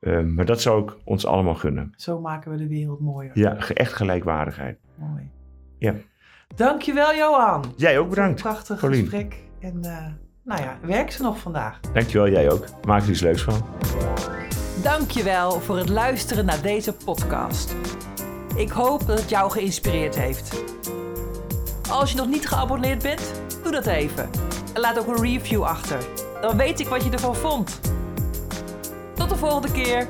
Ja. 0.00 0.10
Eh, 0.12 0.24
maar 0.24 0.44
dat 0.44 0.60
zou 0.60 0.82
ik 0.82 0.96
ons 1.04 1.26
allemaal 1.26 1.54
gunnen. 1.54 1.92
Zo 1.96 2.20
maken 2.20 2.50
we 2.50 2.56
de 2.56 2.68
wereld 2.68 3.00
mooier. 3.00 3.30
Ja, 3.34 3.56
echt 3.68 3.92
gelijkwaardigheid. 3.92 4.78
Mooi. 4.94 5.30
Ja. 5.78 5.94
Dankjewel, 6.56 7.14
Johan. 7.14 7.64
Jij 7.76 7.98
ook 7.98 8.06
Voor 8.06 8.14
bedankt. 8.14 8.36
een 8.36 8.42
prachtig 8.50 8.80
Paulien. 8.80 9.00
gesprek. 9.00 9.36
En 9.60 9.78
eh, 9.84 10.06
nou 10.44 10.62
ja, 10.62 10.78
werk 10.82 11.10
ze 11.10 11.22
nog 11.22 11.38
vandaag. 11.38 11.80
Dankjewel, 11.80 12.28
jij 12.28 12.50
ook. 12.50 12.64
Maak 12.86 13.02
er 13.02 13.08
iets 13.10 13.20
leuks 13.20 13.42
van. 13.42 13.64
Dankjewel 14.82 15.50
voor 15.60 15.76
het 15.76 15.88
luisteren 15.88 16.44
naar 16.44 16.62
deze 16.62 16.92
podcast. 17.04 17.76
Ik 18.56 18.70
hoop 18.70 19.06
dat 19.06 19.18
het 19.20 19.28
jou 19.30 19.50
geïnspireerd 19.50 20.18
heeft. 20.18 20.62
Als 21.90 22.10
je 22.10 22.16
nog 22.16 22.26
niet 22.26 22.48
geabonneerd 22.48 23.02
bent, 23.02 23.20
doe 23.62 23.72
dat 23.72 23.86
even. 23.86 24.30
En 24.72 24.80
laat 24.80 24.98
ook 24.98 25.06
een 25.06 25.22
review 25.22 25.62
achter. 25.62 25.98
Dan 26.40 26.56
weet 26.56 26.80
ik 26.80 26.88
wat 26.88 27.04
je 27.04 27.10
ervan 27.10 27.36
vond. 27.36 27.80
Tot 29.14 29.28
de 29.28 29.36
volgende 29.36 29.70
keer. 29.70 30.08